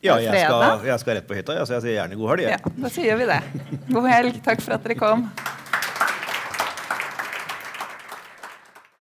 [0.00, 1.58] Ja, jeg skal, jeg skal, rett på hytta.
[1.68, 2.46] så jeg sier gjerne god helg.
[2.48, 3.40] Ja, da sier vi det.
[3.90, 4.38] God helg.
[4.46, 5.26] Takk for at dere kom.